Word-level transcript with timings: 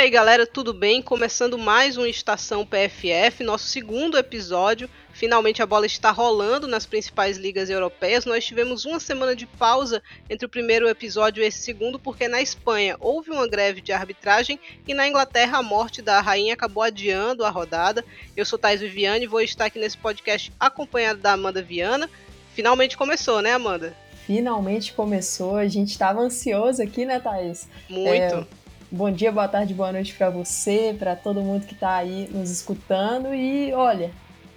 E 0.00 0.04
aí 0.04 0.08
galera, 0.08 0.46
tudo 0.46 0.72
bem? 0.72 1.02
Começando 1.02 1.58
mais 1.58 1.98
um 1.98 2.06
Estação 2.06 2.64
PFF, 2.64 3.44
nosso 3.44 3.66
segundo 3.66 4.16
episódio. 4.16 4.88
Finalmente 5.12 5.62
a 5.62 5.66
bola 5.66 5.84
está 5.84 6.10
rolando 6.10 6.66
nas 6.66 6.86
principais 6.86 7.36
ligas 7.36 7.68
europeias. 7.68 8.24
Nós 8.24 8.42
tivemos 8.42 8.86
uma 8.86 8.98
semana 8.98 9.36
de 9.36 9.44
pausa 9.44 10.02
entre 10.30 10.46
o 10.46 10.48
primeiro 10.48 10.88
episódio 10.88 11.42
e 11.42 11.46
esse 11.46 11.58
segundo, 11.58 11.98
porque 11.98 12.28
na 12.28 12.40
Espanha 12.40 12.96
houve 12.98 13.30
uma 13.30 13.46
greve 13.46 13.82
de 13.82 13.92
arbitragem 13.92 14.58
e 14.88 14.94
na 14.94 15.06
Inglaterra 15.06 15.58
a 15.58 15.62
morte 15.62 16.00
da 16.00 16.18
rainha 16.18 16.54
acabou 16.54 16.82
adiando 16.82 17.44
a 17.44 17.50
rodada. 17.50 18.02
Eu 18.34 18.46
sou 18.46 18.58
Thais 18.58 18.80
Viviane 18.80 19.26
e 19.26 19.28
vou 19.28 19.42
estar 19.42 19.66
aqui 19.66 19.78
nesse 19.78 19.98
podcast 19.98 20.50
acompanhado 20.58 21.20
da 21.20 21.32
Amanda 21.32 21.60
Viana. 21.60 22.08
Finalmente 22.54 22.96
começou, 22.96 23.42
né, 23.42 23.52
Amanda? 23.52 23.94
Finalmente 24.26 24.94
começou. 24.94 25.56
A 25.56 25.68
gente 25.68 25.90
estava 25.90 26.22
ansioso 26.22 26.82
aqui, 26.82 27.04
né, 27.04 27.20
Thaís? 27.20 27.68
Muito. 27.86 28.08
É, 28.08 28.59
Bom 28.92 29.08
dia, 29.08 29.30
boa 29.30 29.46
tarde, 29.46 29.72
boa 29.72 29.92
noite 29.92 30.12
para 30.14 30.30
você, 30.30 30.96
para 30.98 31.14
todo 31.14 31.40
mundo 31.40 31.64
que 31.64 31.74
está 31.74 31.94
aí 31.94 32.28
nos 32.32 32.50
escutando. 32.50 33.32
E 33.32 33.72
olha, 33.72 34.10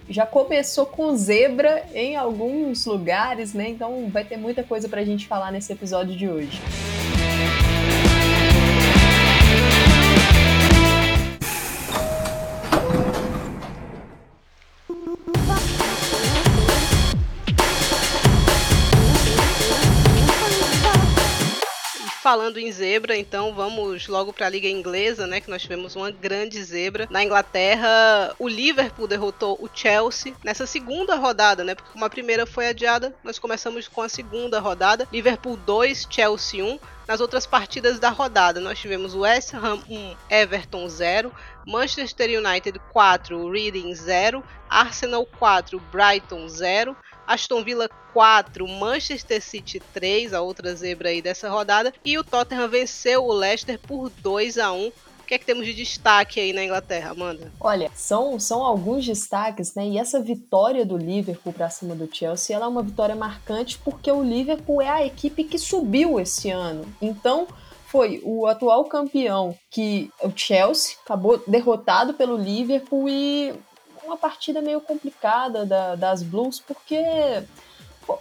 já 0.08 0.26
começou 0.26 0.86
com 0.86 1.16
zebra 1.16 1.84
em 1.94 2.16
alguns 2.16 2.84
lugares, 2.84 3.54
né? 3.54 3.68
Então 3.68 4.10
vai 4.10 4.24
ter 4.24 4.36
muita 4.36 4.64
coisa 4.64 4.88
para 4.88 5.02
a 5.02 5.04
gente 5.04 5.28
falar 5.28 5.52
nesse 5.52 5.72
episódio 5.72 6.16
de 6.16 6.28
hoje. 6.28 6.60
Falando 22.24 22.56
em 22.56 22.72
zebra, 22.72 23.14
então 23.14 23.52
vamos 23.52 24.08
logo 24.08 24.32
para 24.32 24.46
a 24.46 24.48
liga 24.48 24.66
inglesa, 24.66 25.26
né, 25.26 25.42
que 25.42 25.50
nós 25.50 25.60
tivemos 25.60 25.94
uma 25.94 26.10
grande 26.10 26.64
zebra. 26.64 27.06
Na 27.10 27.22
Inglaterra, 27.22 28.34
o 28.38 28.48
Liverpool 28.48 29.06
derrotou 29.06 29.58
o 29.60 29.68
Chelsea 29.70 30.32
nessa 30.42 30.64
segunda 30.64 31.16
rodada, 31.16 31.62
né? 31.62 31.74
Porque 31.74 31.92
como 31.92 32.02
a 32.02 32.08
primeira 32.08 32.46
foi 32.46 32.68
adiada, 32.68 33.14
nós 33.22 33.38
começamos 33.38 33.88
com 33.88 34.00
a 34.00 34.08
segunda 34.08 34.58
rodada. 34.58 35.06
Liverpool 35.12 35.58
2, 35.58 36.06
Chelsea 36.08 36.64
1. 36.64 36.78
Nas 37.06 37.20
outras 37.20 37.44
partidas 37.44 37.98
da 37.98 38.08
rodada, 38.08 38.58
nós 38.58 38.78
tivemos 38.78 39.14
West 39.14 39.52
Ham 39.52 39.82
1, 39.86 40.16
Everton 40.30 40.88
0, 40.88 41.30
Manchester 41.66 42.30
United 42.30 42.80
4, 42.90 43.50
Reading 43.50 43.94
0, 43.94 44.42
Arsenal 44.70 45.26
4, 45.38 45.78
Brighton 45.92 46.48
0, 46.48 46.96
Aston 47.26 47.62
Villa 47.62 47.88
4, 48.12 48.66
Manchester 48.68 49.42
City 49.42 49.80
3, 49.92 50.32
a 50.32 50.40
outra 50.40 50.74
zebra 50.74 51.08
aí 51.08 51.20
dessa 51.20 51.48
rodada, 51.48 51.92
e 52.04 52.18
o 52.18 52.24
Tottenham 52.24 52.68
venceu 52.68 53.24
o 53.24 53.32
Leicester 53.32 53.78
por 53.78 54.10
2 54.10 54.58
a 54.58 54.72
1. 54.72 54.86
O 54.86 55.26
que 55.26 55.34
é 55.34 55.38
que 55.38 55.46
temos 55.46 55.64
de 55.64 55.72
destaque 55.72 56.38
aí 56.38 56.52
na 56.52 56.62
Inglaterra, 56.62 57.12
Amanda? 57.12 57.50
Olha, 57.58 57.90
são, 57.94 58.38
são 58.38 58.62
alguns 58.62 59.06
destaques, 59.06 59.74
né? 59.74 59.86
E 59.88 59.98
essa 59.98 60.20
vitória 60.20 60.84
do 60.84 60.98
Liverpool 60.98 61.50
para 61.50 61.70
cima 61.70 61.94
do 61.94 62.14
Chelsea, 62.14 62.54
ela 62.54 62.66
é 62.66 62.68
uma 62.68 62.82
vitória 62.82 63.16
marcante 63.16 63.78
porque 63.82 64.12
o 64.12 64.22
Liverpool 64.22 64.82
é 64.82 64.88
a 64.90 65.06
equipe 65.06 65.44
que 65.44 65.58
subiu 65.58 66.20
esse 66.20 66.50
ano. 66.50 66.84
Então, 67.00 67.48
foi 67.86 68.20
o 68.24 68.46
atual 68.46 68.84
campeão 68.84 69.56
que 69.70 70.10
o 70.20 70.30
Chelsea 70.34 70.96
acabou 71.04 71.42
derrotado 71.46 72.12
pelo 72.12 72.36
Liverpool 72.36 73.08
e 73.08 73.54
uma 74.14 74.18
partida 74.18 74.62
meio 74.62 74.80
complicada 74.80 75.66
da, 75.66 75.96
das 75.96 76.22
Blues, 76.22 76.60
porque 76.60 76.96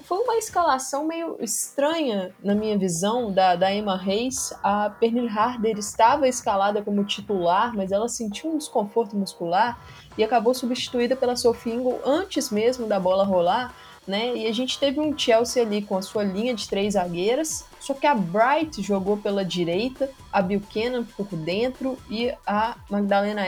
foi 0.03 0.17
uma 0.19 0.37
escalação 0.37 1.05
meio 1.05 1.37
estranha, 1.39 2.33
na 2.43 2.55
minha 2.55 2.77
visão, 2.77 3.31
da, 3.31 3.55
da 3.55 3.73
Emma 3.73 3.97
Reis. 3.97 4.53
A 4.63 4.89
Pernille 4.89 5.27
Harder 5.27 5.77
estava 5.77 6.27
escalada 6.27 6.81
como 6.81 7.03
titular, 7.03 7.75
mas 7.75 7.91
ela 7.91 8.07
sentiu 8.07 8.51
um 8.51 8.57
desconforto 8.57 9.15
muscular 9.15 9.79
e 10.17 10.23
acabou 10.23 10.53
substituída 10.53 11.15
pela 11.15 11.35
Sophie 11.35 11.73
Ingle 11.73 11.99
antes 12.05 12.49
mesmo 12.49 12.87
da 12.87 12.99
bola 12.99 13.23
rolar. 13.23 13.75
Né? 14.05 14.35
E 14.35 14.47
a 14.47 14.51
gente 14.51 14.79
teve 14.79 14.99
um 14.99 15.17
Chelsea 15.17 15.63
ali 15.63 15.81
com 15.81 15.97
a 15.97 16.01
sua 16.01 16.23
linha 16.23 16.53
de 16.53 16.67
três 16.67 16.93
zagueiras, 16.93 17.65
só 17.79 17.93
que 17.93 18.05
a 18.05 18.13
Bright 18.13 18.81
jogou 18.81 19.15
pela 19.15 19.45
direita, 19.45 20.09
a 20.31 20.41
Buchanan 20.41 21.05
por 21.05 21.27
dentro 21.27 21.97
e 22.09 22.33
a 22.45 22.75
Magdalena 22.89 23.45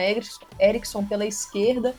Eriksson 0.58 1.04
pela 1.04 1.26
esquerda 1.26 1.94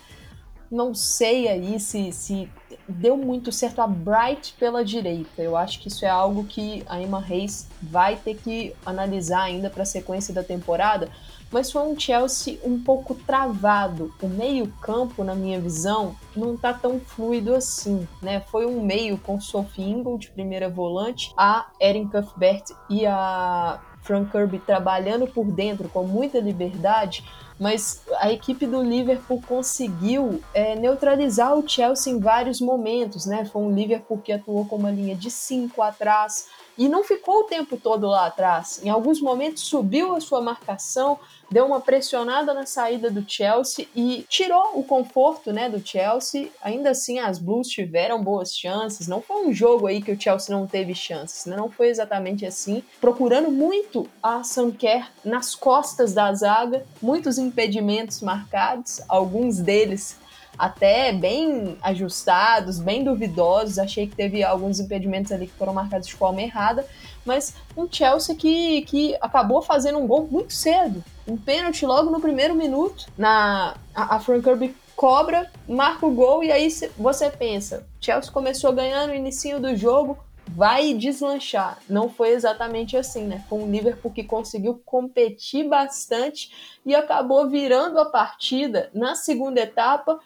não 0.69 0.93
sei 0.93 1.47
aí 1.47 1.79
se, 1.79 2.11
se 2.11 2.49
deu 2.87 3.17
muito 3.17 3.51
certo 3.51 3.81
a 3.81 3.87
Bright 3.87 4.53
pela 4.59 4.83
direita. 4.83 5.41
Eu 5.41 5.55
acho 5.55 5.79
que 5.79 5.87
isso 5.87 6.05
é 6.05 6.09
algo 6.09 6.43
que 6.45 6.83
a 6.87 7.01
Emma 7.01 7.19
Reis 7.19 7.67
vai 7.81 8.15
ter 8.15 8.35
que 8.35 8.73
analisar 8.85 9.43
ainda 9.43 9.69
para 9.69 9.83
a 9.83 9.85
sequência 9.85 10.33
da 10.33 10.43
temporada. 10.43 11.09
Mas 11.49 11.71
foi 11.71 11.81
um 11.81 11.97
Chelsea 11.97 12.59
um 12.63 12.81
pouco 12.81 13.15
travado. 13.15 14.13
O 14.21 14.27
meio-campo, 14.27 15.23
na 15.23 15.33
minha 15.33 15.59
visão, 15.61 16.15
não 16.35 16.55
está 16.55 16.73
tão 16.73 16.99
fluido 16.99 17.55
assim, 17.55 18.05
né? 18.21 18.41
Foi 18.51 18.65
um 18.65 18.81
meio 18.81 19.17
com 19.17 19.39
Sophie 19.39 20.03
de 20.19 20.29
primeira 20.31 20.69
volante, 20.69 21.33
a 21.37 21.67
Erin 21.79 22.09
Cuthbert 22.09 22.65
e 22.89 23.05
a 23.05 23.79
Frank 24.01 24.31
Kirby 24.31 24.59
trabalhando 24.59 25.25
por 25.27 25.45
dentro 25.45 25.87
com 25.87 26.03
muita 26.03 26.39
liberdade 26.39 27.23
mas 27.59 28.01
a 28.19 28.31
equipe 28.31 28.65
do 28.65 28.81
Liverpool 28.81 29.41
conseguiu 29.47 30.41
é, 30.53 30.75
neutralizar 30.75 31.55
o 31.55 31.67
Chelsea 31.67 32.13
em 32.13 32.19
vários 32.19 32.61
momentos, 32.61 33.25
né? 33.25 33.45
Foi 33.45 33.61
um 33.61 33.73
Liverpool 33.73 34.19
que 34.19 34.31
atuou 34.31 34.65
com 34.65 34.75
uma 34.75 34.91
linha 34.91 35.15
de 35.15 35.31
cinco 35.31 35.81
atrás, 35.81 36.47
e 36.77 36.87
não 36.87 37.03
ficou 37.03 37.39
o 37.39 37.43
tempo 37.43 37.77
todo 37.77 38.07
lá 38.07 38.27
atrás. 38.27 38.79
Em 38.83 38.89
alguns 38.89 39.19
momentos 39.19 39.63
subiu 39.63 40.15
a 40.15 40.21
sua 40.21 40.41
marcação, 40.41 41.19
deu 41.49 41.65
uma 41.65 41.79
pressionada 41.79 42.53
na 42.53 42.65
saída 42.65 43.09
do 43.09 43.23
Chelsea 43.27 43.87
e 43.95 44.25
tirou 44.29 44.77
o 44.77 44.83
conforto, 44.83 45.51
né, 45.51 45.69
do 45.69 45.85
Chelsea. 45.85 46.49
Ainda 46.61 46.91
assim, 46.91 47.19
as 47.19 47.39
Blues 47.39 47.67
tiveram 47.67 48.21
boas 48.21 48.55
chances. 48.55 49.07
Não 49.07 49.21
foi 49.21 49.45
um 49.45 49.53
jogo 49.53 49.87
aí 49.87 50.01
que 50.01 50.11
o 50.11 50.19
Chelsea 50.19 50.55
não 50.55 50.67
teve 50.67 50.93
chances, 50.93 51.45
né? 51.45 51.55
Não 51.55 51.69
foi 51.69 51.87
exatamente 51.87 52.45
assim. 52.45 52.83
Procurando 52.99 53.49
muito 53.49 54.07
a 54.21 54.43
Sanquer 54.43 55.09
nas 55.23 55.55
costas 55.55 56.13
da 56.13 56.33
zaga, 56.33 56.85
muitos 57.01 57.37
impedimentos 57.37 58.21
marcados, 58.21 59.01
alguns 59.07 59.59
deles 59.59 60.17
até 60.57 61.11
bem 61.11 61.77
ajustados, 61.81 62.79
bem 62.79 63.03
duvidosos. 63.03 63.77
Achei 63.77 64.07
que 64.07 64.15
teve 64.15 64.43
alguns 64.43 64.79
impedimentos 64.79 65.31
ali 65.31 65.47
que 65.47 65.53
foram 65.53 65.73
marcados 65.73 66.07
de 66.07 66.15
forma 66.15 66.41
errada, 66.41 66.85
mas 67.25 67.53
um 67.75 67.87
Chelsea 67.89 68.35
que, 68.35 68.81
que 68.83 69.15
acabou 69.21 69.61
fazendo 69.61 69.99
um 69.99 70.07
gol 70.07 70.27
muito 70.29 70.53
cedo. 70.53 71.03
Um 71.27 71.37
pênalti 71.37 71.85
logo 71.85 72.09
no 72.09 72.21
primeiro 72.21 72.55
minuto. 72.55 73.07
Na, 73.17 73.75
a, 73.93 74.15
a 74.15 74.19
Frank 74.19 74.43
Kirby 74.43 74.75
cobra, 74.95 75.51
marca 75.67 76.05
o 76.05 76.11
gol 76.11 76.43
e 76.43 76.51
aí 76.51 76.67
você 76.97 77.29
pensa, 77.29 77.85
Chelsea 78.01 78.31
começou 78.31 78.73
ganhando 78.73 79.09
no 79.09 79.15
início 79.15 79.59
do 79.59 79.75
jogo, 79.75 80.17
vai 80.47 80.93
deslanchar. 80.93 81.77
Não 81.89 82.09
foi 82.09 82.29
exatamente 82.29 82.97
assim, 82.97 83.25
né? 83.25 83.43
Foi 83.47 83.59
um 83.59 83.69
Liverpool 83.69 84.11
que 84.11 84.23
conseguiu 84.23 84.81
competir 84.85 85.67
bastante 85.67 86.79
e 86.85 86.95
acabou 86.95 87.47
virando 87.47 87.99
a 87.99 88.05
partida 88.05 88.89
na 88.93 89.13
segunda 89.13 89.59
etapa 89.59 90.19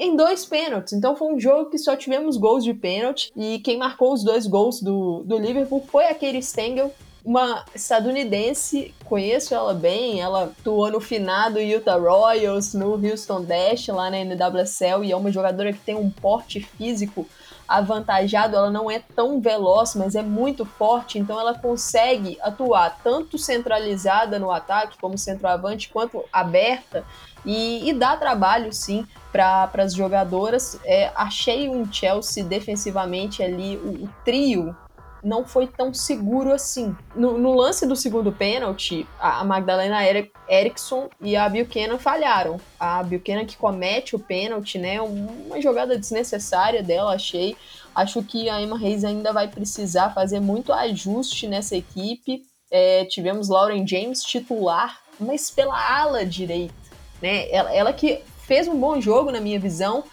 em 0.00 0.16
dois 0.16 0.46
pênaltis. 0.46 0.94
Então 0.94 1.14
foi 1.14 1.34
um 1.34 1.38
jogo 1.38 1.68
que 1.68 1.76
só 1.76 1.94
tivemos 1.94 2.38
gols 2.38 2.64
de 2.64 2.72
pênalti. 2.72 3.30
E 3.36 3.58
quem 3.58 3.76
marcou 3.76 4.14
os 4.14 4.24
dois 4.24 4.46
gols 4.46 4.80
do, 4.80 5.22
do 5.24 5.36
Liverpool 5.36 5.86
foi 5.92 6.06
aquele 6.06 6.42
Stengel, 6.42 6.90
uma 7.22 7.66
estadunidense, 7.74 8.94
conheço 9.04 9.54
ela 9.54 9.74
bem, 9.74 10.22
ela 10.22 10.44
atuou 10.44 10.90
no 10.90 11.00
finado 11.00 11.60
Utah 11.60 11.98
Royals, 11.98 12.72
no 12.72 12.94
Houston 12.94 13.42
Dash, 13.44 13.88
lá 13.88 14.10
na 14.10 14.24
NWSL, 14.24 15.04
e 15.04 15.12
é 15.12 15.16
uma 15.16 15.30
jogadora 15.30 15.70
que 15.70 15.80
tem 15.80 15.94
um 15.94 16.08
porte 16.08 16.60
físico 16.60 17.26
avantajado, 17.68 18.56
ela 18.56 18.70
não 18.70 18.90
é 18.90 19.00
tão 19.14 19.40
veloz, 19.40 19.94
mas 19.94 20.16
é 20.16 20.22
muito 20.22 20.64
forte, 20.64 21.18
então 21.20 21.38
ela 21.38 21.56
consegue 21.56 22.36
atuar 22.40 22.98
tanto 23.04 23.38
centralizada 23.38 24.40
no 24.40 24.50
ataque, 24.50 24.98
como 24.98 25.16
centroavante, 25.16 25.88
quanto 25.88 26.24
aberta, 26.32 27.04
e, 27.44 27.88
e 27.88 27.92
dá 27.92 28.16
trabalho 28.16 28.72
sim 28.72 29.06
para 29.32 29.70
as 29.74 29.94
jogadoras. 29.94 30.78
É, 30.84 31.10
achei 31.14 31.68
um 31.68 31.90
Chelsea 31.90 32.44
defensivamente 32.44 33.42
ali, 33.42 33.76
o, 33.76 34.04
o, 34.04 34.10
trio 34.24 34.74
não 35.22 35.44
foi 35.44 35.66
tão 35.66 35.92
seguro 35.92 36.52
assim. 36.52 36.96
No, 37.14 37.38
no 37.38 37.54
lance 37.54 37.86
do 37.86 37.94
segundo 37.94 38.32
pênalti, 38.32 39.06
a, 39.18 39.44
Magdalena 39.44 40.00
Eriksson 40.48 41.08
e 41.20 41.36
a 41.36 41.48
Buchanan 41.48 41.98
falharam. 41.98 42.58
A 42.78 43.02
Buchanan 43.02 43.44
que 43.44 43.56
comete 43.56 44.16
o 44.16 44.18
pênalti, 44.18 44.78
né? 44.78 45.00
Uma 45.00 45.60
jogada 45.60 45.98
desnecessária 45.98 46.82
dela, 46.82 47.14
achei. 47.14 47.56
Acho 47.94 48.22
que 48.22 48.48
a 48.48 48.60
Emma 48.60 48.78
Reis 48.78 49.04
ainda 49.04 49.32
vai 49.32 49.48
precisar 49.48 50.10
fazer 50.10 50.40
muito 50.40 50.72
ajuste 50.72 51.46
nessa 51.46 51.76
equipe. 51.76 52.42
É, 52.70 53.04
tivemos 53.04 53.48
Lauren 53.48 53.86
James 53.86 54.22
titular, 54.22 55.00
mas 55.18 55.50
pela 55.50 55.76
ala 55.76 56.24
direita. 56.24 56.79
Né? 57.20 57.50
Ela, 57.50 57.74
ela 57.74 57.92
que 57.92 58.22
fez 58.42 58.66
um 58.66 58.78
bom 58.78 59.00
jogo, 59.00 59.30
na 59.30 59.40
minha 59.40 59.60
visão, 59.60 60.04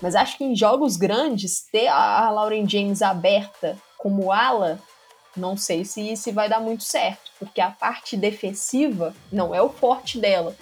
mas 0.00 0.14
acho 0.14 0.36
que 0.36 0.44
em 0.44 0.54
jogos 0.54 0.96
grandes, 0.96 1.62
ter 1.70 1.88
a 1.88 2.28
Lauren 2.30 2.68
James 2.68 3.00
aberta 3.02 3.76
como 3.96 4.30
ala 4.30 4.78
Não 5.36 5.56
sei 5.56 5.84
se, 5.84 6.16
se 6.16 6.32
vai 6.32 6.48
dar 6.48 6.60
muito 6.60 6.84
certo, 6.84 7.30
porque 7.38 7.60
a 7.60 7.70
parte 7.70 8.16
defensiva 8.16 9.14
não 9.32 9.54
é 9.54 9.60
o 9.60 9.68
forte 9.68 10.18
dela. 10.18 10.54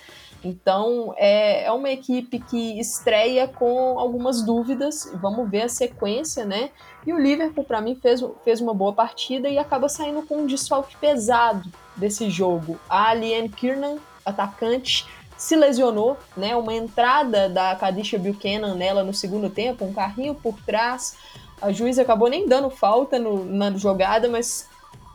Então 0.45 1.15
é, 1.17 1.65
é 1.65 1.73
uma 1.73 1.89
equipe 1.89 2.39
que 2.39 2.79
estreia 2.79 3.49
com 3.49 3.99
algumas 3.99 4.43
dúvidas. 4.43 5.11
Vamos 5.15 5.49
ver 5.49 5.63
a 5.63 5.69
sequência, 5.69 6.45
né? 6.45 6.71
E 7.07 7.13
o 7.13 7.19
Liverpool, 7.19 7.65
para 7.65 7.81
mim, 7.81 7.95
fez, 7.95 8.23
fez 8.45 8.61
uma 8.61 8.75
boa 8.75 8.93
partida 8.93 9.49
e 9.49 9.59
acaba 9.59 9.89
saindo 9.89 10.23
com 10.23 10.39
um 10.39 10.47
desfalque 10.47 10.97
pesado 10.97 11.71
desse 11.97 12.29
jogo. 12.29 12.79
A 12.89 13.15
Liane 13.15 13.49
Kiernan, 13.49 13.97
atacante, 14.25 15.07
se 15.37 15.57
lesionou, 15.57 16.17
né? 16.37 16.55
Uma 16.57 16.75
entrada 16.75 17.49
da 17.49 17.75
Kadisha 17.77 18.19
Buchanan 18.19 18.75
nela 18.75 19.03
no 19.03 19.13
segundo 19.13 19.51
tempo, 19.51 19.85
um 19.85 19.93
carrinho 19.93 20.35
por 20.35 20.59
trás. 20.65 21.17
A 21.61 21.73
juíza 21.73 22.03
acabou 22.03 22.29
nem 22.29 22.49
dando 22.49 22.71
falta 22.71 23.19
no, 23.19 23.45
na 23.45 23.71
jogada, 23.73 24.29
mas 24.29 24.69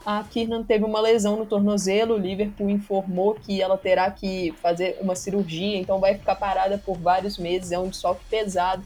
a 0.05 0.23
Kiernan 0.23 0.63
teve 0.63 0.85
uma 0.85 1.01
lesão 1.01 1.35
no 1.35 1.45
tornozelo, 1.45 2.15
o 2.15 2.17
Liverpool 2.17 2.69
informou 2.69 3.35
que 3.35 3.61
ela 3.61 3.77
terá 3.77 4.09
que 4.09 4.53
fazer 4.61 4.97
uma 5.01 5.15
cirurgia, 5.15 5.77
então 5.77 5.99
vai 5.99 6.15
ficar 6.15 6.35
parada 6.35 6.77
por 6.77 6.97
vários 6.97 7.37
meses, 7.37 7.71
é 7.71 7.77
um 7.77 7.89
desfalque 7.89 8.23
pesado 8.29 8.83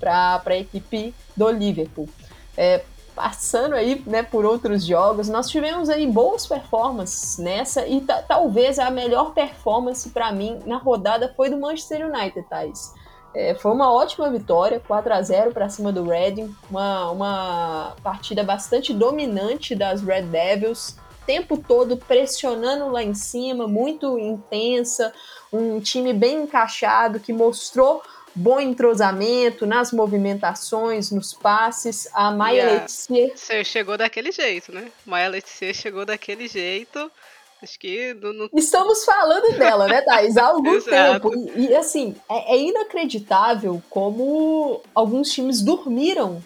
para 0.00 0.42
a 0.44 0.56
equipe 0.56 1.14
do 1.36 1.50
Liverpool. 1.50 2.08
É, 2.56 2.82
passando 3.14 3.74
aí 3.74 4.02
né, 4.06 4.22
por 4.22 4.44
outros 4.44 4.84
jogos, 4.84 5.28
nós 5.28 5.48
tivemos 5.48 5.88
aí 5.88 6.06
boas 6.06 6.46
performances 6.46 7.38
nessa 7.38 7.86
e 7.86 8.04
talvez 8.26 8.78
a 8.78 8.90
melhor 8.90 9.32
performance 9.32 10.10
para 10.10 10.32
mim 10.32 10.60
na 10.66 10.76
rodada 10.76 11.32
foi 11.36 11.48
do 11.48 11.56
Manchester 11.56 12.06
United, 12.06 12.46
Thais. 12.48 12.92
É, 13.34 13.54
foi 13.54 13.72
uma 13.72 13.92
ótima 13.92 14.30
vitória, 14.30 14.80
4 14.86 15.12
a 15.12 15.22
0 15.22 15.52
para 15.52 15.68
cima 15.68 15.90
do 15.90 16.04
Reading, 16.04 16.54
uma, 16.70 17.10
uma 17.10 17.96
partida 18.02 18.44
bastante 18.44 18.94
dominante 18.94 19.74
das 19.74 20.02
Red 20.02 20.22
Devils, 20.22 20.96
tempo 21.26 21.56
todo 21.56 21.96
pressionando 21.96 22.88
lá 22.90 23.02
em 23.02 23.14
cima, 23.14 23.66
muito 23.66 24.18
intensa, 24.18 25.12
um 25.52 25.80
time 25.80 26.12
bem 26.12 26.42
encaixado 26.42 27.18
que 27.18 27.32
mostrou 27.32 28.02
bom 28.34 28.58
entrosamento 28.58 29.66
nas 29.66 29.92
movimentações, 29.92 31.10
nos 31.10 31.32
passes. 31.32 32.08
A 32.12 32.30
Maia 32.30 32.80
Letícia. 32.80 33.32
Você 33.34 33.64
chegou 33.64 33.96
daquele 33.96 34.32
jeito, 34.32 34.72
né? 34.72 34.90
Maia 35.06 35.28
Letícia 35.28 35.72
chegou 35.72 36.04
daquele 36.04 36.48
jeito. 36.48 37.10
Acho 37.62 37.78
que. 37.78 38.14
Estamos 38.52 39.04
falando 39.04 39.56
dela, 39.56 39.86
né, 39.86 40.02
Thais? 40.02 40.36
Há 40.36 40.46
algum 40.46 40.80
tempo. 40.82 41.32
E, 41.56 41.68
e 41.68 41.76
assim, 41.76 42.14
é, 42.28 42.54
é, 42.54 42.58
inacreditável 42.58 43.82
como 43.88 44.82
alguns 44.94 45.32
times 45.32 45.62
dormiram 45.62 46.42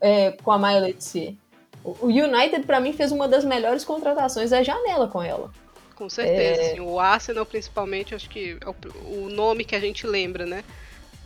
é, 0.00 0.32
com 0.42 0.50
a 0.50 0.58
Maia 0.58 0.80
Letícia. 0.80 1.34
O 1.82 2.06
United, 2.06 2.66
para 2.66 2.80
mim, 2.80 2.92
fez 2.92 3.12
uma 3.12 3.26
das 3.26 3.44
melhores 3.44 3.84
contratações 3.84 4.50
da 4.50 4.62
janela 4.62 5.06
com 5.06 5.22
ela. 5.22 5.50
Com 5.94 6.10
certeza. 6.10 6.62
É... 6.62 6.72
Assim, 6.72 6.80
o 6.80 6.98
Arsenal, 6.98 7.46
principalmente, 7.46 8.14
acho 8.14 8.28
que 8.28 8.58
é 8.60 8.68
o, 8.68 9.24
o 9.24 9.28
nome 9.28 9.64
que 9.64 9.76
a 9.76 9.80
gente 9.80 10.06
lembra, 10.06 10.44
né? 10.44 10.64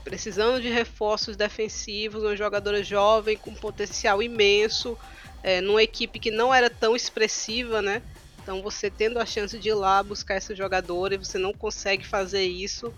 Precisando 0.04 0.60
de 0.60 0.68
reforços 0.68 1.36
defensivos, 1.36 2.22
uma 2.22 2.36
jogadora 2.36 2.84
jovem 2.84 3.36
com 3.36 3.54
potencial 3.54 4.22
imenso, 4.22 4.96
é, 5.42 5.60
numa 5.60 5.82
equipe 5.82 6.18
que 6.18 6.30
não 6.30 6.52
era 6.52 6.68
tão 6.68 6.94
expressiva, 6.94 7.80
né? 7.80 8.02
Então 8.42 8.62
você 8.62 8.90
tendo 8.90 9.18
a 9.18 9.24
chance 9.24 9.58
de 9.58 9.70
ir 9.70 9.74
lá 9.74 10.02
buscar 10.02 10.34
essa 10.34 10.54
jogadora 10.54 11.14
e 11.14 11.18
você 11.18 11.38
não 11.38 11.52
consegue 11.52 12.06
fazer 12.06 12.44
isso, 12.44 12.92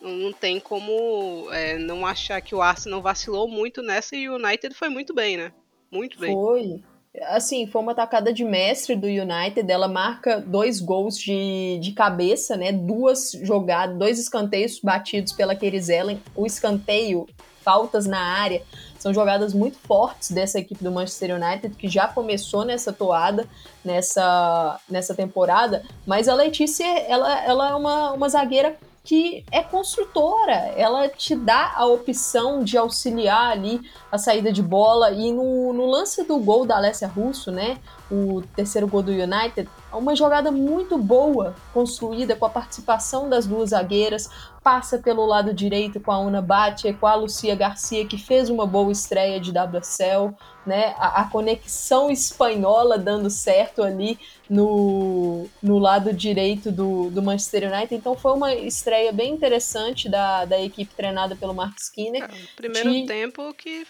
não, 0.00 0.32
tem 0.32 0.60
como 0.60 1.48
é, 1.50 1.78
não 1.78 2.06
achar 2.06 2.40
que 2.40 2.54
o 2.54 2.62
Arsenal 2.62 3.00
vacilou 3.00 3.48
muito 3.48 3.82
nessa 3.82 4.14
e 4.14 4.28
o 4.28 4.36
United 4.36 4.74
foi 4.74 4.88
muito 4.88 5.14
bem, 5.14 5.36
né? 5.36 5.52
Muito 5.90 6.18
bem. 6.18 6.34
Foi. 6.34 6.82
Assim, 7.22 7.66
foi 7.66 7.82
uma 7.82 7.94
tacada 7.94 8.32
de 8.32 8.44
mestre 8.44 8.94
do 8.94 9.06
United. 9.06 9.70
Ela 9.70 9.88
marca 9.88 10.40
dois 10.40 10.80
gols 10.80 11.18
de, 11.18 11.78
de 11.80 11.92
cabeça, 11.92 12.56
né? 12.56 12.70
Duas 12.72 13.32
jogadas, 13.42 13.96
dois 13.96 14.18
escanteios 14.18 14.78
batidos 14.80 15.32
pela 15.32 15.56
Kerizellen. 15.56 16.22
O 16.36 16.46
escanteio, 16.46 17.26
faltas 17.62 18.06
na 18.06 18.20
área 18.20 18.62
são 18.98 19.14
jogadas 19.14 19.54
muito 19.54 19.78
fortes 19.78 20.30
dessa 20.30 20.58
equipe 20.58 20.84
do 20.84 20.92
Manchester 20.92 21.34
United, 21.34 21.74
que 21.74 21.88
já 21.88 22.06
começou 22.06 22.66
nessa 22.66 22.92
toada, 22.92 23.48
nessa, 23.82 24.78
nessa 24.88 25.14
temporada, 25.14 25.82
mas 26.06 26.28
a 26.28 26.34
Letícia, 26.34 26.84
ela, 26.84 27.42
ela 27.44 27.70
é 27.70 27.74
uma, 27.74 28.12
uma 28.12 28.28
zagueira 28.28 28.76
que 29.02 29.44
é 29.50 29.62
construtora, 29.62 30.52
ela 30.76 31.08
te 31.08 31.34
dá 31.34 31.72
a 31.74 31.86
opção 31.86 32.62
de 32.62 32.76
auxiliar 32.76 33.52
ali 33.52 33.80
a 34.12 34.18
saída 34.18 34.52
de 34.52 34.62
bola. 34.62 35.10
E 35.10 35.32
no, 35.32 35.72
no 35.72 35.86
lance 35.86 36.22
do 36.24 36.38
gol 36.38 36.66
da 36.66 36.76
Alessia 36.76 37.08
Russo, 37.08 37.50
né, 37.50 37.78
o 38.10 38.42
terceiro 38.54 38.86
gol 38.86 39.02
do 39.02 39.10
United, 39.10 39.68
uma 39.92 40.14
jogada 40.14 40.50
muito 40.52 40.98
boa 40.98 41.54
construída 41.72 42.36
com 42.36 42.44
a 42.44 42.50
participação 42.50 43.28
das 43.28 43.46
duas 43.46 43.70
zagueiras, 43.70 44.28
passa 44.62 44.98
pelo 44.98 45.24
lado 45.24 45.54
direito 45.54 46.00
com 46.00 46.12
a 46.12 46.18
Una 46.18 46.42
Batia, 46.42 46.92
com 46.92 47.06
a 47.06 47.14
Lucia 47.14 47.54
Garcia, 47.54 48.06
que 48.06 48.18
fez 48.18 48.50
uma 48.50 48.66
boa 48.66 48.92
estreia 48.92 49.40
de 49.40 49.50
WSL, 49.50 50.34
né? 50.66 50.94
A, 50.98 51.22
a, 51.22 51.30
conexão 51.30 52.10
espanhola 52.10 52.98
dando 52.98 53.30
certo 53.30 53.82
ali 53.82 54.18
no, 54.48 55.46
no 55.62 55.78
lado 55.78 56.12
direito 56.12 56.70
do, 56.70 57.10
do 57.10 57.22
Manchester 57.22 57.72
United. 57.72 57.94
Então 57.94 58.14
foi 58.14 58.32
uma 58.32 58.54
estreia 58.54 59.12
bem 59.12 59.32
interessante 59.32 60.08
da, 60.08 60.44
da 60.44 60.60
equipe 60.60 60.94
treinada 60.94 61.34
pelo 61.34 61.54
Mark 61.54 61.78
Skinner. 61.78 62.24
É, 62.24 62.28
primeiro 62.54 62.90
de... 62.90 63.06
tempo 63.06 63.54
que 63.54 63.86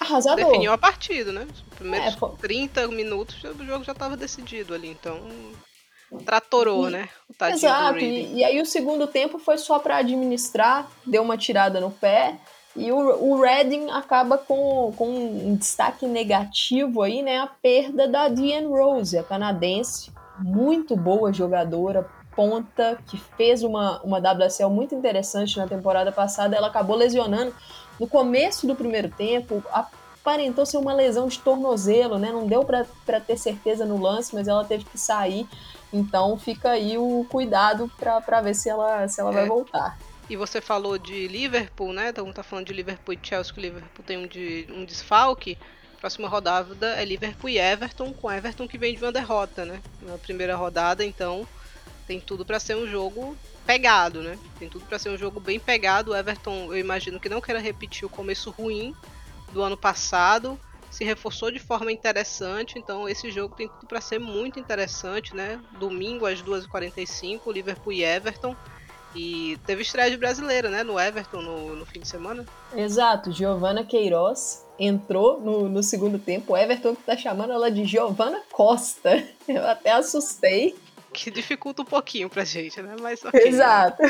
Arrasador. 0.00 0.46
definiu 0.46 0.72
a 0.72 0.78
partida, 0.78 1.30
né? 1.30 1.46
Os 1.52 1.76
primeiros 1.76 2.14
é, 2.14 2.36
30 2.40 2.88
minutos 2.88 3.36
o 3.44 3.64
jogo 3.64 3.84
já 3.84 3.92
estava 3.92 4.16
decidido 4.16 4.74
ali, 4.74 4.88
então 4.88 5.20
tratorou, 6.24 6.88
e, 6.88 6.92
né? 6.92 7.08
Exato, 7.50 7.98
e, 7.98 8.36
e, 8.36 8.44
aí 8.44 8.60
o 8.60 8.66
segundo 8.66 9.06
tempo 9.06 9.38
foi 9.38 9.58
só 9.58 9.78
para 9.78 9.98
administrar, 9.98 10.90
deu 11.06 11.22
uma 11.22 11.36
tirada 11.36 11.80
no 11.80 11.90
pé, 11.90 12.36
e 12.74 12.92
o, 12.92 12.96
o 12.96 13.40
Redding 13.40 13.90
acaba 13.90 14.38
com, 14.38 14.92
com 14.96 15.08
um 15.08 15.56
destaque 15.56 16.06
negativo 16.06 17.02
aí, 17.02 17.22
né? 17.22 17.38
A 17.38 17.46
perda 17.46 18.06
da 18.06 18.28
Diane 18.28 18.66
Rose, 18.66 19.18
a 19.18 19.22
canadense, 19.22 20.12
muito 20.38 20.96
boa 20.96 21.32
jogadora, 21.32 22.08
ponta, 22.36 22.96
que 23.08 23.18
fez 23.36 23.64
uma, 23.64 24.00
uma 24.02 24.18
WSL 24.18 24.70
muito 24.70 24.94
interessante 24.94 25.58
na 25.58 25.66
temporada 25.66 26.12
passada, 26.12 26.54
ela 26.54 26.68
acabou 26.68 26.94
lesionando 26.94 27.52
no 27.98 28.06
começo 28.06 28.64
do 28.64 28.76
primeiro 28.76 29.08
tempo, 29.08 29.60
aparentou 29.72 30.64
ser 30.64 30.76
uma 30.76 30.94
lesão 30.94 31.26
de 31.26 31.40
tornozelo, 31.40 32.16
né? 32.16 32.30
Não 32.30 32.46
deu 32.46 32.64
para 32.64 33.20
ter 33.20 33.36
certeza 33.36 33.84
no 33.84 34.00
lance, 34.00 34.32
mas 34.34 34.46
ela 34.46 34.64
teve 34.64 34.84
que 34.84 34.96
sair. 34.96 35.48
Então 35.92 36.38
fica 36.38 36.70
aí 36.70 36.98
o 36.98 37.26
cuidado 37.30 37.90
para 37.98 38.40
ver 38.40 38.54
se 38.54 38.68
ela, 38.68 39.06
se 39.08 39.20
ela 39.20 39.30
é. 39.30 39.34
vai 39.34 39.46
voltar. 39.46 39.98
E 40.28 40.36
você 40.36 40.60
falou 40.60 40.98
de 40.98 41.26
Liverpool, 41.26 41.92
né? 41.92 42.10
Então 42.10 42.30
tá 42.32 42.42
falando 42.42 42.66
de 42.66 42.72
Liverpool 42.74 43.14
e 43.14 43.18
Chelsea, 43.22 43.52
que 43.52 43.60
o 43.60 43.62
Liverpool 43.62 44.04
tem 44.04 44.18
um, 44.18 44.26
de, 44.26 44.66
um 44.70 44.84
desfalque. 44.84 45.56
Próxima 45.98 46.28
rodada 46.28 46.94
é 46.94 47.04
Liverpool 47.04 47.50
e 47.50 47.58
Everton, 47.58 48.12
com 48.12 48.30
Everton 48.30 48.68
que 48.68 48.78
vem 48.78 48.94
de 48.94 49.02
uma 49.02 49.10
derrota, 49.10 49.64
né? 49.64 49.80
Na 50.02 50.18
primeira 50.18 50.54
rodada, 50.54 51.04
então 51.04 51.48
tem 52.06 52.20
tudo 52.20 52.44
para 52.44 52.60
ser 52.60 52.76
um 52.76 52.86
jogo 52.86 53.36
pegado, 53.66 54.22
né? 54.22 54.38
Tem 54.58 54.68
tudo 54.68 54.84
para 54.84 54.98
ser 54.98 55.10
um 55.10 55.18
jogo 55.18 55.40
bem 55.40 55.58
pegado. 55.58 56.12
O 56.12 56.16
Everton, 56.16 56.66
eu 56.72 56.78
imagino 56.78 57.18
que 57.18 57.28
não 57.28 57.40
queira 57.40 57.60
repetir 57.60 58.04
o 58.04 58.10
começo 58.10 58.50
ruim 58.50 58.94
do 59.52 59.62
ano 59.62 59.76
passado. 59.76 60.58
Se 60.90 61.04
reforçou 61.04 61.50
de 61.50 61.58
forma 61.58 61.92
interessante, 61.92 62.78
então 62.78 63.08
esse 63.08 63.30
jogo 63.30 63.54
tem 63.54 63.68
tudo 63.68 63.86
para 63.86 64.00
ser 64.00 64.18
muito 64.18 64.58
interessante, 64.58 65.34
né? 65.34 65.60
Domingo 65.78 66.26
às 66.26 66.42
2h45, 66.42 67.52
Liverpool 67.52 67.92
e 67.92 68.02
Everton. 68.02 68.56
E 69.14 69.58
teve 69.66 69.82
estreia 69.82 70.10
de 70.10 70.16
brasileira, 70.16 70.68
né? 70.68 70.82
No 70.82 70.98
Everton 70.98 71.40
no, 71.40 71.76
no 71.76 71.86
fim 71.86 72.00
de 72.00 72.08
semana. 72.08 72.44
Exato, 72.74 73.32
Giovana 73.32 73.84
Queiroz 73.84 74.66
entrou 74.78 75.40
no, 75.40 75.68
no 75.68 75.82
segundo 75.82 76.18
tempo. 76.18 76.52
O 76.52 76.56
Everton 76.56 76.94
que 76.94 77.02
tá 77.02 77.16
chamando 77.16 77.52
ela 77.52 77.70
de 77.70 77.84
Giovana 77.84 78.42
Costa. 78.52 79.24
Eu 79.48 79.66
até 79.66 79.92
assustei 79.92 80.76
que 81.12 81.30
dificulta 81.30 81.82
um 81.82 81.86
pouquinho 81.86 82.28
pra 82.28 82.44
gente, 82.44 82.80
né? 82.80 82.94
Mas 83.00 83.24
okay. 83.24 83.48
Exato. 83.48 84.02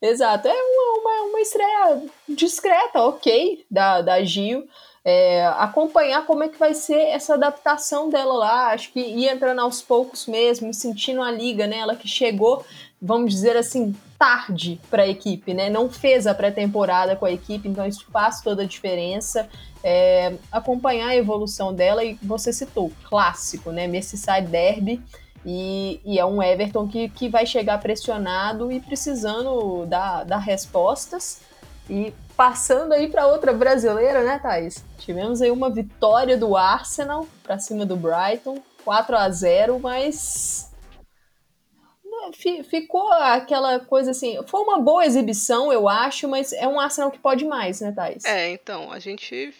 Exato. 0.00 0.48
É 0.48 0.52
uma, 0.52 1.00
uma, 1.00 1.30
uma 1.30 1.40
estreia 1.40 2.02
discreta, 2.28 3.02
ok, 3.02 3.64
da, 3.70 4.00
da 4.00 4.22
Gil. 4.22 4.68
É, 5.08 5.46
acompanhar 5.58 6.26
como 6.26 6.42
é 6.42 6.48
que 6.48 6.58
vai 6.58 6.74
ser 6.74 6.98
essa 6.98 7.34
adaptação 7.34 8.10
dela 8.10 8.34
lá. 8.34 8.72
Acho 8.72 8.92
que 8.92 8.98
ir 8.98 9.28
entrando 9.28 9.60
aos 9.60 9.80
poucos 9.80 10.26
mesmo, 10.26 10.74
sentindo 10.74 11.22
a 11.22 11.30
liga, 11.30 11.64
né? 11.64 11.78
Ela 11.78 11.94
que 11.94 12.08
chegou, 12.08 12.64
vamos 13.00 13.32
dizer 13.32 13.56
assim, 13.56 13.94
tarde 14.18 14.80
para 14.90 15.04
a 15.04 15.08
equipe, 15.08 15.54
né? 15.54 15.70
Não 15.70 15.88
fez 15.88 16.26
a 16.26 16.34
pré-temporada 16.34 17.14
com 17.14 17.24
a 17.24 17.30
equipe, 17.30 17.68
então 17.68 17.86
isso 17.86 18.04
faz 18.12 18.40
toda 18.40 18.64
a 18.64 18.66
diferença. 18.66 19.48
É, 19.80 20.34
acompanhar 20.50 21.10
a 21.10 21.16
evolução 21.16 21.72
dela 21.72 22.02
e 22.02 22.18
você 22.20 22.52
citou, 22.52 22.90
clássico, 23.04 23.70
né? 23.70 23.86
Merseyside 23.86 24.48
Derby. 24.48 25.00
E, 25.44 26.00
e, 26.04 26.18
é 26.18 26.26
um 26.26 26.42
Everton 26.42 26.88
que, 26.88 27.08
que 27.10 27.28
vai 27.28 27.46
chegar 27.46 27.78
pressionado 27.78 28.72
e 28.72 28.80
precisando 28.80 29.86
dar, 29.86 30.24
dar 30.24 30.38
respostas. 30.38 31.40
E 31.88 32.12
passando 32.36 32.92
aí 32.92 33.08
para 33.08 33.26
outra 33.26 33.52
brasileira, 33.52 34.22
né, 34.22 34.38
Thaís? 34.38 34.84
Tivemos 34.98 35.40
aí 35.40 35.50
uma 35.50 35.70
vitória 35.70 36.36
do 36.36 36.56
Arsenal 36.56 37.26
para 37.42 37.58
cima 37.58 37.86
do 37.86 37.96
Brighton, 37.96 38.62
4 38.84 39.16
a 39.16 39.30
0 39.30 39.78
mas 39.78 40.70
ficou 42.68 43.12
aquela 43.12 43.78
coisa 43.80 44.10
assim. 44.10 44.38
Foi 44.46 44.60
uma 44.60 44.80
boa 44.80 45.04
exibição, 45.04 45.72
eu 45.72 45.88
acho, 45.88 46.28
mas 46.28 46.52
é 46.52 46.66
um 46.66 46.80
Arsenal 46.80 47.10
que 47.10 47.18
pode 47.18 47.44
mais, 47.44 47.80
né, 47.80 47.92
Thais? 47.92 48.24
É, 48.24 48.50
então, 48.50 48.90
a 48.90 48.98
gente. 48.98 49.54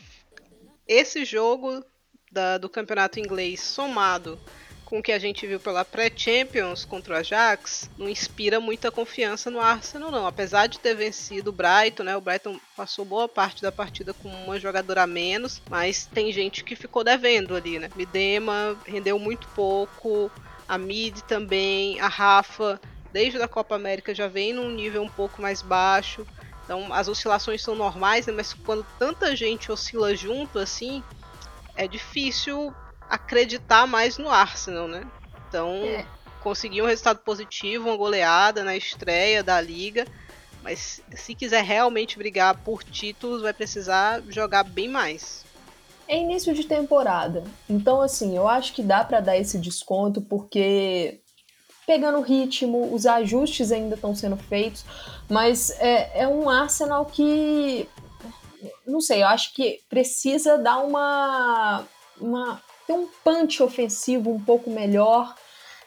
Esse 0.87 1.25
jogo 1.25 1.85
da, 2.31 2.59
do 2.59 2.69
campeonato 2.69 3.19
inglês 3.19 3.61
somado 3.61 4.39
com 4.87 5.01
o 5.01 5.03
que 5.03 5.11
a 5.11 5.19
gente 5.19 5.45
viu 5.47 5.59
pela 5.59 5.85
pré-Champions 5.85 6.85
contra 6.85 7.15
o 7.15 7.17
Ajax, 7.17 7.91
não 7.99 8.09
inspira 8.09 8.61
muita 8.61 8.91
confiança 8.91 9.51
no 9.51 9.61
Arsenal, 9.61 10.13
não. 10.13 10.27
Apesar 10.27 10.69
de 10.69 10.79
ter 10.79 10.95
vencido 10.95 11.51
o 11.51 11.53
Brighton, 11.53 12.05
né? 12.05 12.17
O 12.17 12.21
Brighton 12.21 12.59
passou 12.77 13.05
boa 13.05 13.29
parte 13.29 13.61
da 13.61 13.73
partida 13.73 14.15
com 14.15 14.29
uma 14.29 14.61
jogadora 14.61 15.03
a 15.03 15.07
menos, 15.07 15.61
mas 15.69 16.07
tem 16.07 16.33
gente 16.33 16.63
que 16.63 16.77
ficou 16.77 17.03
devendo 17.03 17.57
ali, 17.57 17.81
né? 17.81 17.91
Midema 17.97 18.79
rendeu 18.87 19.19
muito 19.19 19.49
pouco, 19.49 20.31
a 20.69 20.79
Mid 20.79 21.19
também, 21.23 22.01
a 22.01 22.07
Rafa, 22.07 22.81
desde 23.13 23.43
a 23.43 23.49
Copa 23.49 23.75
América 23.75 24.15
já 24.15 24.29
vem 24.29 24.53
num 24.53 24.71
nível 24.71 25.03
um 25.03 25.09
pouco 25.09 25.43
mais 25.43 25.63
baixo. 25.63 26.25
Então 26.65 26.93
as 26.95 27.09
oscilações 27.09 27.61
são 27.61 27.75
normais, 27.75 28.29
né? 28.29 28.33
mas 28.33 28.55
quando 28.55 28.87
tanta 29.01 29.35
gente 29.35 29.73
oscila 29.73 30.15
junto 30.15 30.61
assim, 30.61 31.03
é 31.75 31.89
difícil 31.89 32.73
acreditar 33.09 33.87
mais 33.87 34.19
no 34.19 34.31
Arsenal, 34.31 34.89
né? 34.89 35.07
Então, 35.49 35.71
é. 35.85 36.07
conseguir 36.43 36.83
um 36.83 36.87
resultado 36.87 37.19
positivo, 37.21 37.89
uma 37.89 37.97
goleada 37.97 38.65
na 38.65 38.77
estreia 38.77 39.43
da 39.43 39.61
liga, 39.61 40.07
mas 40.63 41.01
se 41.15 41.35
quiser 41.35 41.63
realmente 41.63 42.19
brigar 42.19 42.57
por 42.59 42.83
títulos, 42.83 43.43
vai 43.43 43.53
precisar 43.53 44.23
jogar 44.29 44.65
bem 44.65 44.89
mais. 44.89 45.45
É 46.09 46.19
início 46.19 46.55
de 46.55 46.65
temporada. 46.65 47.45
Então, 47.69 48.01
assim, 48.01 48.37
eu 48.37 48.49
acho 48.49 48.73
que 48.73 48.83
dá 48.83 49.05
para 49.05 49.21
dar 49.21 49.37
esse 49.37 49.59
desconto 49.59 50.21
porque 50.21 51.21
pegando 51.87 52.19
o 52.19 52.23
ritmo, 52.23 52.93
os 52.93 53.07
ajustes 53.07 53.71
ainda 53.71 53.95
estão 53.95 54.15
sendo 54.15 54.37
feitos, 54.37 54.85
mas 55.31 55.71
é, 55.79 56.23
é 56.23 56.29
um 56.29 56.51
Arsenal 56.51 57.07
que 57.07 57.89
não 58.87 59.01
sei, 59.01 59.23
eu 59.23 59.29
acho 59.29 59.53
que 59.53 59.81
precisa 59.89 60.59
dar 60.59 60.79
uma, 60.79 61.85
uma 62.21 62.61
ter 62.87 62.93
um 62.93 63.09
punch 63.25 63.63
ofensivo 63.63 64.31
um 64.31 64.41
pouco 64.41 64.71
melhor. 64.71 65.35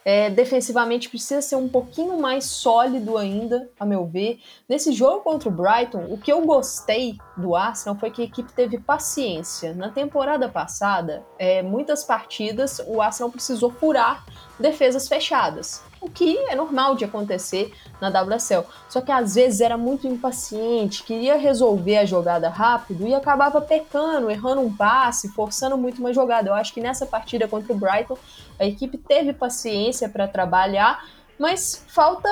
É, 0.06 0.30
defensivamente 0.30 1.10
precisa 1.10 1.42
ser 1.42 1.58
um 1.58 1.68
pouquinho 1.68 2.18
mais 2.20 2.46
sólido 2.46 3.18
ainda, 3.18 3.70
a 3.80 3.86
meu 3.86 4.06
ver. 4.06 4.40
Nesse 4.68 4.94
jogo 4.94 5.22
contra 5.22 5.50
o 5.50 5.52
Brighton, 5.52 6.06
o 6.10 6.18
que 6.18 6.32
eu 6.32 6.42
gostei 6.46 7.18
do 7.36 7.56
Arsenal 7.56 8.00
foi 8.00 8.10
que 8.10 8.22
a 8.22 8.26
equipe 8.26 8.52
teve 8.54 8.80
paciência. 8.80 9.74
Na 9.74 9.90
temporada 9.90 10.48
passada, 10.48 11.26
é, 11.38 11.62
muitas 11.62 12.04
partidas 12.04 12.82
o 12.88 13.02
Arsenal 13.02 13.30
precisou 13.30 13.72
furar 13.72 14.26
defesas 14.58 15.08
fechadas 15.08 15.84
o 16.02 16.10
que 16.10 16.38
é 16.50 16.56
normal 16.56 16.96
de 16.96 17.06
acontecer 17.06 17.74
na 18.00 18.10
WSL. 18.10 18.66
Só 18.88 19.02
que 19.02 19.12
às 19.12 19.36
vezes 19.36 19.62
era 19.62 19.78
muito 19.78 20.08
impaciente, 20.08 21.04
queria 21.04 21.38
resolver 21.38 21.98
a 21.98 22.06
jogada 22.06 22.50
rápido 22.50 23.08
e 23.08 23.14
acabava 23.14 23.60
pecando, 23.62 24.30
errando 24.30 24.62
um 24.62 24.74
passe, 24.74 25.30
forçando 25.30 25.78
muito 25.78 26.00
uma 26.00 26.14
jogada. 26.14 26.50
Eu 26.50 26.54
acho 26.54 26.74
que 26.74 26.82
nessa 26.82 27.06
partida 27.06 27.48
contra 27.48 27.74
o 27.74 27.78
Brighton 27.78 28.18
a 28.60 28.66
equipe 28.66 28.98
teve 28.98 29.34
paciência 29.34 30.10
para 30.10 30.28
trabalhar, 30.28 31.06
mas 31.38 31.84
falta 31.88 32.30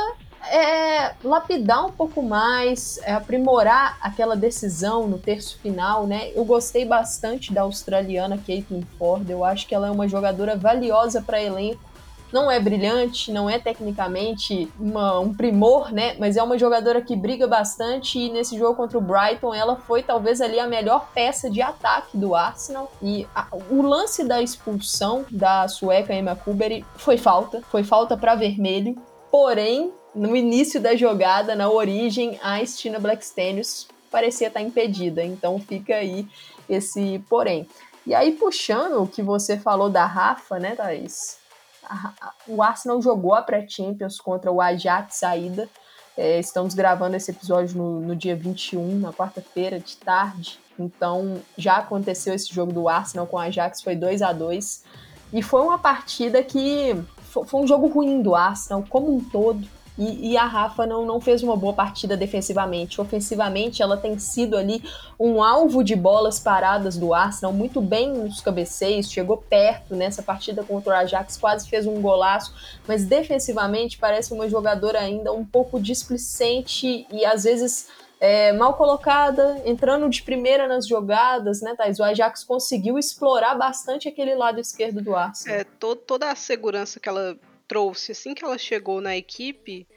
é, 0.49 1.13
lapidar 1.23 1.85
um 1.85 1.91
pouco 1.91 2.21
mais, 2.21 2.99
é, 3.03 3.13
aprimorar 3.13 3.97
aquela 4.01 4.35
decisão 4.35 5.07
no 5.07 5.17
terço 5.17 5.57
final, 5.59 6.05
né? 6.05 6.31
Eu 6.33 6.45
gostei 6.45 6.85
bastante 6.85 7.53
da 7.53 7.61
australiana 7.61 8.37
Caitlin 8.37 8.85
Ford, 8.97 9.29
eu 9.29 9.43
acho 9.43 9.67
que 9.67 9.75
ela 9.75 9.87
é 9.87 9.91
uma 9.91 10.07
jogadora 10.07 10.55
valiosa 10.55 11.21
para 11.21 11.41
elenco 11.41 11.96
não 12.31 12.51
é 12.51 12.59
brilhante, 12.59 13.31
não 13.31 13.49
é 13.49 13.57
tecnicamente 13.57 14.71
uma, 14.79 15.19
um 15.19 15.33
primor, 15.33 15.91
né? 15.91 16.15
Mas 16.19 16.35
é 16.35 16.43
uma 16.43 16.57
jogadora 16.57 17.01
que 17.01 17.15
briga 17.15 17.47
bastante 17.47 18.19
e 18.19 18.29
nesse 18.29 18.57
jogo 18.57 18.75
contra 18.75 18.97
o 18.97 19.01
Brighton 19.01 19.53
ela 19.53 19.75
foi 19.75 20.03
talvez 20.03 20.41
ali 20.41 20.59
a 20.59 20.67
melhor 20.67 21.09
peça 21.13 21.49
de 21.49 21.61
ataque 21.61 22.17
do 22.17 22.35
Arsenal. 22.35 22.91
E 23.01 23.25
a, 23.33 23.47
o 23.69 23.81
lance 23.81 24.23
da 24.23 24.41
expulsão 24.41 25.25
da 25.29 25.67
sueca 25.67 26.13
Emma 26.13 26.35
Kuberi 26.35 26.85
foi 26.95 27.17
falta, 27.17 27.61
foi 27.69 27.83
falta 27.83 28.17
para 28.17 28.35
vermelho. 28.35 28.95
Porém, 29.31 29.91
no 30.13 30.35
início 30.35 30.81
da 30.81 30.95
jogada, 30.95 31.55
na 31.55 31.69
origem, 31.69 32.39
a 32.41 32.63
Stina 32.65 32.99
Blackstenius 32.99 33.87
parecia 34.11 34.47
estar 34.47 34.61
impedida. 34.61 35.23
Então 35.23 35.59
fica 35.59 35.95
aí 35.95 36.27
esse 36.67 37.23
porém. 37.29 37.67
E 38.05 38.15
aí, 38.15 38.31
puxando 38.31 39.03
o 39.03 39.07
que 39.07 39.21
você 39.21 39.57
falou 39.57 39.89
da 39.89 40.05
Rafa, 40.05 40.57
né, 40.59 40.75
Thaís? 40.75 41.37
O 42.47 42.61
Arsenal 42.61 43.01
jogou 43.01 43.33
a 43.33 43.41
pré-Champions 43.41 44.19
contra 44.19 44.51
o 44.51 44.61
Ajax 44.61 45.15
saída. 45.15 45.69
É, 46.17 46.39
estamos 46.39 46.73
gravando 46.73 47.15
esse 47.15 47.29
episódio 47.29 47.77
no, 47.77 47.99
no 48.01 48.15
dia 48.15 48.35
21, 48.35 48.99
na 48.99 49.13
quarta-feira, 49.13 49.79
de 49.79 49.97
tarde. 49.97 50.59
Então 50.79 51.39
já 51.57 51.77
aconteceu 51.77 52.33
esse 52.33 52.53
jogo 52.53 52.71
do 52.71 52.89
Arsenal 52.89 53.27
com 53.27 53.37
o 53.37 53.39
Ajax, 53.39 53.81
foi 53.81 53.95
2 53.95 54.21
a 54.21 54.31
2 54.31 54.83
E 55.33 55.41
foi 55.41 55.61
uma 55.61 55.77
partida 55.77 56.41
que 56.43 56.95
foi 57.45 57.61
um 57.61 57.67
jogo 57.67 57.87
ruim 57.87 58.21
do 58.21 58.35
Arsenal 58.35 58.83
como 58.89 59.15
um 59.15 59.23
todo. 59.23 59.67
E, 59.97 60.31
e, 60.31 60.37
a 60.37 60.45
Rafa 60.45 60.85
não, 60.85 61.05
não 61.05 61.19
fez 61.19 61.41
uma 61.41 61.55
boa 61.55 61.73
partida 61.73 62.15
defensivamente. 62.15 63.01
Ofensivamente, 63.01 63.81
ela 63.81 63.97
tem 63.97 64.19
sido 64.19 64.55
ali 64.55 64.83
um 65.19 65.41
alvo 65.41 65.83
de 65.83 65.95
bolas 65.95 66.39
paradas 66.39 66.97
do 66.97 67.13
Arsenal, 67.13 67.51
muito 67.51 67.81
bem 67.81 68.13
nos 68.13 68.39
cabeceios, 68.39 69.11
chegou 69.11 69.37
perto 69.37 69.95
nessa 69.95 70.21
partida 70.21 70.63
contra 70.63 70.93
o 70.93 70.95
Ajax, 70.95 71.37
quase 71.37 71.67
fez 71.67 71.87
um 71.87 71.99
golaço, 72.01 72.53
mas 72.87 73.05
defensivamente 73.05 73.97
parece 73.97 74.33
uma 74.33 74.47
jogadora 74.47 74.99
ainda 74.99 75.33
um 75.33 75.43
pouco 75.43 75.79
displicente 75.79 77.07
e 77.11 77.25
às 77.25 77.43
vezes 77.43 77.87
é, 78.19 78.51
mal 78.53 78.73
colocada, 78.73 79.61
entrando 79.65 80.09
de 80.09 80.23
primeira 80.23 80.67
nas 80.67 80.87
jogadas, 80.87 81.61
né, 81.61 81.75
Thais? 81.75 81.99
O 81.99 82.03
Ajax 82.03 82.43
conseguiu 82.43 82.97
explorar 82.97 83.55
bastante 83.55 84.07
aquele 84.07 84.35
lado 84.35 84.59
esquerdo 84.59 85.01
do 85.01 85.15
Arsenal. 85.15 85.59
É, 85.59 85.63
to 85.63 85.95
toda 85.95 86.31
a 86.31 86.35
segurança 86.35 86.99
que 86.99 87.07
ela 87.07 87.37
trouxe 87.67 88.11
assim 88.11 88.33
que 88.33 88.43
ela 88.43 88.57
chegou 88.57 89.01
na 89.01 89.15
equipe 89.15 89.87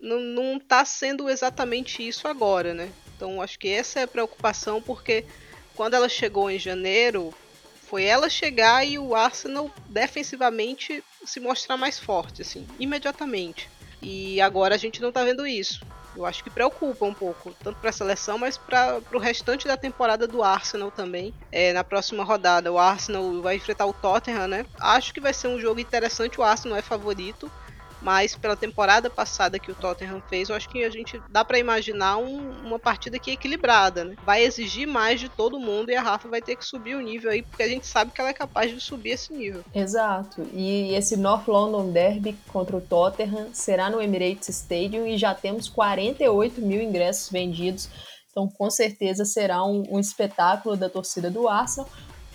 não, 0.00 0.18
não 0.20 0.58
tá 0.58 0.84
sendo 0.84 1.28
exatamente 1.28 2.06
isso 2.06 2.26
agora, 2.26 2.72
né? 2.72 2.90
Então 3.14 3.42
acho 3.42 3.58
que 3.58 3.68
essa 3.68 4.00
é 4.00 4.02
a 4.04 4.08
preocupação, 4.08 4.80
porque 4.80 5.26
quando 5.74 5.94
ela 5.94 6.08
chegou 6.08 6.50
em 6.50 6.58
janeiro, 6.58 7.34
foi 7.82 8.04
ela 8.04 8.30
chegar 8.30 8.84
e 8.86 8.98
o 8.98 9.14
Arsenal 9.14 9.70
defensivamente 9.88 11.04
se 11.24 11.38
mostrar 11.38 11.76
mais 11.76 11.98
forte, 11.98 12.42
assim, 12.42 12.66
imediatamente. 12.78 13.68
E 14.00 14.40
agora 14.40 14.74
a 14.74 14.78
gente 14.78 15.02
não 15.02 15.12
tá 15.12 15.22
vendo 15.22 15.46
isso. 15.46 15.84
Eu 16.14 16.24
acho 16.24 16.42
que 16.42 16.50
preocupa 16.50 17.06
um 17.06 17.14
pouco, 17.14 17.54
tanto 17.62 17.78
para 17.80 17.90
a 17.90 17.92
seleção, 17.92 18.36
mas 18.36 18.58
para 18.58 19.00
o 19.14 19.18
restante 19.18 19.68
da 19.68 19.76
temporada 19.76 20.26
do 20.26 20.42
Arsenal 20.42 20.90
também. 20.90 21.32
É, 21.52 21.72
na 21.72 21.84
próxima 21.84 22.24
rodada, 22.24 22.72
o 22.72 22.78
Arsenal 22.78 23.40
vai 23.42 23.56
enfrentar 23.56 23.86
o 23.86 23.92
Tottenham, 23.92 24.48
né? 24.48 24.66
Acho 24.80 25.14
que 25.14 25.20
vai 25.20 25.32
ser 25.32 25.48
um 25.48 25.60
jogo 25.60 25.80
interessante. 25.80 26.40
O 26.40 26.42
Arsenal 26.42 26.78
é 26.78 26.82
favorito, 26.82 27.50
mas 28.00 28.34
pela 28.34 28.56
temporada 28.56 29.10
passada 29.10 29.58
que 29.58 29.70
o 29.70 29.74
Tottenham 29.74 30.22
fez, 30.28 30.48
eu 30.48 30.56
acho 30.56 30.68
que 30.68 30.84
a 30.84 30.90
gente 30.90 31.20
dá 31.28 31.44
para 31.44 31.58
imaginar 31.58 32.16
um, 32.16 32.50
uma 32.64 32.78
partida 32.78 33.18
que 33.18 33.30
é 33.30 33.34
equilibrada, 33.34 34.04
né? 34.04 34.16
Vai 34.24 34.42
exigir 34.42 34.86
mais 34.86 35.20
de 35.20 35.28
todo 35.28 35.58
mundo 35.58 35.90
e 35.90 35.96
a 35.96 36.02
Rafa 36.02 36.28
vai 36.28 36.40
ter 36.40 36.56
que 36.56 36.64
subir 36.64 36.94
o 36.94 37.00
nível 37.00 37.30
aí, 37.30 37.42
porque 37.42 37.62
a 37.62 37.68
gente 37.68 37.86
sabe 37.86 38.10
que 38.12 38.20
ela 38.20 38.30
é 38.30 38.34
capaz 38.34 38.70
de 38.70 38.80
subir 38.80 39.10
esse 39.10 39.32
nível. 39.32 39.62
Exato. 39.74 40.46
E 40.52 40.94
esse 40.94 41.16
North 41.16 41.46
London 41.46 41.90
Derby 41.90 42.36
contra 42.48 42.76
o 42.76 42.80
Tottenham 42.80 43.48
será 43.52 43.90
no 43.90 44.00
Emirates 44.00 44.48
Stadium 44.48 45.06
e 45.06 45.18
já 45.18 45.34
temos 45.34 45.68
48 45.68 46.60
mil 46.60 46.80
ingressos 46.80 47.30
vendidos. 47.30 47.88
Então, 48.30 48.48
com 48.48 48.70
certeza 48.70 49.24
será 49.24 49.64
um, 49.64 49.84
um 49.90 49.98
espetáculo 49.98 50.76
da 50.76 50.88
torcida 50.88 51.30
do 51.30 51.48
Arsenal. 51.48 51.88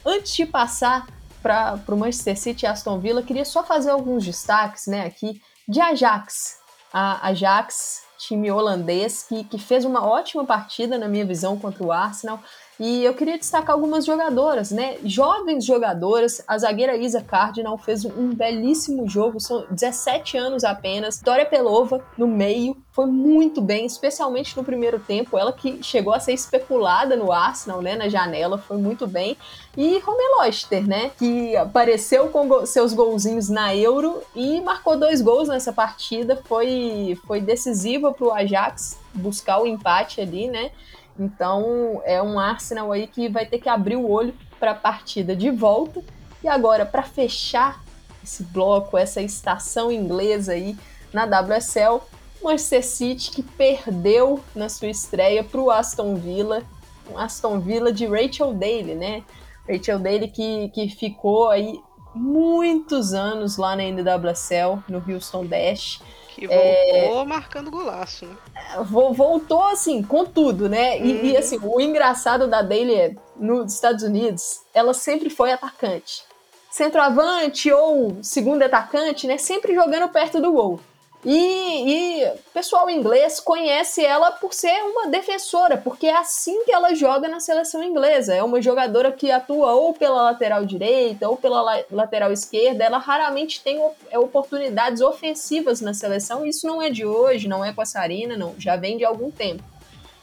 Antes 0.06 0.36
de 0.36 0.46
passar 0.46 1.08
para 1.42 1.80
o 1.88 1.96
Manchester 1.96 2.38
City 2.38 2.66
e 2.66 2.68
Aston 2.68 3.00
Villa, 3.00 3.24
queria 3.24 3.46
só 3.46 3.64
fazer 3.64 3.92
alguns 3.92 4.26
destaques 4.26 4.88
né, 4.88 5.06
aqui 5.06 5.42
de 5.68 5.82
Ajax. 5.82 6.60
A 6.94 7.28
Ajax, 7.28 8.04
time 8.18 8.52
holandês, 8.52 9.24
que, 9.24 9.44
que 9.44 9.58
fez 9.58 9.84
uma 9.84 10.06
ótima 10.06 10.46
partida, 10.46 10.98
na 10.98 11.08
minha 11.08 11.26
visão, 11.26 11.60
contra 11.60 11.84
o 11.84 11.92
Arsenal. 11.92 12.40
E 12.80 13.04
eu 13.06 13.14
queria 13.14 13.38
destacar 13.38 13.74
algumas 13.74 14.06
jogadoras, 14.06 14.72
né? 14.72 14.98
Jovens 15.04 15.64
jogadoras. 15.66 16.44
A 16.46 16.58
zagueira 16.58 16.98
Isa 16.98 17.22
Cardinal 17.22 17.78
fez 17.78 18.04
um 18.04 18.34
belíssimo 18.34 19.08
jogo, 19.08 19.40
são 19.40 19.66
17 19.72 20.38
anos 20.38 20.64
apenas. 20.64 21.22
Dória 21.22 21.46
Pelova 21.46 22.04
no 22.18 22.28
meio, 22.28 22.76
foi 22.92 23.06
muito 23.06 23.62
bem, 23.62 23.86
especialmente 23.86 24.56
no 24.58 24.64
primeiro 24.64 25.00
tempo. 25.00 25.38
Ela 25.38 25.54
que 25.54 25.82
chegou 25.82 26.14
a 26.14 26.20
ser 26.20 26.34
especulada 26.34 27.16
no 27.16 27.32
Arsenal, 27.32 27.82
né? 27.82 27.96
Na 27.96 28.10
janela, 28.10 28.58
foi 28.58 28.78
muito 28.78 29.08
bem. 29.08 29.38
E 29.78 30.00
Romeloster, 30.00 30.86
né? 30.86 31.12
Que 31.18 31.56
apareceu 31.56 32.28
com 32.30 32.48
go 32.48 32.66
seus 32.66 32.94
golzinhos 32.94 33.48
na 33.48 33.74
Euro 33.76 34.22
e 34.36 34.60
marcou 34.62 34.98
dois 34.98 35.22
gols 35.22 35.48
nessa 35.48 35.72
partida. 35.72 36.42
Foi, 36.46 37.18
foi 37.26 37.40
decisiva 37.40 38.14
para 38.14 38.28
o 38.28 38.32
Ajax 38.32 38.98
buscar 39.14 39.62
o 39.62 39.68
empate 39.68 40.20
ali, 40.20 40.48
né? 40.48 40.72
Então 41.18 42.02
é 42.06 42.22
um 42.22 42.40
Arsenal 42.40 42.92
aí 42.92 43.08
que 43.08 43.30
vai 43.30 43.46
ter 43.46 43.60
que 43.60 43.70
abrir 43.70 43.96
o 43.96 44.10
olho 44.10 44.34
para 44.60 44.72
a 44.72 44.76
partida 44.76 45.36
de 45.36 45.50
volta. 45.50 46.02
E 46.44 46.48
agora, 46.48 46.86
para 46.86 47.04
fechar 47.04 47.84
esse 48.24 48.44
bloco, 48.44 48.98
essa 48.98 49.22
estação 49.22 49.92
inglesa 49.92 50.54
aí 50.54 50.78
na 51.14 51.26
WSL, 51.26 52.02
Manchester 52.44 52.86
City 52.86 53.32
que 53.32 53.42
perdeu 53.42 54.40
na 54.54 54.68
sua 54.70 54.90
estreia 54.90 55.44
para 55.44 55.62
o 55.62 55.72
Aston 55.72 56.16
Villa, 56.16 56.64
um 57.12 57.18
Aston 57.18 57.60
Villa 57.60 57.92
de 57.92 58.06
Rachel 58.06 58.54
Daly, 58.54 58.96
né? 58.96 59.24
Rachel 59.68 60.00
Daly 60.00 60.28
que, 60.28 60.70
que 60.70 60.90
ficou 60.90 61.50
aí 61.50 61.80
muitos 62.14 63.14
anos 63.14 63.58
lá 63.58 63.76
na 63.76 63.84
NWSL, 63.84 64.84
no 64.88 65.04
Houston 65.08 65.46
Dash. 65.46 66.02
Que 66.36 66.48
voltou 66.48 67.22
é, 67.22 67.26
marcando 67.26 67.72
golaço, 67.72 68.26
né? 68.26 68.36
Voltou, 68.84 69.64
assim, 69.68 70.04
com 70.04 70.26
tudo, 70.26 70.68
né? 70.68 71.00
E, 71.00 71.14
uhum. 71.14 71.26
e, 71.28 71.38
assim, 71.38 71.58
o 71.64 71.80
engraçado 71.80 72.46
da 72.46 72.62
Daly 72.62 72.94
é, 72.94 73.16
nos 73.38 73.74
Estados 73.74 74.04
Unidos, 74.04 74.60
ela 74.74 74.94
sempre 74.94 75.30
foi 75.30 75.54
atacante. 75.54 76.24
Centroavante 76.70 77.72
ou 77.72 78.18
segundo 78.22 78.64
atacante, 78.64 79.26
né? 79.28 79.38
Sempre 79.38 79.74
jogando 79.74 80.10
perto 80.10 80.42
do 80.42 80.52
gol. 80.52 80.82
E, 81.26 82.22
e 82.22 82.32
pessoal 82.54 82.88
inglês 82.88 83.40
conhece 83.40 84.06
ela 84.06 84.30
por 84.30 84.54
ser 84.54 84.84
uma 84.84 85.08
defensora, 85.08 85.76
porque 85.76 86.06
é 86.06 86.16
assim 86.16 86.64
que 86.64 86.72
ela 86.72 86.94
joga 86.94 87.28
na 87.28 87.40
seleção 87.40 87.82
inglesa. 87.82 88.36
É 88.36 88.44
uma 88.44 88.62
jogadora 88.62 89.12
que 89.12 89.32
atua 89.32 89.74
ou 89.74 89.92
pela 89.92 90.22
lateral 90.22 90.64
direita 90.64 91.28
ou 91.28 91.36
pela 91.36 91.62
la 91.64 91.80
lateral 91.92 92.32
esquerda. 92.32 92.84
Ela 92.84 93.00
raramente 93.00 93.60
tem 93.64 93.82
é, 94.12 94.20
oportunidades 94.20 95.02
ofensivas 95.02 95.82
na 95.82 95.96
seleção. 95.96 96.46
Isso 96.46 96.68
não 96.68 96.80
é 96.80 96.92
de 96.92 97.04
hoje, 97.04 97.48
não 97.48 97.66
é 97.66 97.74
com 97.74 97.82
a 97.82 97.86
Sarina, 97.86 98.38
não. 98.38 98.54
Já 98.60 98.76
vem 98.76 98.96
de 98.96 99.04
algum 99.04 99.32
tempo. 99.32 99.64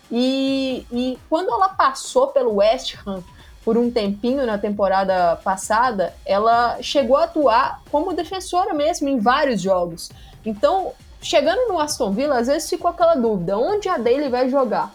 E, 0.09 0.87
e 0.93 1.19
quando 1.29 1.49
ela 1.49 1.71
passou 1.71 2.29
pelo 2.29 2.57
West 2.57 2.95
Ham 3.05 3.25
por 3.65 3.77
um 3.77 3.91
tempinho 3.91 4.47
na 4.47 4.57
temporada 4.57 5.35
passada, 5.37 6.15
ela 6.25 6.81
chegou 6.81 7.17
a 7.17 7.25
atuar 7.25 7.81
como 7.91 8.13
defensora 8.13 8.73
mesmo 8.73 9.09
em 9.09 9.19
vários 9.19 9.61
jogos. 9.61 10.11
Então, 10.45 10.93
chegando 11.21 11.69
no 11.69 11.79
Aston 11.79 12.13
Villa, 12.13 12.39
às 12.39 12.47
vezes 12.47 12.69
ficou 12.69 12.91
aquela 12.91 13.15
dúvida: 13.15 13.59
onde 13.59 13.89
a 13.89 13.97
Daly 13.97 14.29
vai 14.29 14.49
jogar? 14.49 14.95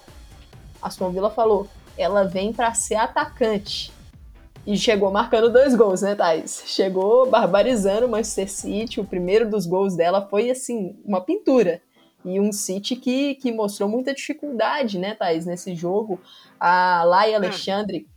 Aston 0.82 1.12
Villa 1.12 1.30
falou: 1.30 1.68
ela 1.98 2.24
vem 2.24 2.54
para 2.54 2.74
ser 2.74 2.96
atacante. 2.96 3.92
E 4.66 4.78
chegou 4.78 5.10
marcando 5.10 5.50
dois 5.50 5.74
gols, 5.74 6.02
né, 6.02 6.14
Thais? 6.14 6.64
Chegou 6.66 7.30
barbarizando 7.30 8.06
o 8.06 8.10
Manchester 8.10 8.52
City. 8.52 9.00
O 9.00 9.06
primeiro 9.06 9.50
dos 9.50 9.66
gols 9.66 9.96
dela 9.96 10.28
foi, 10.30 10.50
assim, 10.50 11.00
uma 11.06 11.22
pintura. 11.22 11.82
E 12.26 12.38
um 12.38 12.52
City 12.52 12.98
que, 12.98 13.36
que 13.36 13.50
mostrou 13.50 13.88
muita 13.88 14.14
dificuldade, 14.14 15.00
né, 15.00 15.16
Thais, 15.16 15.46
nesse 15.46 15.74
jogo. 15.74 16.20
A 16.60 17.04
Lai 17.06 17.32
hum. 17.32 17.36
Alexandre 17.36 18.08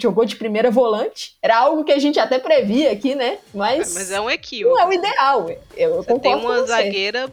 jogou 0.00 0.24
de 0.24 0.36
primeira 0.36 0.70
volante. 0.70 1.36
Era 1.42 1.58
algo 1.58 1.84
que 1.84 1.92
a 1.92 1.98
gente 1.98 2.18
até 2.18 2.38
previa 2.38 2.92
aqui, 2.92 3.14
né? 3.14 3.38
Mas, 3.54 3.94
mas 3.94 4.10
é 4.10 4.20
um 4.20 4.30
equívoco. 4.30 4.74
Não 4.76 4.82
é 4.82 4.88
o 4.88 4.92
ideal. 4.92 5.50
Eu, 5.76 5.96
você 5.96 6.18
tem 6.18 6.34
uma 6.34 6.64
zagueira 6.64 7.32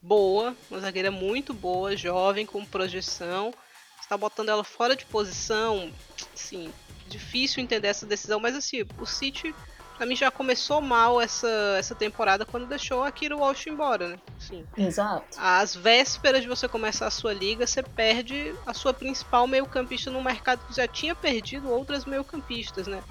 boa, 0.00 0.54
uma 0.70 0.80
zagueira 0.80 1.10
muito 1.10 1.52
boa, 1.52 1.96
jovem, 1.96 2.46
com 2.46 2.64
projeção. 2.64 3.52
Você 4.00 4.08
tá 4.08 4.16
botando 4.16 4.50
ela 4.50 4.62
fora 4.62 4.94
de 4.94 5.04
posição, 5.04 5.90
sim, 6.34 6.72
difícil 7.08 7.62
entender 7.62 7.88
essa 7.88 8.06
decisão, 8.06 8.38
mas 8.38 8.54
assim, 8.54 8.84
o 9.00 9.06
City 9.06 9.54
Pra 9.96 10.04
mim 10.04 10.14
já 10.14 10.30
começou 10.30 10.80
mal 10.82 11.20
essa, 11.20 11.48
essa 11.78 11.94
temporada 11.94 12.44
quando 12.44 12.66
deixou 12.66 13.02
a 13.02 13.10
Kiro 13.10 13.38
Walsh 13.38 13.66
embora, 13.66 14.08
né? 14.08 14.18
Sim. 14.38 14.66
Exato. 14.76 15.24
Às 15.38 15.74
vésperas 15.74 16.42
de 16.42 16.48
você 16.48 16.68
começar 16.68 17.06
a 17.06 17.10
sua 17.10 17.32
liga, 17.32 17.66
você 17.66 17.82
perde 17.82 18.54
a 18.66 18.74
sua 18.74 18.92
principal 18.92 19.46
meio-campista 19.46 20.10
no 20.10 20.22
mercado 20.22 20.66
que 20.66 20.76
já 20.76 20.86
tinha 20.86 21.14
perdido 21.14 21.70
outras 21.70 22.04
meio-campistas, 22.04 22.86
né? 22.86 23.02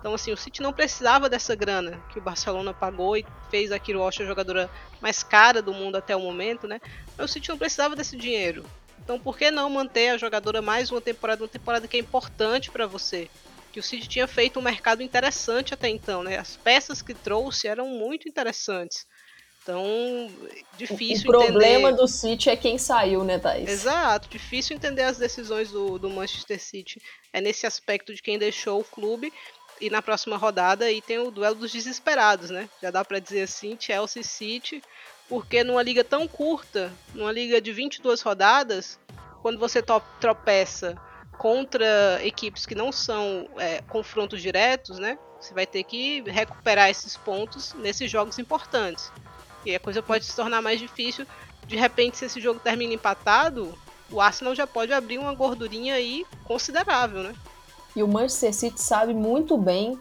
Então, 0.00 0.14
assim, 0.14 0.32
o 0.32 0.36
City 0.36 0.60
não 0.60 0.72
precisava 0.72 1.30
dessa 1.30 1.54
grana 1.54 2.02
que 2.12 2.18
o 2.18 2.22
Barcelona 2.22 2.74
pagou 2.74 3.16
e 3.16 3.24
fez 3.48 3.70
a 3.70 3.78
Kiro 3.78 4.00
Walsh 4.00 4.20
a 4.20 4.24
jogadora 4.24 4.68
mais 5.00 5.22
cara 5.22 5.62
do 5.62 5.72
mundo 5.72 5.94
até 5.94 6.16
o 6.16 6.20
momento, 6.20 6.66
né? 6.66 6.80
Mas 7.16 7.30
o 7.30 7.32
City 7.32 7.48
não 7.50 7.56
precisava 7.56 7.94
desse 7.94 8.16
dinheiro. 8.16 8.64
Então, 8.98 9.16
por 9.16 9.38
que 9.38 9.48
não 9.52 9.70
manter 9.70 10.08
a 10.08 10.18
jogadora 10.18 10.60
mais 10.60 10.90
uma 10.90 11.00
temporada, 11.00 11.44
uma 11.44 11.48
temporada 11.48 11.86
que 11.86 11.96
é 11.96 12.00
importante 12.00 12.68
para 12.68 12.84
você? 12.84 13.30
Que 13.72 13.80
o 13.80 13.82
City 13.82 14.08
tinha 14.08 14.28
feito 14.28 14.58
um 14.60 14.62
mercado 14.62 15.02
interessante 15.02 15.72
até 15.72 15.88
então, 15.88 16.22
né? 16.22 16.36
As 16.36 16.56
peças 16.56 17.00
que 17.00 17.14
trouxe 17.14 17.66
eram 17.66 17.88
muito 17.88 18.28
interessantes. 18.28 19.06
Então, 19.62 20.30
difícil 20.76 21.30
entender. 21.30 21.30
O 21.30 21.52
problema 21.52 21.92
do 21.92 22.06
City 22.06 22.50
é 22.50 22.56
quem 22.56 22.76
saiu, 22.76 23.24
né, 23.24 23.38
Thaís? 23.38 23.68
Exato, 23.68 24.28
difícil 24.28 24.76
entender 24.76 25.02
as 25.02 25.18
decisões 25.18 25.70
do, 25.70 25.98
do 25.98 26.10
Manchester 26.10 26.60
City. 26.60 27.00
É 27.32 27.40
nesse 27.40 27.64
aspecto 27.66 28.12
de 28.12 28.20
quem 28.20 28.38
deixou 28.38 28.80
o 28.80 28.84
clube. 28.84 29.32
E 29.80 29.88
na 29.88 30.02
próxima 30.02 30.36
rodada 30.36 30.84
aí 30.84 31.00
tem 31.00 31.18
o 31.18 31.30
duelo 31.30 31.56
dos 31.56 31.72
desesperados, 31.72 32.50
né? 32.50 32.68
Já 32.80 32.90
dá 32.90 33.04
para 33.04 33.18
dizer 33.18 33.42
assim, 33.42 33.76
Chelsea 33.78 34.22
City, 34.22 34.82
porque 35.28 35.64
numa 35.64 35.82
liga 35.82 36.04
tão 36.04 36.28
curta, 36.28 36.92
numa 37.14 37.32
liga 37.32 37.60
de 37.60 37.72
22 37.72 38.20
rodadas, 38.20 38.98
quando 39.40 39.58
você 39.58 39.82
tropeça 40.20 40.96
contra 41.38 42.20
equipes 42.24 42.66
que 42.66 42.74
não 42.74 42.92
são 42.92 43.48
é, 43.58 43.82
confrontos 43.82 44.40
diretos, 44.40 44.98
né? 44.98 45.18
Você 45.40 45.52
vai 45.52 45.66
ter 45.66 45.82
que 45.82 46.22
recuperar 46.22 46.88
esses 46.88 47.16
pontos 47.16 47.74
nesses 47.74 48.10
jogos 48.10 48.38
importantes. 48.38 49.10
E 49.64 49.74
a 49.74 49.80
coisa 49.80 50.02
pode 50.02 50.24
se 50.24 50.36
tornar 50.36 50.62
mais 50.62 50.78
difícil. 50.78 51.26
De 51.66 51.76
repente, 51.76 52.16
se 52.16 52.24
esse 52.24 52.40
jogo 52.40 52.60
termina 52.60 52.94
empatado, 52.94 53.76
o 54.10 54.20
Arsenal 54.20 54.54
já 54.54 54.66
pode 54.66 54.92
abrir 54.92 55.18
uma 55.18 55.34
gordurinha 55.34 55.94
aí 55.94 56.24
considerável, 56.44 57.22
né? 57.22 57.34
E 57.94 58.02
o 58.02 58.08
Manchester 58.08 58.54
City 58.54 58.80
sabe 58.80 59.12
muito 59.12 59.56
bem 59.56 59.98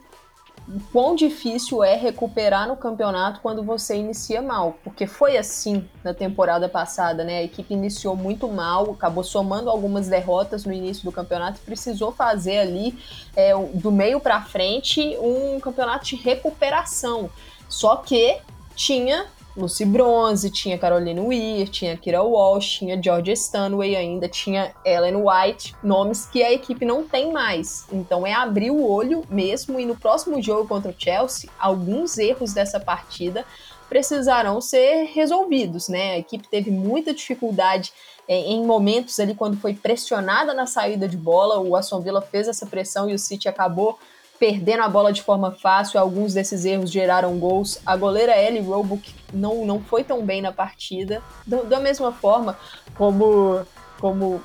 o 0.67 0.79
quão 0.91 1.15
difícil 1.15 1.83
é 1.83 1.95
recuperar 1.95 2.67
no 2.67 2.77
campeonato 2.77 3.41
quando 3.41 3.63
você 3.63 3.97
inicia 3.97 4.41
mal, 4.41 4.77
porque 4.83 5.07
foi 5.07 5.37
assim 5.37 5.87
na 6.03 6.13
temporada 6.13 6.69
passada, 6.69 7.23
né? 7.23 7.39
A 7.39 7.43
equipe 7.43 7.73
iniciou 7.73 8.15
muito 8.15 8.47
mal, 8.47 8.91
acabou 8.91 9.23
somando 9.23 9.69
algumas 9.69 10.07
derrotas 10.07 10.63
no 10.63 10.71
início 10.71 11.03
do 11.03 11.11
campeonato 11.11 11.59
e 11.61 11.65
precisou 11.65 12.11
fazer 12.11 12.59
ali 12.59 12.97
é, 13.35 13.53
do 13.73 13.91
meio 13.91 14.19
para 14.19 14.41
frente 14.41 15.17
um 15.19 15.59
campeonato 15.59 16.05
de 16.05 16.15
recuperação. 16.15 17.29
Só 17.67 17.97
que 17.97 18.37
tinha 18.75 19.27
Lucy 19.55 19.83
Bronze, 19.83 20.49
tinha 20.49 20.77
Caroline 20.77 21.19
Weir, 21.19 21.67
tinha 21.67 21.97
Kira 21.97 22.21
Walsh, 22.21 22.79
tinha 22.79 23.01
Georgia 23.01 23.33
Stanway 23.33 23.95
ainda, 23.95 24.29
tinha 24.29 24.73
Ellen 24.85 25.17
White, 25.17 25.75
nomes 25.83 26.25
que 26.25 26.41
a 26.41 26.51
equipe 26.51 26.85
não 26.85 27.03
tem 27.03 27.31
mais. 27.31 27.85
Então 27.91 28.25
é 28.25 28.33
abrir 28.33 28.71
o 28.71 28.89
olho 28.89 29.23
mesmo 29.29 29.79
e 29.79 29.85
no 29.85 29.95
próximo 29.95 30.41
jogo 30.41 30.67
contra 30.67 30.91
o 30.91 30.95
Chelsea, 30.97 31.49
alguns 31.59 32.17
erros 32.17 32.53
dessa 32.53 32.79
partida 32.79 33.45
precisarão 33.89 34.61
ser 34.61 35.09
resolvidos, 35.13 35.89
né? 35.89 36.13
A 36.13 36.17
equipe 36.19 36.47
teve 36.47 36.71
muita 36.71 37.13
dificuldade 37.13 37.91
é, 38.25 38.37
em 38.39 38.65
momentos 38.65 39.19
ali 39.19 39.35
quando 39.35 39.57
foi 39.57 39.73
pressionada 39.73 40.53
na 40.53 40.65
saída 40.65 41.09
de 41.09 41.17
bola, 41.17 41.59
o 41.59 41.75
Aston 41.75 41.99
Villa 41.99 42.21
fez 42.21 42.47
essa 42.47 42.65
pressão 42.65 43.09
e 43.09 43.13
o 43.13 43.19
City 43.19 43.49
acabou 43.49 43.99
perdendo 44.41 44.81
a 44.81 44.89
bola 44.89 45.13
de 45.13 45.21
forma 45.21 45.51
fácil. 45.51 45.99
Alguns 45.99 46.33
desses 46.33 46.65
erros 46.65 46.91
geraram 46.91 47.37
gols. 47.37 47.77
A 47.85 47.95
goleira 47.95 48.35
Ellie 48.35 48.59
Roebuck 48.59 49.13
não, 49.31 49.63
não 49.67 49.79
foi 49.79 50.03
tão 50.03 50.25
bem 50.25 50.41
na 50.41 50.51
partida. 50.51 51.21
Da 51.45 51.79
mesma 51.79 52.11
forma 52.11 52.57
como, 52.95 53.61
como 53.99 54.41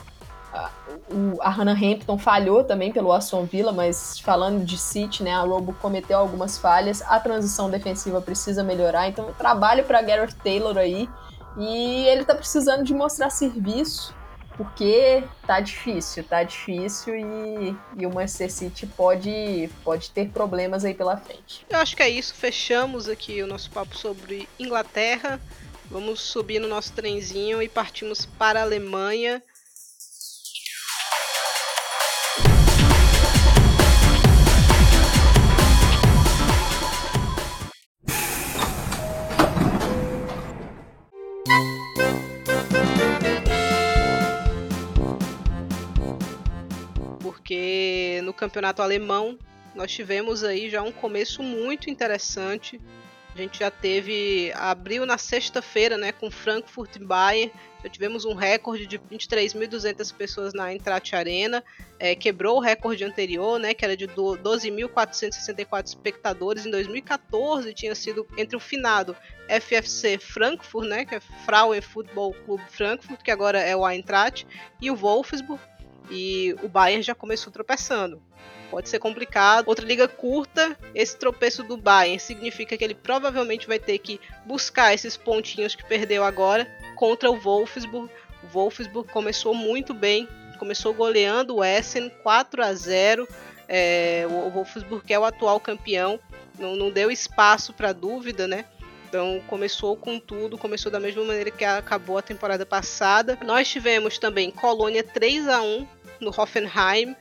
a, 0.52 0.70
a 1.40 1.48
Hannah 1.48 1.72
Hampton 1.72 2.18
falhou 2.18 2.62
também 2.62 2.92
pelo 2.92 3.10
Aston 3.10 3.44
Villa, 3.44 3.72
mas 3.72 4.18
falando 4.18 4.66
de 4.66 4.76
City, 4.76 5.22
né, 5.22 5.32
a 5.32 5.40
Roebuck 5.40 5.78
cometeu 5.78 6.18
algumas 6.18 6.58
falhas. 6.58 7.00
A 7.00 7.18
transição 7.18 7.70
defensiva 7.70 8.20
precisa 8.20 8.62
melhorar. 8.62 9.08
Então, 9.08 9.32
trabalho 9.38 9.82
para 9.84 10.02
Gareth 10.02 10.34
Taylor 10.44 10.76
aí. 10.76 11.08
E 11.56 12.04
ele 12.08 12.20
está 12.20 12.34
precisando 12.34 12.84
de 12.84 12.92
mostrar 12.92 13.30
serviço 13.30 14.14
porque 14.56 15.22
tá 15.46 15.60
difícil, 15.60 16.24
tá 16.24 16.42
difícil 16.42 17.14
e, 17.14 17.76
e 17.98 18.06
o 18.06 18.12
Manchester 18.12 18.50
City 18.50 18.86
pode, 18.86 19.68
pode 19.84 20.10
ter 20.10 20.30
problemas 20.30 20.84
aí 20.84 20.94
pela 20.94 21.16
frente. 21.16 21.66
Eu 21.68 21.78
acho 21.78 21.96
que 21.96 22.02
é 22.02 22.08
isso, 22.08 22.34
fechamos 22.34 23.08
aqui 23.08 23.42
o 23.42 23.46
nosso 23.46 23.70
papo 23.70 23.96
sobre 23.96 24.48
Inglaterra. 24.58 25.40
Vamos 25.90 26.20
subir 26.20 26.58
no 26.58 26.66
nosso 26.66 26.92
trenzinho 26.92 27.62
e 27.62 27.68
partimos 27.68 28.26
para 28.26 28.60
a 28.60 28.62
Alemanha. 28.62 29.42
Campeonato 48.46 48.80
alemão. 48.80 49.36
Nós 49.74 49.90
tivemos 49.90 50.44
aí 50.44 50.70
já 50.70 50.80
um 50.82 50.92
começo 50.92 51.42
muito 51.42 51.90
interessante. 51.90 52.80
A 53.34 53.38
gente 53.38 53.58
já 53.58 53.70
teve, 53.70 54.52
abriu 54.54 55.04
na 55.04 55.18
sexta-feira, 55.18 55.98
né, 55.98 56.10
com 56.12 56.30
Frankfurt 56.30 56.96
e 56.96 57.00
Bayern, 57.00 57.52
já 57.84 57.90
tivemos 57.90 58.24
um 58.24 58.32
recorde 58.34 58.86
de 58.86 58.98
23.200 58.98 60.14
pessoas 60.14 60.54
na 60.54 60.72
Eintracht 60.72 61.14
Arena, 61.14 61.62
é, 61.98 62.14
quebrou 62.14 62.56
o 62.56 62.60
recorde 62.60 63.04
anterior, 63.04 63.60
né, 63.60 63.74
que 63.74 63.84
era 63.84 63.94
de 63.96 64.08
12.464 64.08 65.86
espectadores. 65.86 66.64
Em 66.64 66.70
2014, 66.70 67.74
tinha 67.74 67.94
sido 67.94 68.26
entre 68.38 68.56
o 68.56 68.60
finado 68.60 69.14
FFC 69.48 70.18
Frankfurt, 70.18 70.88
né, 70.88 71.04
que 71.04 71.16
é 71.16 71.20
Frauen 71.20 71.82
Football 71.82 72.34
Club 72.46 72.60
Frankfurt, 72.70 73.22
que 73.22 73.30
agora 73.30 73.60
é 73.60 73.76
o 73.76 73.86
Eintracht, 73.86 74.46
e 74.80 74.90
o 74.90 74.96
Wolfsburg, 74.96 75.60
e 76.10 76.54
o 76.62 76.68
Bayern 76.68 77.02
já 77.02 77.14
começou 77.14 77.52
tropeçando. 77.52 78.22
Pode 78.70 78.88
ser 78.88 78.98
complicado. 78.98 79.68
Outra 79.68 79.86
liga 79.86 80.08
curta, 80.08 80.76
esse 80.94 81.16
tropeço 81.16 81.62
do 81.62 81.76
Bayern 81.76 82.18
significa 82.18 82.76
que 82.76 82.82
ele 82.82 82.94
provavelmente 82.94 83.66
vai 83.66 83.78
ter 83.78 83.98
que 83.98 84.20
buscar 84.44 84.92
esses 84.92 85.16
pontinhos 85.16 85.74
que 85.74 85.84
perdeu 85.84 86.24
agora 86.24 86.66
contra 86.96 87.30
o 87.30 87.38
Wolfsburg. 87.38 88.10
O 88.42 88.46
Wolfsburg 88.48 89.10
começou 89.12 89.54
muito 89.54 89.94
bem, 89.94 90.28
começou 90.58 90.92
goleando 90.92 91.56
o 91.56 91.64
Essen 91.64 92.10
4 92.22 92.62
a 92.62 92.74
0. 92.74 93.28
É, 93.68 94.26
o 94.28 94.50
Wolfsburg 94.50 95.12
é 95.12 95.18
o 95.18 95.24
atual 95.24 95.58
campeão, 95.60 96.20
não, 96.58 96.76
não 96.76 96.90
deu 96.90 97.10
espaço 97.10 97.72
para 97.72 97.92
dúvida, 97.92 98.46
né? 98.46 98.64
Então 99.08 99.40
começou 99.46 99.96
com 99.96 100.18
tudo, 100.18 100.58
começou 100.58 100.90
da 100.90 100.98
mesma 100.98 101.24
maneira 101.24 101.50
que 101.50 101.64
acabou 101.64 102.18
a 102.18 102.22
temporada 102.22 102.66
passada. 102.66 103.38
Nós 103.44 103.68
tivemos 103.68 104.18
também 104.18 104.50
Colônia 104.50 105.02
3 105.02 105.48
a 105.48 105.62
1 105.62 105.86
no 106.20 106.30
Hoffenheim. 106.30 107.16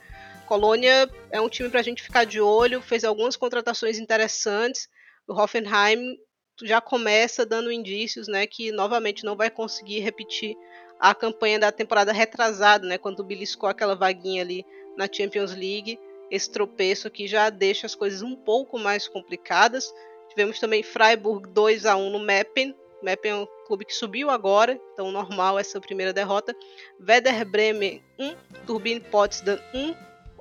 Colônia 0.46 1.10
é 1.30 1.40
um 1.40 1.48
time 1.48 1.68
para 1.68 1.80
a 1.80 1.82
gente 1.82 2.02
ficar 2.02 2.24
de 2.24 2.40
olho, 2.40 2.80
fez 2.80 3.04
algumas 3.04 3.36
contratações 3.36 3.98
interessantes. 3.98 4.88
O 5.26 5.34
Hoffenheim 5.34 6.16
já 6.62 6.80
começa 6.80 7.44
dando 7.44 7.72
indícios, 7.72 8.28
né, 8.28 8.46
que 8.46 8.72
novamente 8.72 9.24
não 9.24 9.36
vai 9.36 9.50
conseguir 9.50 10.00
repetir 10.00 10.56
a 10.98 11.14
campanha 11.14 11.58
da 11.58 11.70
temporada 11.70 12.12
retrasada, 12.12 12.86
né, 12.86 12.96
quando 12.96 13.24
beliscou 13.24 13.68
aquela 13.68 13.94
vaguinha 13.94 14.42
ali 14.42 14.64
na 14.96 15.08
Champions 15.12 15.54
League. 15.54 15.98
Esse 16.30 16.50
tropeço 16.50 17.06
aqui 17.06 17.26
já 17.26 17.50
deixa 17.50 17.86
as 17.86 17.94
coisas 17.94 18.22
um 18.22 18.34
pouco 18.34 18.78
mais 18.78 19.06
complicadas. 19.06 19.92
Tivemos 20.28 20.58
também 20.58 20.82
Freiburg 20.82 21.48
2 21.50 21.86
a 21.86 21.96
1 21.96 22.10
no 22.10 22.18
Meppen. 22.18 22.74
Meppen 23.02 23.32
é 23.32 23.48
clube 23.66 23.84
que 23.84 23.94
subiu 23.94 24.30
agora, 24.30 24.80
então 24.92 25.10
normal 25.10 25.58
essa 25.58 25.80
primeira 25.80 26.12
derrota. 26.12 26.54
Werder 27.00 27.44
Bremen 27.44 28.02
1, 28.18 28.34
Turbine 28.66 29.00
Potsdam 29.00 29.58
1, 29.74 29.94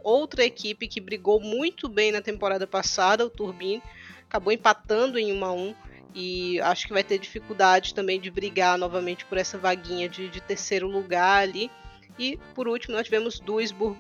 outra 0.04 0.46
equipe 0.46 0.88
que 0.88 1.02
brigou 1.02 1.40
muito 1.40 1.90
bem 1.90 2.12
na 2.12 2.22
temporada 2.22 2.68
passada, 2.68 3.26
o 3.26 3.30
Turbine, 3.30 3.82
acabou 4.28 4.54
empatando 4.54 5.18
em 5.18 5.34
1 5.34 5.46
a 5.46 5.52
1 5.52 5.76
e 6.14 6.62
acho 6.62 6.88
que 6.88 6.94
vai 6.94 7.04
ter 7.04 7.18
dificuldade 7.18 7.94
também 7.94 8.20
de 8.20 8.32
brigar 8.32 8.78
novamente 8.78 9.26
por 9.26 9.38
essa 9.38 9.58
vaguinha 9.58 10.08
de, 10.08 10.30
de 10.30 10.40
terceiro 10.40 10.88
lugar 10.88 11.42
ali. 11.44 11.70
E 12.18 12.38
por 12.54 12.68
último, 12.68 12.96
nós 12.96 13.06
tivemos 13.06 13.40
Duisburg 13.40 14.00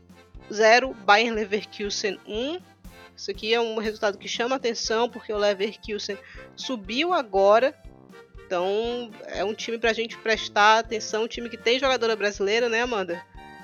0, 0.51 0.93
Bayern 0.93 1.35
Leverkusen 1.35 2.17
1. 2.25 2.59
Isso 3.17 3.31
aqui 3.31 3.53
é 3.53 3.59
um 3.59 3.77
resultado 3.77 4.17
que 4.17 4.27
chama 4.27 4.55
atenção 4.55 5.09
porque 5.09 5.33
o 5.33 5.37
Leverkusen 5.37 6.17
subiu 6.55 7.11
agora. 7.11 7.75
Então 8.45 9.09
é 9.27 9.43
um 9.43 9.53
time 9.53 9.77
para 9.77 9.89
a 9.89 9.93
gente 9.93 10.17
prestar 10.17 10.79
atenção, 10.79 11.23
um 11.23 11.27
time 11.27 11.49
que 11.49 11.57
tem 11.57 11.79
jogadora 11.79 12.15
brasileira, 12.15 12.69
né, 12.69 12.81
Amanda? 12.81 13.21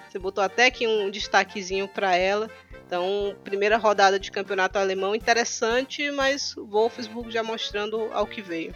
Você 0.09 0.19
botou 0.19 0.43
até 0.43 0.65
aqui 0.65 0.85
um 0.85 1.09
destaquezinho 1.09 1.87
para 1.87 2.15
ela. 2.15 2.49
Então, 2.85 3.33
primeira 3.45 3.77
rodada 3.77 4.19
de 4.19 4.29
campeonato 4.29 4.77
alemão 4.77 5.15
interessante, 5.15 6.11
mas 6.11 6.57
o 6.57 6.65
Wolfsburg 6.65 7.31
já 7.31 7.41
mostrando 7.41 8.09
ao 8.11 8.27
que 8.27 8.41
veio. 8.41 8.75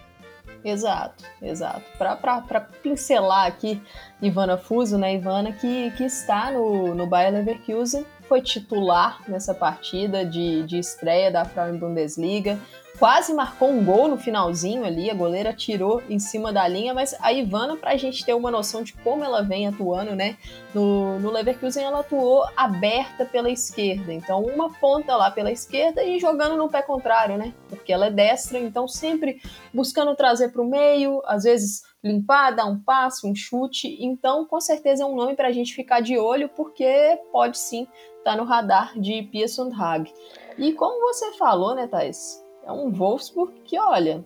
Exato, 0.63 1.25
exato. 1.41 1.83
Para 1.97 2.61
pincelar 2.81 3.47
aqui, 3.47 3.81
Ivana 4.21 4.57
Fuso, 4.57 4.97
né? 4.97 5.15
Ivana 5.15 5.51
que, 5.51 5.91
que 5.91 6.05
está 6.05 6.51
no, 6.51 6.95
no 6.95 7.05
Bayer 7.05 7.33
Leverkusen, 7.33 8.05
foi 8.27 8.41
titular 8.41 9.21
nessa 9.27 9.53
partida 9.53 10.25
de, 10.25 10.63
de 10.63 10.79
estreia 10.79 11.29
da 11.29 11.43
Frauen 11.43 11.77
Bundesliga 11.77 12.57
quase 12.97 13.33
marcou 13.33 13.69
um 13.69 13.83
gol 13.83 14.07
no 14.07 14.17
finalzinho 14.17 14.85
ali, 14.85 15.09
a 15.09 15.13
goleira 15.13 15.53
tirou 15.53 16.01
em 16.09 16.19
cima 16.19 16.51
da 16.53 16.67
linha, 16.67 16.93
mas 16.93 17.15
a 17.19 17.31
Ivana, 17.31 17.75
para 17.75 17.91
a 17.91 17.97
gente 17.97 18.25
ter 18.25 18.33
uma 18.33 18.49
noção 18.49 18.83
de 18.83 18.93
como 18.93 19.23
ela 19.23 19.41
vem 19.41 19.67
atuando, 19.67 20.15
né, 20.15 20.37
no, 20.73 21.19
no 21.19 21.31
Leverkusen 21.31 21.83
ela 21.83 21.99
atuou 21.99 22.45
aberta 22.55 23.25
pela 23.25 23.49
esquerda, 23.49 24.13
então 24.13 24.43
uma 24.43 24.73
ponta 24.73 25.15
lá 25.15 25.29
pela 25.29 25.51
esquerda 25.51 26.03
e 26.03 26.19
jogando 26.19 26.55
no 26.55 26.69
pé 26.69 26.81
contrário, 26.81 27.37
né, 27.37 27.53
porque 27.67 27.91
ela 27.91 28.07
é 28.07 28.11
destra, 28.11 28.59
então 28.59 28.87
sempre 28.87 29.41
buscando 29.73 30.15
trazer 30.15 30.49
para 30.49 30.61
o 30.61 30.69
meio, 30.69 31.21
às 31.25 31.43
vezes 31.43 31.83
limpar, 32.03 32.51
dar 32.51 32.65
um 32.65 32.79
passo, 32.79 33.27
um 33.27 33.35
chute, 33.35 33.97
então 33.99 34.45
com 34.45 34.61
certeza 34.61 35.03
é 35.03 35.05
um 35.05 35.15
nome 35.15 35.35
para 35.35 35.47
a 35.47 35.51
gente 35.51 35.73
ficar 35.73 36.01
de 36.01 36.17
olho, 36.17 36.47
porque 36.49 37.19
pode 37.31 37.57
sim 37.57 37.87
estar 38.19 38.31
tá 38.31 38.37
no 38.37 38.43
radar 38.43 38.97
de 38.99 39.23
Pearson 39.23 39.71
Hag. 39.73 40.13
E 40.57 40.71
como 40.73 41.01
você 41.01 41.33
falou, 41.33 41.75
né, 41.75 41.87
Thais? 41.87 42.44
É 42.65 42.71
um 42.71 42.91
Wolfsburg 42.91 43.53
que, 43.63 43.79
olha, 43.79 44.25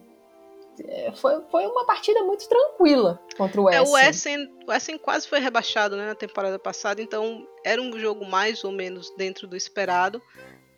é, 0.88 1.12
foi, 1.12 1.42
foi 1.52 1.66
uma 1.68 1.86
partida 1.86 2.24
muito 2.24 2.48
tranquila 2.48 3.20
contra 3.38 3.62
o 3.62 3.70
Essen. 3.70 3.80
É, 3.80 3.90
o 3.90 3.98
Essen, 3.98 4.50
o 4.68 4.72
Essen 4.72 4.98
quase 4.98 5.28
foi 5.28 5.40
rebaixado 5.40 5.98
né, 5.98 6.06
na 6.06 6.16
temporada 6.16 6.58
passada, 6.58 7.02
então 7.02 7.46
era 7.66 7.82
um 7.82 7.98
jogo 8.00 8.26
mais 8.26 8.64
ou 8.64 8.72
menos 8.72 9.12
dentro 9.18 9.48
do 9.48 9.56
esperado. 9.56 10.22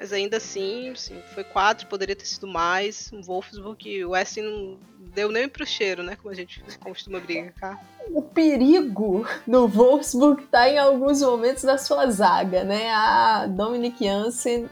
Mas 0.02 0.12
ainda 0.12 0.38
assim, 0.38 0.92
sim, 0.96 1.22
foi 1.36 1.44
quatro, 1.44 1.86
poderia 1.86 2.16
ter 2.16 2.26
sido 2.26 2.48
mais. 2.48 3.12
Um 3.14 3.22
Wolfsburg 3.22 4.04
o 4.04 4.16
Essen 4.16 4.44
não 4.44 4.80
deu 5.14 5.32
nem 5.32 5.48
pro 5.48 5.64
cheiro, 5.64 6.02
né? 6.02 6.16
Como 6.16 6.32
a 6.32 6.36
gente 6.36 6.64
costuma 6.80 7.20
brincar. 7.20 7.80
O 8.10 8.20
perigo 8.20 9.28
no 9.46 9.68
Wolfsburg 9.68 10.48
tá 10.48 10.68
em 10.68 10.80
alguns 10.80 11.22
momentos 11.22 11.62
da 11.62 11.78
sua 11.78 12.10
zaga, 12.10 12.64
né? 12.64 12.90
A 12.92 13.46
Dominic 13.46 14.04
Janssen 14.04 14.68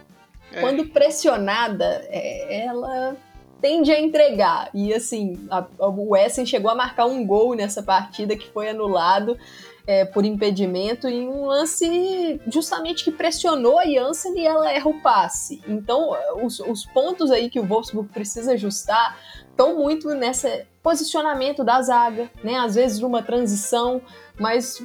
é. 0.54 0.62
Quando 0.62 0.86
pressionada, 0.86 2.06
é, 2.10 2.66
ela 2.66 3.16
tende 3.62 3.92
a 3.92 4.00
entregar. 4.00 4.70
E 4.74 4.94
assim, 4.94 5.46
a, 5.50 5.66
a, 5.80 5.88
o 5.88 6.16
Essen 6.16 6.46
chegou 6.46 6.72
a 6.72 6.76
marcar 6.76 7.06
um 7.06 7.26
gol 7.26 7.56
nessa 7.56 7.84
partida 7.84 8.36
que 8.36 8.50
foi 8.50 8.70
anulado 8.70 9.38
é, 9.86 10.06
por 10.06 10.24
impedimento 10.24 11.08
em 11.08 11.28
um 11.28 11.46
lance 11.46 12.40
justamente 12.48 13.04
que 13.04 13.12
pressionou 13.12 13.80
a 13.80 13.86
Janssen 13.86 14.38
e 14.38 14.46
ela 14.46 14.72
erra 14.72 14.88
o 14.88 15.02
passe. 15.02 15.62
Então, 15.68 16.16
os, 16.44 16.60
os 16.60 16.86
pontos 16.86 17.32
aí 17.32 17.50
que 17.50 17.60
o 17.60 17.66
Wolfsburg 17.66 18.10
precisa 18.10 18.54
ajustar 18.54 19.18
estão 19.60 19.76
muito 19.76 20.08
nesse 20.16 20.66
posicionamento 20.82 21.66
da 21.66 21.82
zaga, 21.82 22.32
né? 22.42 22.56
Às 22.56 22.76
vezes 22.76 23.02
uma 23.02 23.22
transição, 23.22 24.02
mas 24.40 24.82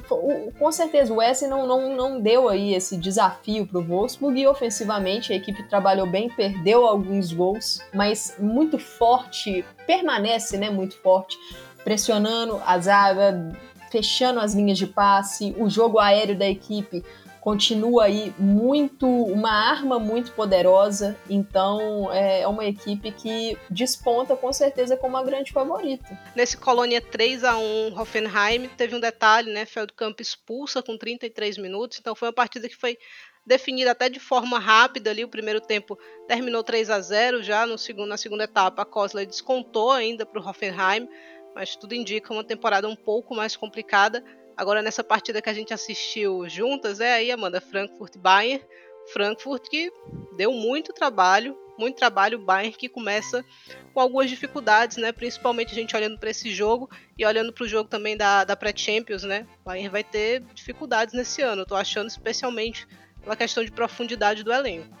com 0.59 0.71
certeza 0.73 1.13
o 1.13 1.21
Essen 1.21 1.47
não, 1.47 1.65
não, 1.65 1.95
não 1.95 2.19
deu 2.19 2.49
aí 2.49 2.73
esse 2.73 2.97
desafio 2.97 3.65
para 3.65 3.79
o 3.79 3.83
Wolfsburg 3.83 4.37
e 4.37 4.45
ofensivamente 4.45 5.31
a 5.31 5.35
equipe 5.37 5.63
trabalhou 5.63 6.05
bem, 6.05 6.29
perdeu 6.29 6.85
alguns 6.85 7.31
gols, 7.31 7.79
mas 7.93 8.35
muito 8.37 8.77
forte, 8.77 9.63
permanece 9.87 10.57
né, 10.57 10.69
muito 10.69 10.97
forte, 10.97 11.37
pressionando 11.85 12.61
a 12.65 12.77
zaga, 12.77 13.57
fechando 13.89 14.41
as 14.41 14.53
linhas 14.53 14.77
de 14.77 14.87
passe, 14.87 15.55
o 15.57 15.69
jogo 15.69 15.99
aéreo 15.99 16.37
da 16.37 16.49
equipe 16.49 17.01
continua 17.45 18.05
aí 18.05 18.33
muito 18.39 19.05
uma 19.05 19.51
arma 19.51 19.99
muito 19.99 20.31
poderosa, 20.31 21.15
então 21.29 22.11
é, 22.11 22.41
é 22.41 22.47
uma 22.47 22.65
equipe 22.65 23.11
que 23.11 23.55
desponta 23.69 24.35
com 24.35 24.51
certeza 24.51 24.97
como 24.97 25.15
uma 25.15 25.23
grande 25.23 25.51
favorita. 25.51 26.19
Nesse 26.35 26.57
Colônia 26.57 26.99
3 26.99 27.43
a 27.43 27.55
1 27.55 27.99
Hoffenheim 27.99 28.67
teve 28.69 28.95
um 28.95 28.99
detalhe, 28.99 29.53
né, 29.53 29.63
Feldkamp 29.63 30.19
expulsa 30.19 30.81
com 30.81 30.97
33 30.97 31.59
minutos, 31.59 31.99
então 31.99 32.15
foi 32.15 32.29
uma 32.29 32.33
partida 32.33 32.67
que 32.67 32.75
foi 32.75 32.97
definida 33.45 33.91
até 33.91 34.09
de 34.09 34.19
forma 34.19 34.57
rápida 34.57 35.11
ali, 35.11 35.23
o 35.23 35.29
primeiro 35.29 35.61
tempo 35.61 35.99
terminou 36.27 36.63
3 36.63 36.89
a 36.89 36.99
0 36.99 37.43
já. 37.43 37.67
No 37.67 37.77
segundo, 37.77 38.07
na 38.07 38.17
segunda 38.17 38.45
etapa 38.45 38.81
a 38.81 38.85
Kosler 38.85 39.27
descontou 39.27 39.91
ainda 39.91 40.25
para 40.25 40.41
o 40.41 40.43
Hoffenheim, 40.49 41.07
mas 41.53 41.75
tudo 41.75 41.93
indica 41.93 42.33
uma 42.33 42.43
temporada 42.43 42.87
um 42.87 42.95
pouco 42.95 43.35
mais 43.35 43.55
complicada 43.55 44.23
Agora, 44.57 44.81
nessa 44.81 45.03
partida 45.03 45.41
que 45.41 45.49
a 45.49 45.53
gente 45.53 45.73
assistiu 45.73 46.47
juntas, 46.47 46.99
é 46.99 47.13
aí, 47.13 47.31
Amanda, 47.31 47.59
Frankfurt 47.59 48.17
Bayern. 48.17 48.63
Frankfurt 49.11 49.69
que 49.69 49.91
deu 50.35 50.51
muito 50.51 50.91
trabalho, 50.91 51.55
muito 51.77 51.95
trabalho. 51.95 52.39
O 52.39 52.43
Bayern 52.43 52.75
que 52.75 52.89
começa 52.89 53.45
com 53.93 53.99
algumas 53.99 54.29
dificuldades, 54.29 54.97
né? 54.97 55.11
Principalmente 55.11 55.71
a 55.71 55.75
gente 55.75 55.95
olhando 55.95 56.17
para 56.17 56.29
esse 56.29 56.51
jogo 56.51 56.89
e 57.17 57.25
olhando 57.25 57.53
para 57.53 57.63
o 57.63 57.67
jogo 57.67 57.89
também 57.89 58.17
da, 58.17 58.43
da 58.43 58.55
pré-Champions, 58.55 59.23
né? 59.23 59.45
O 59.61 59.65
Bayern 59.65 59.89
vai 59.89 60.03
ter 60.03 60.41
dificuldades 60.53 61.13
nesse 61.13 61.41
ano. 61.41 61.65
Tô 61.65 61.75
achando, 61.75 62.07
especialmente 62.07 62.87
pela 63.21 63.35
questão 63.35 63.63
de 63.63 63.71
profundidade 63.71 64.43
do 64.43 64.51
elenco. 64.51 64.97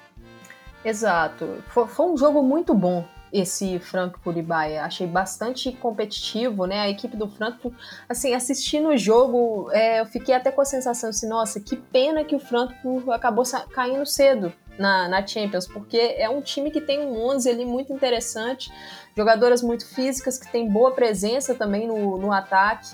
Exato. 0.83 1.63
Foi 1.69 2.05
um 2.05 2.17
jogo 2.17 2.43
muito 2.43 2.73
bom 2.73 3.07
esse 3.35 3.79
Frankfurt 3.79 4.37
e 4.37 4.41
Bayern. 4.41 4.85
Achei 4.85 5.05
bastante 5.05 5.71
competitivo, 5.73 6.65
né? 6.65 6.79
A 6.79 6.89
equipe 6.89 7.17
do 7.17 7.27
Frankfurt, 7.27 7.73
assim, 8.07 8.33
assistindo 8.33 8.89
o 8.89 8.97
jogo, 8.97 9.69
é, 9.71 9.99
eu 9.99 10.05
fiquei 10.05 10.33
até 10.33 10.51
com 10.51 10.61
a 10.61 10.65
sensação 10.65 11.09
assim, 11.09 11.27
nossa, 11.27 11.59
que 11.59 11.75
pena 11.75 12.23
que 12.23 12.35
o 12.35 12.39
Frankfurt 12.39 13.09
acabou 13.09 13.43
caindo 13.73 14.05
cedo 14.05 14.53
na, 14.79 15.07
na 15.09 15.25
Champions, 15.25 15.67
porque 15.67 15.97
é 16.17 16.29
um 16.29 16.41
time 16.41 16.71
que 16.71 16.79
tem 16.79 16.99
um 16.99 17.17
11 17.27 17.49
ali 17.49 17.65
muito 17.65 17.91
interessante, 17.91 18.71
jogadoras 19.15 19.61
muito 19.61 19.85
físicas, 19.85 20.37
que 20.37 20.49
tem 20.49 20.69
boa 20.69 20.91
presença 20.91 21.53
também 21.53 21.87
no, 21.87 22.17
no 22.17 22.31
ataque. 22.31 22.89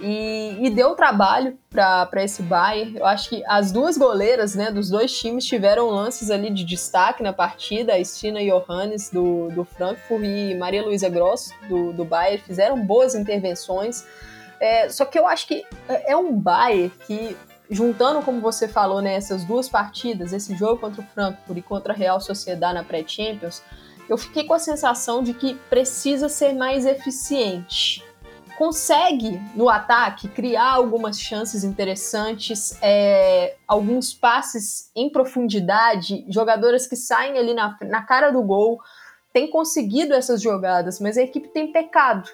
E, 0.00 0.56
e, 0.60 0.70
deu 0.70 0.94
trabalho 0.94 1.58
para 1.68 2.24
esse 2.24 2.42
Bayern. 2.42 2.96
Eu 2.96 3.04
acho 3.04 3.28
que 3.28 3.44
as 3.46 3.70
duas 3.70 3.98
goleiras 3.98 4.54
né, 4.54 4.70
dos 4.70 4.88
dois 4.88 5.16
times 5.18 5.44
tiveram 5.44 5.90
lances 5.90 6.30
ali 6.30 6.50
de 6.50 6.64
destaque 6.64 7.22
na 7.22 7.34
partida. 7.34 7.92
A 7.92 8.02
Stina 8.02 8.40
Johannes 8.42 9.10
do, 9.10 9.50
do 9.50 9.62
Frankfurt 9.62 10.24
e 10.24 10.54
Maria 10.54 10.82
Luísa 10.82 11.08
Gross 11.10 11.52
do, 11.68 11.92
do 11.92 12.04
Bayern 12.04 12.42
fizeram 12.42 12.80
boas 12.80 13.14
intervenções. 13.14 14.06
É, 14.58 14.88
só 14.88 15.04
que 15.04 15.18
eu 15.18 15.26
acho 15.26 15.46
que 15.46 15.64
é 15.88 16.16
um 16.16 16.32
Bayern 16.32 16.90
que, 17.06 17.36
juntando, 17.70 18.22
como 18.22 18.40
você 18.40 18.66
falou, 18.66 19.02
né, 19.02 19.14
essas 19.14 19.44
duas 19.44 19.68
partidas, 19.68 20.32
esse 20.32 20.56
jogo 20.56 20.80
contra 20.80 21.02
o 21.02 21.04
Frankfurt 21.04 21.58
e 21.58 21.62
contra 21.62 21.92
a 21.92 21.96
Real 21.96 22.20
Sociedade 22.22 22.74
na 22.74 22.84
pré-Champions, 22.84 23.62
eu 24.08 24.16
fiquei 24.16 24.44
com 24.44 24.54
a 24.54 24.58
sensação 24.58 25.22
de 25.22 25.34
que 25.34 25.54
precisa 25.68 26.28
ser 26.28 26.54
mais 26.54 26.86
eficiente 26.86 28.02
consegue, 28.60 29.40
no 29.56 29.70
ataque, 29.70 30.28
criar 30.28 30.74
algumas 30.74 31.18
chances 31.18 31.64
interessantes, 31.64 32.76
é, 32.82 33.56
alguns 33.66 34.12
passes 34.12 34.90
em 34.94 35.08
profundidade, 35.08 36.26
jogadoras 36.28 36.86
que 36.86 36.94
saem 36.94 37.38
ali 37.38 37.54
na, 37.54 37.78
na 37.80 38.02
cara 38.02 38.30
do 38.30 38.42
gol, 38.42 38.78
tem 39.32 39.48
conseguido 39.48 40.12
essas 40.12 40.42
jogadas, 40.42 41.00
mas 41.00 41.16
a 41.16 41.22
equipe 41.22 41.48
tem 41.48 41.72
pecado. 41.72 42.28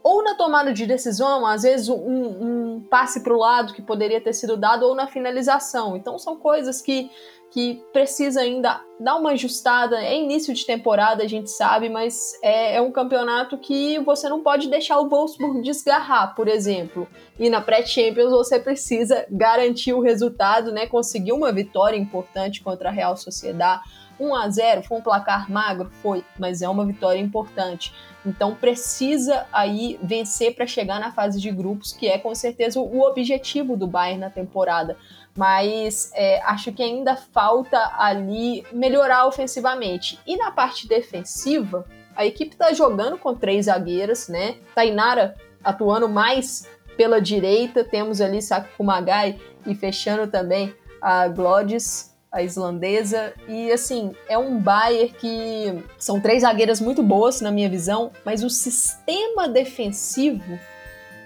Ou 0.00 0.22
na 0.22 0.36
tomada 0.36 0.72
de 0.72 0.86
decisão, 0.86 1.44
às 1.44 1.64
vezes 1.64 1.88
um, 1.88 1.96
um 1.96 2.86
passe 2.88 3.24
para 3.24 3.34
o 3.34 3.38
lado 3.38 3.74
que 3.74 3.82
poderia 3.82 4.20
ter 4.20 4.34
sido 4.34 4.56
dado, 4.56 4.84
ou 4.84 4.94
na 4.94 5.08
finalização. 5.08 5.96
Então 5.96 6.20
são 6.20 6.36
coisas 6.36 6.80
que 6.80 7.10
que 7.50 7.82
precisa 7.92 8.40
ainda 8.40 8.80
dar 9.00 9.16
uma 9.16 9.30
ajustada. 9.30 10.02
É 10.02 10.16
início 10.16 10.52
de 10.52 10.66
temporada, 10.66 11.22
a 11.22 11.28
gente 11.28 11.50
sabe, 11.50 11.88
mas 11.88 12.32
é, 12.42 12.76
é 12.76 12.80
um 12.80 12.92
campeonato 12.92 13.56
que 13.56 13.98
você 14.00 14.28
não 14.28 14.42
pode 14.42 14.68
deixar 14.68 14.98
o 14.98 15.08
Wolfsburg 15.08 15.62
desgarrar, 15.62 16.34
por 16.34 16.48
exemplo. 16.48 17.08
E 17.38 17.48
na 17.48 17.60
pré-Champions 17.60 18.30
você 18.30 18.58
precisa 18.58 19.26
garantir 19.30 19.92
o 19.92 20.00
resultado, 20.00 20.72
né? 20.72 20.86
Conseguir 20.86 21.32
uma 21.32 21.52
vitória 21.52 21.96
importante 21.96 22.62
contra 22.62 22.88
a 22.88 22.92
Real 22.92 23.16
Sociedade. 23.16 23.82
1 24.20 24.34
a 24.34 24.50
0 24.50 24.82
foi 24.82 24.98
um 24.98 25.00
placar 25.00 25.50
magro, 25.50 25.90
foi, 26.02 26.24
mas 26.38 26.60
é 26.60 26.68
uma 26.68 26.84
vitória 26.84 27.20
importante. 27.20 27.94
Então 28.26 28.54
precisa 28.54 29.46
aí 29.52 29.98
vencer 30.02 30.54
para 30.54 30.66
chegar 30.66 30.98
na 30.98 31.12
fase 31.12 31.40
de 31.40 31.50
grupos, 31.50 31.92
que 31.92 32.08
é 32.08 32.18
com 32.18 32.34
certeza 32.34 32.80
o 32.80 33.00
objetivo 33.00 33.76
do 33.76 33.86
Bayern 33.86 34.20
na 34.20 34.28
temporada 34.28 34.96
mas 35.38 36.10
é, 36.14 36.42
acho 36.42 36.72
que 36.72 36.82
ainda 36.82 37.14
falta 37.14 37.92
ali 37.96 38.66
melhorar 38.72 39.24
ofensivamente. 39.24 40.18
E 40.26 40.36
na 40.36 40.50
parte 40.50 40.88
defensiva, 40.88 41.86
a 42.16 42.26
equipe 42.26 42.54
está 42.54 42.72
jogando 42.72 43.16
com 43.16 43.32
três 43.36 43.66
zagueiras, 43.66 44.26
né? 44.26 44.56
Tainara 44.74 45.36
atuando 45.62 46.08
mais 46.08 46.66
pela 46.96 47.20
direita, 47.20 47.84
temos 47.84 48.20
ali 48.20 48.42
Sakumagai 48.42 49.38
e 49.64 49.76
fechando 49.76 50.26
também 50.26 50.74
a 51.00 51.28
Glodis, 51.28 52.16
a 52.32 52.42
islandesa. 52.42 53.32
E 53.46 53.70
assim, 53.70 54.16
é 54.28 54.36
um 54.36 54.58
Bayern 54.58 55.14
que 55.20 55.84
são 55.96 56.20
três 56.20 56.42
zagueiras 56.42 56.80
muito 56.80 57.00
boas 57.00 57.40
na 57.40 57.52
minha 57.52 57.70
visão, 57.70 58.10
mas 58.24 58.42
o 58.42 58.50
sistema 58.50 59.46
defensivo 59.46 60.58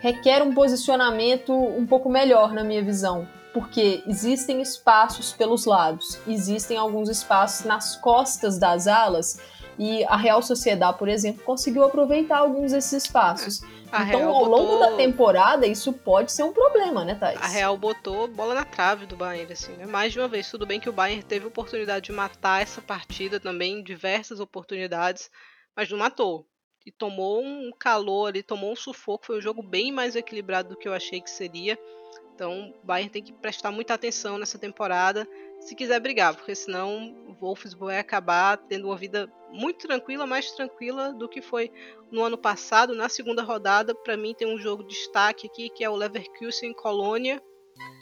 requer 0.03 0.43
um 0.43 0.53
posicionamento 0.53 1.55
um 1.55 1.87
pouco 1.87 2.11
melhor 2.11 2.53
na 2.53 2.63
minha 2.63 2.83
visão 2.83 3.27
porque 3.53 4.03
existem 4.07 4.61
espaços 4.63 5.33
pelos 5.33 5.65
lados, 5.65 6.19
existem 6.27 6.77
alguns 6.77 7.09
espaços 7.09 7.67
nas 7.67 7.97
costas 7.97 8.59
das 8.59 8.87
alas 8.87 9.41
e 9.79 10.05
a 10.05 10.17
Real 10.17 10.43
Sociedade, 10.43 10.99
por 10.99 11.09
exemplo, 11.09 11.43
conseguiu 11.45 11.83
aproveitar 11.85 12.39
alguns 12.39 12.73
desses 12.73 13.05
espaços. 13.05 13.63
A 13.91 14.05
então, 14.05 14.21
Real 14.21 14.35
ao 14.35 14.45
botou... 14.47 14.59
longo 14.59 14.79
da 14.79 14.97
temporada, 14.97 15.67
isso 15.67 15.93
pode 15.93 16.33
ser 16.33 16.45
um 16.45 16.53
problema, 16.53 17.05
né, 17.05 17.15
Thais? 17.15 17.41
A 17.41 17.47
Real 17.47 17.77
botou 17.77 18.27
bola 18.29 18.55
na 18.55 18.65
trave 18.65 19.07
do 19.07 19.17
Bayern, 19.17 19.53
assim, 19.53 19.73
né? 19.73 19.87
Mais 19.87 20.13
de 20.13 20.19
uma 20.19 20.29
vez. 20.29 20.51
Tudo 20.51 20.67
bem 20.67 20.81
que 20.81 20.89
o 20.89 20.93
Bayern 20.93 21.23
teve 21.23 21.47
oportunidade 21.47 22.07
de 22.07 22.13
matar 22.13 22.63
essa 22.63 22.81
partida 22.81 23.39
também, 23.39 23.83
diversas 23.83 24.41
oportunidades, 24.41 25.31
mas 25.77 25.91
não 25.91 25.99
matou. 25.99 26.47
E 26.87 26.91
tomou 26.91 27.43
um 27.43 27.71
calor 27.79 28.29
ali, 28.29 28.43
tomou 28.43 28.73
um 28.73 28.77
sufoco. 28.77 29.27
Foi 29.27 29.39
um 29.39 29.43
jogo 29.43 29.63
bem 29.63 29.93
mais 29.93 30.17
equilibrado 30.17 30.71
do 30.71 30.77
que 30.77 30.89
eu 30.89 30.95
achei 30.95 31.21
que 31.21 31.31
seria. 31.31 31.79
Então, 32.43 32.75
o 32.83 32.85
Bayern 32.85 33.09
tem 33.09 33.23
que 33.23 33.33
prestar 33.33 33.71
muita 33.71 33.95
atenção 33.95 34.37
nessa 34.37 34.59
temporada 34.59 35.29
se 35.61 35.77
quiser 35.77 36.01
brigar, 36.01 36.35
porque 36.35 36.57
senão 36.57 37.15
o 37.29 37.35
Wolfsburg 37.35 37.93
vai 37.93 38.01
acabar 38.01 38.57
tendo 38.57 38.89
uma 38.89 38.97
vida 38.97 39.33
muito 39.53 39.87
tranquila, 39.87 40.27
mais 40.27 40.51
tranquila 40.51 41.13
do 41.13 41.29
que 41.29 41.41
foi 41.41 41.71
no 42.11 42.21
ano 42.25 42.37
passado. 42.37 42.97
Na 42.97 43.09
segunda 43.09 43.45
rodada, 43.45 43.95
para 43.95 44.17
mim 44.17 44.35
tem 44.35 44.53
um 44.53 44.59
jogo 44.59 44.83
de 44.83 44.89
destaque 44.89 45.47
aqui, 45.47 45.71
que 45.71 45.85
é 45.85 45.89
o 45.89 45.95
Leverkusen 45.95 46.73
Colônia, 46.73 47.41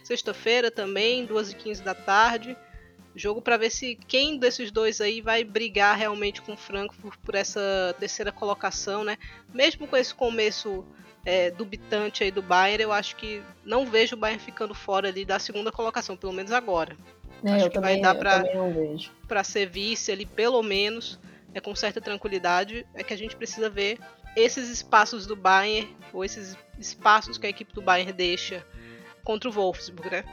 sexta-feira 0.03 0.71
também, 0.71 1.27
2h15 1.27 1.83
da 1.83 1.95
tarde. 1.95 2.57
Jogo 3.15 3.43
para 3.43 3.59
ver 3.59 3.69
se 3.69 3.95
quem 3.95 4.39
desses 4.39 4.71
dois 4.71 5.03
aí 5.03 5.21
vai 5.21 5.45
brigar 5.45 5.99
realmente 5.99 6.41
com 6.41 6.55
o 6.55 6.57
Frankfurt 6.57 7.21
por 7.21 7.35
essa 7.35 7.95
terceira 7.99 8.33
colocação, 8.33 9.05
né? 9.05 9.19
Mesmo 9.53 9.87
com 9.87 9.99
esse 9.99 10.15
começo 10.15 10.83
é, 11.25 11.51
dubitante 11.51 12.25
aí 12.25 12.31
do 12.31 12.43
Bayern, 12.43 12.83
eu 12.83 12.93
acho 12.93 13.17
que 13.17 13.43
não 13.65 13.87
vejo 13.87 14.17
o 14.17 14.19
Bayern 14.19 14.43
ficando 14.43 14.75
fora 14.75 15.09
ali 15.09 15.25
da 15.25 15.39
segunda 15.39 15.71
colocação, 15.71 16.17
pelo 16.17 16.33
menos 16.33 16.53
agora. 16.53 16.97
É, 17.45 17.53
acho 17.53 17.69
que 17.69 17.75
também, 17.75 18.01
vai 18.01 18.15
dar 18.15 19.05
para 19.27 19.45
ser 19.45 19.69
vice 19.69 20.13
ali, 20.13 20.27
pelo 20.27 20.63
menos, 20.63 21.19
é 21.55 21.61
com 21.61 21.75
certa 21.75 22.01
tranquilidade. 22.01 22.87
É 22.95 23.03
que 23.03 23.15
a 23.15 23.19
gente 23.19 23.37
precisa 23.37 23.69
ver 23.71 23.99
esses 24.37 24.69
espaços 24.69 25.27
do 25.27 25.37
Bayern, 25.37 25.95
ou 26.13 26.25
esses 26.25 26.57
espaços 26.79 27.39
que 27.39 27.47
a 27.47 27.51
equipe 27.51 27.73
do 27.73 27.83
Bayern 27.83 28.13
deixa 28.13 28.65
contra 29.25 29.49
o 29.49 29.53
Wolfsburg, 29.53 30.11
né? 30.11 30.25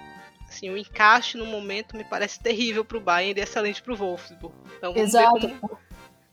Assim, 0.47 0.69
o 0.69 0.77
encaixe 0.77 1.37
no 1.37 1.45
momento 1.45 1.97
me 1.97 2.05
parece 2.05 2.39
terrível 2.39 2.85
para 2.85 2.97
o 2.97 3.01
Bayern 3.01 3.37
e 3.37 3.43
excelente 3.43 3.81
para 3.81 3.93
o 3.93 3.97
Wolfsburg. 3.97 4.55
Então 4.77 4.93
vamos 4.93 5.09
Exato. 5.09 5.47
ver 5.47 5.59
como, 5.59 5.77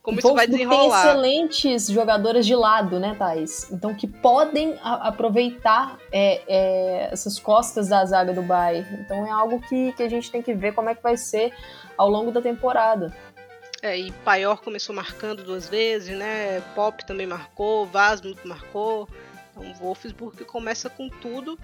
como 0.05 0.19
isso 0.19 0.33
vai 0.35 0.45
desenrolar. 0.45 1.01
Tem 1.01 1.09
excelentes 1.09 1.87
jogadoras 1.87 2.45
de 2.45 2.55
lado, 2.55 2.99
né, 2.99 3.15
Thais? 3.17 3.71
Então 3.71 3.95
que 3.95 4.05
podem 4.05 4.77
a, 4.83 5.07
aproveitar 5.07 5.97
é, 6.11 6.41
é, 6.47 7.09
essas 7.11 7.39
costas 7.39 7.87
da 7.87 8.05
zaga 8.05 8.31
do 8.31 8.43
Bayern. 8.43 9.01
Então 9.01 9.25
é 9.25 9.31
algo 9.31 9.59
que, 9.61 9.91
que 9.93 10.03
a 10.03 10.09
gente 10.09 10.31
tem 10.31 10.43
que 10.43 10.53
ver 10.53 10.75
como 10.75 10.89
é 10.89 10.95
que 10.95 11.01
vai 11.01 11.17
ser 11.17 11.51
ao 11.97 12.07
longo 12.07 12.31
da 12.31 12.39
temporada. 12.39 13.11
É, 13.81 13.97
e 13.97 14.11
Paior 14.23 14.61
começou 14.61 14.95
marcando 14.95 15.43
duas 15.43 15.67
vezes, 15.67 16.15
né? 16.15 16.61
Pop 16.75 17.03
também 17.03 17.25
marcou, 17.25 17.87
Vasmut 17.87 18.47
marcou. 18.47 19.09
Então 19.51 19.73
Wolfsburg 19.73 20.45
começa 20.45 20.87
com 20.87 21.09
tudo. 21.09 21.57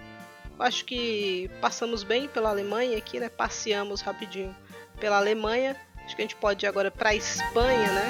Acho 0.57 0.83
que 0.83 1.49
passamos 1.61 2.03
bem 2.03 2.27
pela 2.27 2.49
Alemanha 2.49 2.97
aqui, 2.97 3.19
né? 3.19 3.29
Passeamos 3.29 4.01
rapidinho 4.01 4.55
pela 4.99 5.17
Alemanha 5.17 5.75
Acho 6.11 6.17
que 6.17 6.23
a 6.23 6.25
gente 6.25 6.35
pode 6.35 6.65
ir 6.65 6.67
agora 6.67 6.91
para 6.91 7.15
Espanha, 7.15 7.89
né? 7.93 8.09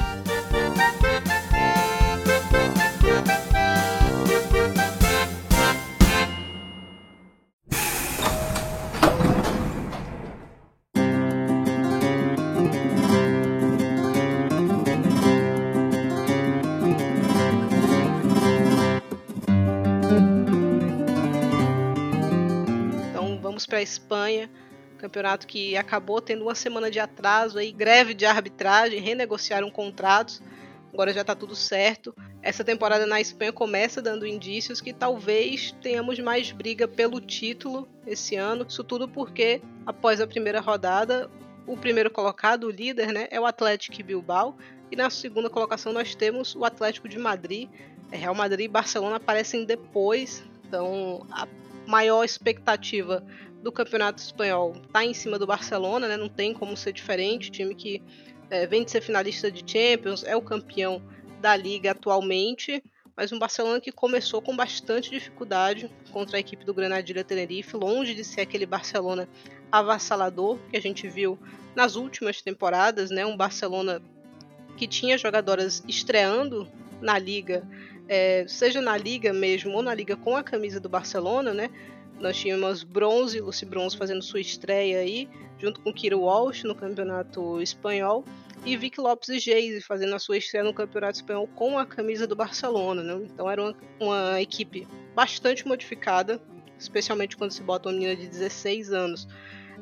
Então 23.12 23.40
vamos 23.40 23.68
para 23.68 23.80
Espanha 23.80 24.50
campeonato 25.02 25.48
que 25.48 25.76
acabou 25.76 26.22
tendo 26.22 26.44
uma 26.44 26.56
semana 26.56 26.92
de 26.92 27.00
atraso 27.00 27.58
aí, 27.58 27.72
greve 27.72 28.14
de 28.14 28.26
arbitragem, 28.26 29.00
renegociaram 29.00 29.70
contratos. 29.72 30.42
Agora 30.94 31.12
já 31.12 31.22
está 31.22 31.34
tudo 31.34 31.56
certo. 31.56 32.14
Essa 32.42 32.64
temporada 32.64 33.06
na 33.06 33.20
Espanha 33.20 33.52
começa 33.52 34.02
dando 34.02 34.26
indícios 34.26 34.82
que 34.82 34.94
talvez 34.94 35.74
tenhamos 35.82 36.20
mais 36.20 36.52
briga 36.52 36.88
pelo 36.88 37.20
título 37.20 37.88
esse 38.06 38.36
ano. 38.36 38.66
Isso 38.68 38.84
tudo 38.84 39.08
porque 39.08 39.62
após 39.86 40.22
a 40.22 40.28
primeira 40.28 40.60
rodada, 40.60 41.30
o 41.66 41.78
primeiro 41.78 42.12
colocado, 42.12 42.66
o 42.66 42.72
líder, 42.72 43.12
né, 43.14 43.28
é 43.32 43.40
o 43.40 43.46
Atlético 43.46 44.04
Bilbao, 44.04 44.58
e 44.92 44.96
na 44.96 45.10
segunda 45.10 45.50
colocação 45.50 45.94
nós 45.94 46.14
temos 46.14 46.56
o 46.56 46.66
Atlético 46.66 47.08
de 47.08 47.18
Madrid. 47.18 47.70
É, 48.12 48.18
Real 48.18 48.36
Madrid 48.36 48.66
e 48.66 48.68
Barcelona 48.68 49.16
aparecem 49.16 49.64
depois, 49.64 50.44
então 50.68 51.26
a 51.32 51.48
maior 51.88 52.24
expectativa 52.24 53.24
do 53.62 53.72
Campeonato 53.72 54.22
Espanhol 54.22 54.74
está 54.84 55.06
em 55.06 55.14
cima 55.14 55.38
do 55.38 55.46
Barcelona, 55.46 56.08
né? 56.08 56.18
Não 56.18 56.30
tem 56.30 56.54
como 56.54 56.76
ser 56.76 56.94
diferente. 56.94 57.50
O 57.50 57.52
time 57.52 57.76
que 57.76 58.02
é, 58.50 58.66
vem 58.68 58.84
de 58.84 58.92
ser 58.92 59.02
finalista 59.02 59.52
de 59.52 59.64
Champions, 59.66 60.24
é 60.24 60.36
o 60.36 60.42
campeão 60.42 61.02
da 61.40 61.56
liga 61.56 61.92
atualmente. 61.92 62.84
mas 63.16 63.32
um 63.32 63.40
Barcelona 63.40 63.80
que 63.80 63.92
começou 63.92 64.42
com 64.42 64.56
bastante 64.56 65.10
dificuldade 65.10 65.90
contra 66.12 66.38
a 66.38 66.40
equipe 66.40 66.66
do 66.66 66.74
Granadilha 66.74 67.24
Tenerife, 67.24 67.76
longe 67.76 68.16
de 68.16 68.24
ser 68.24 68.42
aquele 68.42 68.66
Barcelona 68.66 69.28
avassalador 69.72 70.58
que 70.70 70.78
a 70.78 70.82
gente 70.82 71.08
viu 71.08 71.38
nas 71.76 71.96
últimas 71.96 72.42
temporadas, 72.42 73.10
né? 73.10 73.26
Um 73.26 73.38
Barcelona 73.38 74.02
que 74.76 74.88
tinha 74.88 75.18
jogadoras 75.18 75.84
estreando 75.88 76.68
na 77.02 77.18
liga, 77.18 77.68
é, 78.08 78.46
seja 78.48 78.82
na 78.82 78.98
liga 78.98 79.32
mesmo 79.32 79.74
ou 79.74 79.82
na 79.82 79.94
liga 79.94 80.16
com 80.16 80.36
a 80.36 80.44
camisa 80.44 80.80
do 80.80 80.90
Barcelona, 80.90 81.54
né? 81.54 81.70
Nós 82.22 82.38
tínhamos 82.38 82.84
Bronze, 82.84 83.42
Lucy 83.42 83.66
Bronze 83.66 83.98
fazendo 83.98 84.22
sua 84.22 84.40
estreia 84.40 85.00
aí, 85.00 85.28
junto 85.58 85.82
com 85.82 85.92
Kira 85.92 86.16
Walsh 86.16 86.64
no 86.64 86.76
campeonato 86.76 87.60
espanhol, 87.60 88.24
e 88.64 88.78
Vic 88.78 89.02
Lopes 89.02 89.30
e 89.30 89.40
Geise 89.40 89.82
fazendo 89.82 90.14
a 90.14 90.20
sua 90.20 90.38
estreia 90.38 90.64
no 90.64 90.74
campeonato 90.74 91.16
espanhol 91.16 91.48
com 91.56 91.80
a 91.80 91.86
camisa 91.86 92.28
do 92.28 92.36
Barcelona, 92.36 93.02
né? 93.02 93.26
Então 93.26 93.50
era 93.50 93.62
uma, 93.62 93.76
uma 94.00 94.42
equipe 94.42 94.88
bastante 95.16 95.68
modificada, 95.68 96.40
especialmente 96.78 97.36
quando 97.36 97.52
se 97.52 97.64
bota 97.64 97.90
uma 97.90 97.94
menina 97.96 98.16
de 98.16 98.28
16 98.28 98.94
anos 98.94 99.28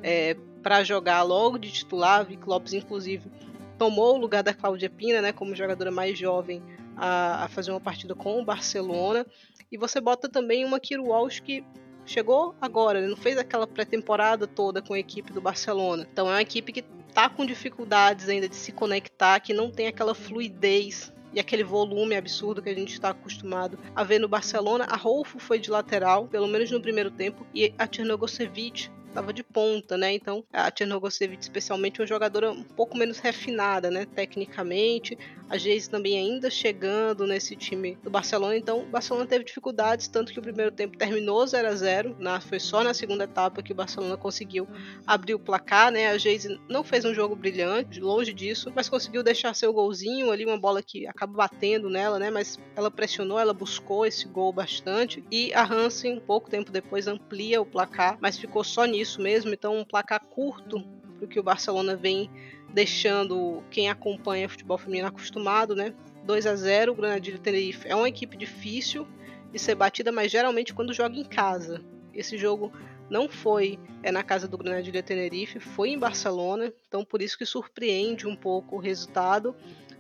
é, 0.02 0.36
para 0.64 0.82
jogar 0.82 1.22
logo 1.24 1.58
de 1.58 1.70
titular. 1.70 2.26
Vic 2.26 2.48
Lopes, 2.48 2.72
inclusive, 2.72 3.30
tomou 3.78 4.16
o 4.16 4.18
lugar 4.18 4.44
da 4.44 4.54
Cláudia 4.54 4.90
Pina, 4.90 5.22
né, 5.22 5.34
como 5.34 5.54
jogadora 5.54 5.92
mais 5.92 6.18
jovem, 6.18 6.64
a, 6.96 7.44
a, 7.44 7.48
fazer 7.50 7.72
uma 7.72 7.82
partida 7.82 8.16
com 8.16 8.40
o 8.40 8.46
Barcelona. 8.46 9.26
E 9.70 9.78
você 9.78 10.00
bota 10.00 10.30
também 10.30 10.64
uma 10.64 10.80
Kiro 10.80 11.06
Walsh 11.08 11.42
que 11.42 11.66
chegou 12.10 12.56
agora, 12.60 13.02
né, 13.02 13.08
não 13.08 13.16
fez 13.16 13.38
aquela 13.38 13.68
pré-temporada 13.68 14.48
toda 14.48 14.82
com 14.82 14.94
a 14.94 15.00
equipe 15.00 15.32
do 15.32 15.40
Barcelona. 15.40 16.08
Então 16.12 16.28
é 16.28 16.32
uma 16.32 16.42
equipe 16.42 16.74
que 16.74 16.84
está 17.08 17.30
com 17.30 17.46
dificuldades 17.46 18.28
ainda 18.28 18.50
de 18.50 18.56
se 18.56 18.72
conectar, 18.72 19.40
que 19.40 19.54
não 19.54 19.70
tem 19.70 19.88
aquela 19.88 20.16
fluidez 20.16 21.14
e 21.32 21.40
aquele 21.40 21.64
volume 21.64 22.16
absurdo 22.16 22.62
que 22.62 22.70
a 22.70 22.74
gente 22.74 22.94
está 22.94 23.10
acostumado 23.10 23.78
a 23.96 24.04
ver 24.04 24.20
no 24.20 24.28
Barcelona. 24.28 24.86
A 24.90 24.96
Rolfo 24.96 25.40
foi 25.40 25.60
de 25.60 25.70
lateral, 25.70 26.28
pelo 26.28 26.48
menos 26.48 26.72
no 26.72 26.82
primeiro 26.82 27.12
tempo, 27.12 27.46
e 27.54 27.74
a 27.78 27.86
Tchernogosevic 27.86 28.90
estava 29.10 29.34
de 29.34 29.44
ponta, 29.44 29.98
né? 29.98 30.14
Então 30.14 30.44
a 30.54 30.72
Tchernogosevic, 30.72 31.42
especialmente, 31.42 32.00
é 32.00 32.04
uma 32.04 32.08
jogadora 32.08 32.52
um 32.52 32.64
pouco 32.64 32.98
menos 32.98 33.20
refinada, 33.20 33.92
né? 33.92 34.06
Tecnicamente. 34.06 35.18
A 35.50 35.58
Geise 35.58 35.90
também 35.90 36.16
ainda 36.16 36.50
chegando 36.50 37.26
nesse 37.26 37.56
time 37.56 37.98
do 38.04 38.10
Barcelona. 38.10 38.56
Então 38.56 38.82
o 38.82 38.86
Barcelona 38.86 39.26
teve 39.26 39.44
dificuldades, 39.44 40.08
tanto 40.08 40.32
que 40.32 40.40
o 40.40 40.44
primeiro 40.44 40.72
tempo 40.72 40.96
terminou 40.98 41.46
0 41.46 41.68
a 41.68 41.76
0 41.76 42.16
na, 42.20 42.40
Foi 42.40 42.60
só 42.60 42.84
na 42.84 42.94
segunda 42.94 43.24
etapa 43.24 43.64
que 43.64 43.72
o 43.72 43.76
Barcelona 43.76 44.16
conseguiu 44.16 44.68
abrir 45.08 45.34
o 45.34 45.40
placar, 45.40 45.92
né? 45.92 46.10
A 46.10 46.18
Geise 46.18 46.60
não 46.70 46.84
fez 46.84 47.04
um 47.04 47.14
jogo 47.14 47.36
brilhante, 47.36 48.00
longe 48.00 48.32
disso, 48.32 48.72
mas 48.76 48.88
conseguiu 48.88 49.24
deixar 49.24 49.56
seu 49.56 49.74
golzinho 49.74 50.32
ali, 50.32 50.46
uma 50.46 50.60
bola 50.60 50.84
que 50.84 51.08
acaba 51.08 51.34
batendo 51.34 51.90
nela, 51.90 52.20
né? 52.20 52.30
Mas 52.30 52.60
ela 52.76 52.92
pressionou, 52.92 53.40
ela 53.40 53.54
buscou 53.54 54.06
esse 54.06 54.28
gol 54.28 54.54
bastante. 54.54 55.24
E 55.32 55.52
a 55.54 55.64
Hansen, 55.64 56.20
pouco 56.20 56.50
tempo 56.50 56.72
depois, 56.72 57.08
amplia 57.08 57.60
o 57.60 57.66
placar, 57.66 58.18
mas 58.22 58.38
ficou 58.38 58.64
só 58.64 58.86
nisso 58.86 58.99
isso 59.00 59.22
mesmo, 59.22 59.54
então 59.54 59.78
um 59.78 59.86
placar 59.86 60.22
curto 60.26 60.84
para 61.18 61.28
que 61.28 61.40
o 61.40 61.44
Barcelona 61.44 61.96
vem 61.96 62.30
deixando 62.74 63.64
quem 63.70 63.90
acompanha 63.90 64.50
futebol 64.50 64.78
feminino 64.78 65.08
acostumado, 65.08 65.76
né? 65.76 65.94
2 66.24 66.46
a 66.46 66.56
0 66.56 66.92
o 66.92 66.96
Granadilha 66.96 67.40
Tenerife 67.40 67.88
é 67.88 67.96
uma 67.96 68.08
equipe 68.08 68.38
difícil 68.38 69.08
de 69.52 69.58
ser 69.58 69.76
batida, 69.76 70.12
mas 70.12 70.32
geralmente 70.32 70.74
quando 70.74 70.94
joga 70.94 71.18
em 71.18 71.24
casa. 71.24 71.84
Esse 72.14 72.38
jogo 72.38 72.72
não 73.10 73.28
foi 73.28 73.80
é 74.04 74.12
na 74.12 74.24
casa 74.24 74.48
do 74.48 74.58
Granadilha 74.58 75.02
Tenerife, 75.02 75.60
foi 75.60 75.90
em 75.90 75.98
Barcelona, 75.98 76.72
então 76.88 77.04
por 77.04 77.22
isso 77.22 77.38
que 77.38 77.46
surpreende 77.46 78.28
um 78.28 78.36
pouco 78.36 78.76
o 78.76 78.80
resultado. 78.80 79.56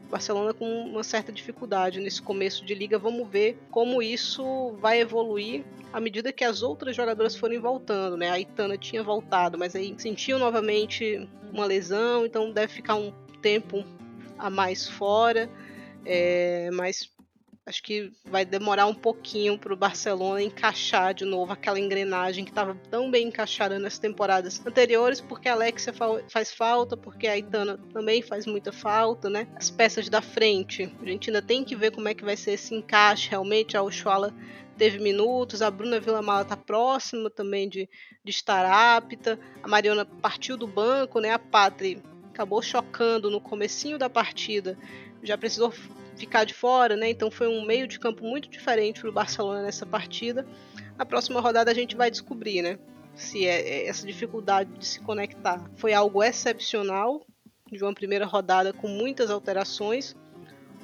Barcelona 0.10 0.54
com 0.54 0.65
uma 0.65 1.04
certa 1.04 1.32
dificuldade 1.32 2.00
nesse 2.00 2.22
começo 2.22 2.65
de 2.65 2.74
liga. 2.74 2.98
Vamos 2.98 3.28
ver 3.28 3.58
como 3.69 4.02
isso 4.02 4.72
vai 4.80 5.00
evoluir 5.00 5.63
à 5.93 6.00
medida 6.00 6.32
que 6.32 6.43
as 6.43 6.62
outras 6.62 6.95
jogadoras 6.95 7.36
forem 7.36 7.60
voltando, 7.60 8.17
né? 8.17 8.30
A 8.30 8.39
Itana 8.39 8.78
tinha 8.78 9.04
voltado, 9.04 9.58
mas 9.58 9.76
aí 9.76 9.93
sentiu 9.98 10.39
novamente 10.39 11.28
uma 11.52 11.65
lesão, 11.65 12.26
então 12.26 12.52
deve 12.52 12.74
ficar 12.74 12.95
um 12.95 13.12
tempo 13.41 13.84
a 14.38 14.50
mais 14.50 14.88
fora. 14.88 15.50
É, 16.06 16.69
mas 16.72 17.12
Acho 17.69 17.84
que 17.84 18.12
vai 18.25 18.43
demorar 18.43 18.88
um 18.88 18.95
pouquinho 18.95 19.55
para 19.55 19.71
o 19.71 19.77
Barcelona 19.77 20.41
encaixar 20.41 21.13
de 21.13 21.23
novo 21.23 21.53
aquela 21.53 21.79
engrenagem 21.79 22.43
que 22.43 22.49
estava 22.49 22.73
tão 22.89 23.12
bem 23.12 23.27
encaixada 23.27 23.77
nas 23.77 23.99
temporadas 23.99 24.60
anteriores, 24.65 25.21
porque 25.21 25.47
a 25.47 25.53
Alexia 25.53 25.93
faz 26.29 26.51
falta, 26.51 26.97
porque 26.97 27.27
a 27.27 27.38
Itana 27.38 27.77
também 27.93 28.23
faz 28.23 28.47
muita 28.47 28.71
falta, 28.71 29.29
né? 29.29 29.47
As 29.55 29.69
peças 29.69 30.10
da 30.10 30.19
frente, 30.19 30.91
a 30.99 31.05
gente 31.05 31.29
ainda 31.29 31.43
tem 31.43 31.63
que 31.63 31.75
ver 31.75 31.91
como 31.91 32.08
é 32.08 32.15
que 32.15 32.25
vai 32.25 32.36
ser 32.36 32.53
esse 32.53 32.73
encaixe 32.73 33.29
realmente. 33.29 33.77
A 33.77 33.84
Oshuala 33.84 34.34
teve 34.75 34.97
minutos, 34.97 35.62
a 35.62 35.69
Bruna 35.69 35.99
Villamala 35.99 36.41
está 36.41 36.58
próxima 36.58 37.29
também 37.29 37.69
de, 37.69 37.88
de 38.23 38.32
estar 38.32 38.65
apta, 38.65 39.39
a 39.62 39.67
Mariana 39.67 40.05
partiu 40.05 40.58
do 40.58 40.65
banco, 40.65 41.19
né? 41.19 41.34
A 41.34 41.38
Patri 41.38 42.01
acabou 42.34 42.63
chocando 42.63 43.29
no 43.29 43.39
comecinho 43.39 43.99
da 43.99 44.10
partida, 44.10 44.75
já 45.21 45.38
precisou 45.38 45.71
ficar 46.19 46.43
de 46.43 46.53
fora, 46.53 46.95
né? 46.95 47.10
Então 47.10 47.32
foi 47.32 47.47
um 47.47 47.65
meio 47.65 47.88
de 47.88 47.99
campo 47.99 48.23
muito 48.23 48.49
diferente 48.49 48.99
para 49.01 49.10
o 49.10 49.13
Barcelona 49.13 49.62
nessa 49.62 49.86
partida. 49.86 50.45
Na 50.97 51.05
próxima 51.05 51.39
rodada 51.39 51.71
a 51.71 51.73
gente 51.73 51.95
vai 51.95 52.12
descobrir, 52.12 52.62
né? 52.62 52.77
Se 53.15 53.45
é, 53.45 53.62
é 53.62 53.88
essa 53.88 54.05
dificuldade 54.05 54.71
de 54.77 54.86
se 54.86 54.99
conectar 54.99 55.69
foi 55.75 55.93
algo 55.93 56.21
excepcional 56.21 57.25
de 57.71 57.84
uma 57.84 57.93
primeira 57.93 58.25
rodada 58.25 58.73
com 58.73 58.88
muitas 58.88 59.29
alterações, 59.29 60.15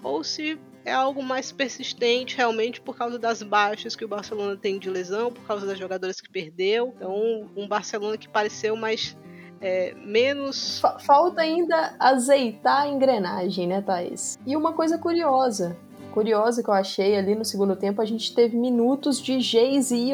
ou 0.04 0.24
se 0.24 0.60
é 0.86 0.92
algo 0.92 1.24
mais 1.24 1.52
persistente 1.52 2.38
realmente 2.38 2.80
por 2.80 2.96
causa 2.96 3.18
das 3.18 3.42
baixas 3.42 3.96
que 3.96 4.06
o 4.06 4.08
Barcelona 4.08 4.56
tem 4.56 4.78
de 4.78 4.90
lesão, 4.90 5.34
por 5.34 5.44
causa 5.46 5.66
das 5.66 5.80
jogadoras 5.80 6.22
que 6.22 6.30
perdeu. 6.30 6.94
Então, 6.96 7.50
um 7.56 7.68
Barcelona 7.68 8.18
que 8.18 8.30
pareceu 8.30 8.76
mais 8.76 9.18
é, 9.62 9.94
menos. 9.96 10.82
Falta 11.00 11.42
ainda 11.42 11.96
azeitar 12.00 12.84
a 12.84 12.88
engrenagem, 12.88 13.68
né, 13.68 13.82
Thaís? 13.82 14.38
E 14.46 14.56
uma 14.56 14.74
coisa 14.74 14.98
curiosa. 14.98 15.78
Curiosa 16.16 16.64
que 16.64 16.70
eu 16.70 16.74
achei 16.74 17.18
ali 17.18 17.36
no 17.36 17.44
segundo 17.44 17.76
tempo, 17.76 18.02
a 18.02 18.06
gente 18.06 18.34
teve 18.34 18.56
minutos 18.56 19.22
de 19.22 19.42
Geise 19.42 19.98
e 19.98 20.14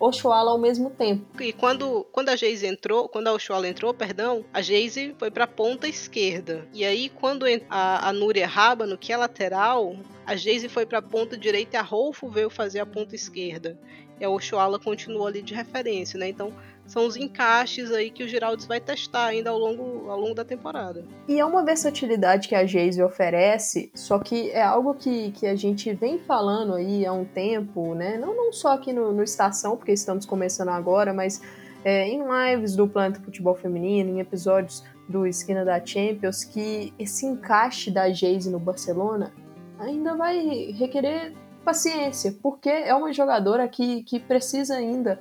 Oshuala 0.00 0.50
ao 0.50 0.58
mesmo 0.58 0.90
tempo. 0.90 1.24
E 1.40 1.52
quando, 1.52 2.04
quando 2.10 2.30
a 2.30 2.36
Geise 2.36 2.66
entrou, 2.66 3.08
quando 3.08 3.28
a 3.28 3.32
Oshuala 3.32 3.68
entrou, 3.68 3.94
perdão, 3.94 4.44
a 4.52 4.60
Geise 4.60 5.14
foi 5.16 5.30
para 5.30 5.44
a 5.44 5.46
ponta 5.46 5.86
esquerda. 5.86 6.66
E 6.74 6.84
aí, 6.84 7.08
quando 7.08 7.46
a, 7.70 8.08
a 8.08 8.12
Núria 8.12 8.44
Rábano, 8.44 8.98
que 8.98 9.12
é 9.12 9.16
lateral, 9.16 9.94
a 10.26 10.34
Geise 10.34 10.68
foi 10.68 10.84
para 10.84 10.98
a 10.98 11.02
ponta 11.02 11.38
direita 11.38 11.76
e 11.76 11.78
a 11.78 11.82
Rolfo 11.82 12.28
veio 12.28 12.50
fazer 12.50 12.80
a 12.80 12.86
ponta 12.86 13.14
esquerda. 13.14 13.78
E 14.18 14.24
a 14.24 14.30
Oshuala 14.30 14.80
continuou 14.80 15.28
ali 15.28 15.42
de 15.42 15.54
referência, 15.54 16.18
né? 16.18 16.28
Então, 16.28 16.52
são 16.86 17.06
os 17.06 17.16
encaixes 17.16 17.90
aí 17.90 18.10
que 18.10 18.22
o 18.22 18.28
Geraldes 18.28 18.66
vai 18.66 18.80
testar 18.80 19.26
ainda 19.26 19.50
ao 19.50 19.58
longo, 19.58 20.10
ao 20.10 20.18
longo 20.18 20.34
da 20.34 20.44
temporada. 20.44 21.04
E 21.28 21.38
é 21.38 21.44
uma 21.44 21.64
versatilidade 21.64 22.48
que 22.48 22.54
a 22.54 22.64
Geise 22.64 23.02
oferece, 23.02 23.90
só 23.94 24.18
que 24.18 24.50
é 24.50 24.62
algo 24.62 24.94
que, 24.94 25.32
que 25.32 25.46
a 25.46 25.56
gente 25.56 25.92
vem 25.92 26.18
falando 26.18 26.74
aí 26.74 27.04
há 27.04 27.12
um 27.12 27.24
tempo, 27.24 27.94
né? 27.94 28.16
Não, 28.18 28.34
não 28.34 28.52
só 28.52 28.74
aqui 28.74 28.92
no, 28.92 29.12
no 29.12 29.22
Estação, 29.22 29.76
porque 29.76 29.92
estamos 29.92 30.24
começando 30.24 30.68
agora, 30.68 31.12
mas 31.12 31.42
é, 31.84 32.08
em 32.08 32.20
lives 32.22 32.74
do 32.74 32.88
Planeta 32.88 33.20
Futebol 33.20 33.54
Feminino, 33.54 34.10
em 34.10 34.20
episódios 34.20 34.84
do 35.08 35.26
Esquina 35.26 35.64
da 35.64 35.84
Champions, 35.84 36.44
que 36.44 36.92
esse 36.98 37.26
encaixe 37.26 37.90
da 37.90 38.10
Geise 38.10 38.50
no 38.50 38.58
Barcelona 38.58 39.32
ainda 39.78 40.14
vai 40.14 40.38
requerer 40.72 41.32
paciência, 41.64 42.32
porque 42.40 42.68
é 42.68 42.94
uma 42.94 43.12
jogadora 43.12 43.68
que, 43.68 44.02
que 44.04 44.20
precisa 44.20 44.76
ainda 44.76 45.18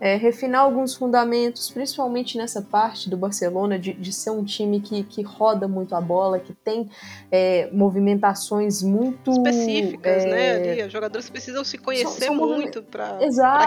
é, 0.00 0.16
refinar 0.16 0.62
alguns 0.62 0.94
fundamentos, 0.94 1.70
principalmente 1.70 2.38
nessa 2.38 2.62
parte 2.62 3.10
do 3.10 3.16
Barcelona, 3.16 3.78
de, 3.78 3.92
de 3.92 4.12
ser 4.12 4.30
um 4.30 4.44
time 4.44 4.80
que, 4.80 5.02
que 5.02 5.22
roda 5.22 5.66
muito 5.66 5.94
a 5.94 6.00
bola, 6.00 6.38
que 6.38 6.52
tem 6.52 6.88
é, 7.30 7.68
movimentações 7.72 8.82
muito 8.82 9.30
específicas, 9.30 10.24
é, 10.24 10.30
né? 10.30 10.72
Ali, 10.72 10.82
os 10.84 10.92
jogadores 10.92 11.28
precisam 11.28 11.64
se 11.64 11.78
conhecer 11.78 12.26
são, 12.26 12.36
são 12.36 12.46
muito 12.48 12.82
para 12.82 13.18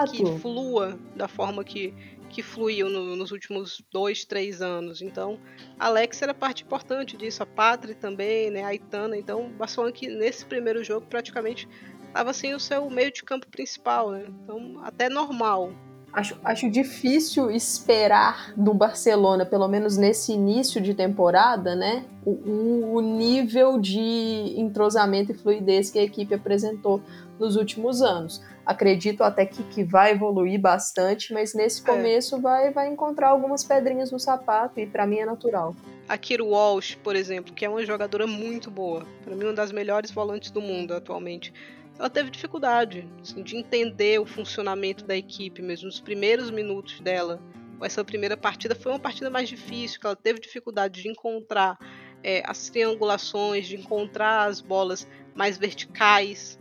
que 0.10 0.26
flua 0.40 0.98
da 1.16 1.28
forma 1.28 1.64
que, 1.64 1.94
que 2.30 2.42
fluiu 2.42 2.90
no, 2.90 3.16
nos 3.16 3.32
últimos 3.32 3.84
dois, 3.92 4.24
três 4.24 4.62
anos. 4.62 5.02
Então, 5.02 5.38
Alex 5.78 6.22
era 6.22 6.34
parte 6.34 6.64
importante 6.64 7.18
disso, 7.18 7.44
a 7.44 7.46
Patri 7.46 7.94
também, 7.94 8.50
né? 8.50 8.64
A 8.64 8.74
Itana. 8.74 9.18
Então, 9.18 9.48
o 9.48 9.50
Barcelona 9.50 9.92
que 9.92 10.08
nesse 10.08 10.46
primeiro 10.46 10.82
jogo 10.82 11.06
praticamente 11.08 11.68
estava 12.08 12.34
sem 12.34 12.54
o 12.54 12.60
seu 12.60 12.90
meio 12.90 13.12
de 13.12 13.22
campo 13.22 13.48
principal, 13.50 14.12
né? 14.12 14.26
Então, 14.44 14.80
até 14.82 15.10
normal 15.10 15.74
Acho, 16.14 16.38
acho 16.44 16.70
difícil 16.70 17.50
esperar 17.50 18.54
do 18.58 18.74
Barcelona, 18.74 19.46
pelo 19.46 19.68
menos 19.68 19.96
nesse 19.96 20.34
início 20.34 20.82
de 20.82 20.94
temporada, 20.94 21.74
né? 21.74 22.04
O, 22.26 22.96
o 22.96 23.02
nível 23.02 23.80
de 23.80 24.54
entrosamento 24.58 25.32
e 25.32 25.36
fluidez 25.36 25.90
que 25.90 25.98
a 25.98 26.04
equipe 26.04 26.34
apresentou 26.34 27.02
nos 27.40 27.56
últimos 27.56 28.02
anos. 28.02 28.42
Acredito 28.66 29.24
até 29.24 29.46
que, 29.46 29.64
que 29.64 29.84
vai 29.84 30.12
evoluir 30.12 30.60
bastante, 30.60 31.34
mas 31.34 31.54
nesse 31.54 31.82
é. 31.82 31.86
começo 31.86 32.36
é. 32.36 32.40
vai, 32.40 32.72
vai 32.72 32.88
encontrar 32.90 33.30
algumas 33.30 33.64
pedrinhas 33.64 34.12
no 34.12 34.20
sapato 34.20 34.80
e 34.80 34.86
para 34.86 35.08
mim 35.08 35.18
é 35.18 35.26
natural. 35.26 35.74
A 36.10 36.18
Kiro 36.18 36.48
Walsh, 36.48 36.96
por 36.96 37.16
exemplo, 37.16 37.54
que 37.54 37.64
é 37.64 37.70
uma 37.70 37.86
jogadora 37.86 38.28
muito 38.28 38.70
boa, 38.70 39.06
para 39.24 39.34
mim 39.34 39.46
uma 39.46 39.54
das 39.54 39.72
melhores 39.72 40.12
volantes 40.12 40.52
do 40.52 40.62
mundo 40.62 40.94
atualmente 40.94 41.54
ela 42.02 42.10
teve 42.10 42.32
dificuldade 42.32 43.08
assim, 43.22 43.44
de 43.44 43.56
entender 43.56 44.20
o 44.20 44.26
funcionamento 44.26 45.06
da 45.06 45.16
equipe 45.16 45.62
mesmo 45.62 45.86
nos 45.86 46.02
primeiros 46.02 46.50
minutos 46.50 47.00
dela. 47.00 47.40
Essa 47.80 48.04
primeira 48.04 48.36
partida 48.36 48.74
foi 48.74 48.92
uma 48.92 49.00
partida 49.00 49.30
mais 49.30 49.48
difícil, 49.48 50.00
que 50.00 50.08
ela 50.08 50.16
teve 50.16 50.40
dificuldade 50.40 51.04
de 51.04 51.08
encontrar 51.08 51.78
é, 52.24 52.42
as 52.44 52.70
triangulações, 52.70 53.68
de 53.68 53.76
encontrar 53.76 54.50
as 54.50 54.62
bolas 54.62 55.08
mais 55.36 55.60
verticais, 55.60 56.60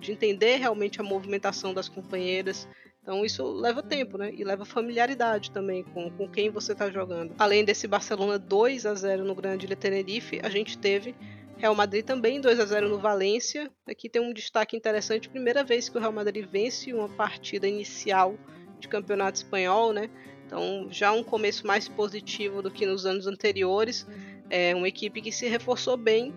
de 0.00 0.10
entender 0.10 0.56
realmente 0.56 1.00
a 1.00 1.04
movimentação 1.04 1.72
das 1.72 1.88
companheiras. 1.88 2.66
Então 3.00 3.24
isso 3.24 3.44
leva 3.44 3.84
tempo, 3.84 4.18
né? 4.18 4.32
E 4.34 4.42
leva 4.42 4.64
familiaridade 4.64 5.52
também 5.52 5.84
com, 5.84 6.10
com 6.10 6.28
quem 6.28 6.50
você 6.50 6.72
está 6.72 6.90
jogando. 6.90 7.32
Além 7.38 7.64
desse 7.64 7.86
Barcelona 7.86 8.40
2 8.40 8.86
a 8.86 8.94
0 8.94 9.24
no 9.24 9.36
Grande 9.36 9.68
Tenerife, 9.76 10.40
a 10.42 10.48
gente 10.48 10.76
teve 10.76 11.14
Real 11.60 11.74
Madrid 11.74 12.04
também 12.04 12.40
2 12.40 12.58
a 12.58 12.64
0 12.64 12.88
no 12.88 12.98
Valência. 12.98 13.70
Aqui 13.86 14.08
tem 14.08 14.20
um 14.20 14.32
destaque 14.32 14.76
interessante, 14.76 15.28
primeira 15.28 15.62
vez 15.62 15.88
que 15.88 15.96
o 15.98 16.00
Real 16.00 16.12
Madrid 16.12 16.46
vence 16.50 16.92
uma 16.92 17.08
partida 17.08 17.68
inicial 17.68 18.38
de 18.78 18.88
campeonato 18.88 19.36
espanhol, 19.36 19.92
né? 19.92 20.08
Então 20.46 20.88
já 20.90 21.12
um 21.12 21.22
começo 21.22 21.66
mais 21.66 21.86
positivo 21.86 22.62
do 22.62 22.70
que 22.70 22.86
nos 22.86 23.04
anos 23.04 23.26
anteriores. 23.26 24.06
É 24.48 24.74
uma 24.74 24.88
equipe 24.88 25.20
que 25.20 25.30
se 25.30 25.46
reforçou 25.46 25.96
bem 25.96 26.34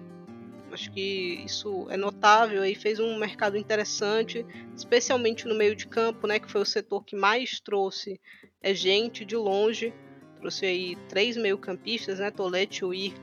Acho 0.74 0.91
que 0.91 1.43
isso 1.45 1.86
é 1.91 1.95
notável 1.95 2.65
e 2.65 2.74
fez 2.74 2.99
um 2.99 3.15
mercado 3.19 3.55
interessante, 3.55 4.43
especialmente 4.76 5.47
no 5.47 5.53
meio 5.53 5.76
de 5.76 5.86
campo, 5.86 6.26
né, 6.26 6.39
que 6.39 6.49
foi 6.49 6.61
o 6.61 6.65
setor 6.65 7.05
que 7.05 7.15
mais 7.15 7.59
trouxe 7.59 8.19
é 8.59 8.74
gente 8.74 9.24
de 9.24 9.36
longe. 9.36 9.93
Trouxe 10.39 10.65
aí 10.65 10.95
três 11.07 11.38
meio-campistas, 11.38 12.17
né, 12.17 12.32
Tolete, 12.32 12.84
Uir 12.84 13.13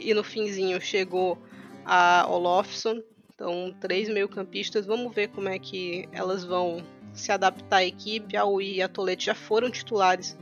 e 0.00 0.14
no 0.14 0.24
finzinho 0.24 0.80
chegou 0.80 1.38
a 1.84 2.26
Olofsson. 2.28 3.02
Então, 3.34 3.74
três 3.80 4.08
meio-campistas. 4.08 4.86
Vamos 4.86 5.14
ver 5.14 5.28
como 5.28 5.48
é 5.48 5.58
que 5.58 6.08
elas 6.12 6.44
vão 6.44 6.82
se 7.12 7.32
adaptar 7.32 7.78
à 7.78 7.84
equipe. 7.84 8.36
A 8.36 8.44
Uir 8.44 8.76
e 8.76 8.82
a 8.82 8.88
Tolete 8.88 9.26
já 9.26 9.34
foram 9.34 9.70
titulares 9.70 10.36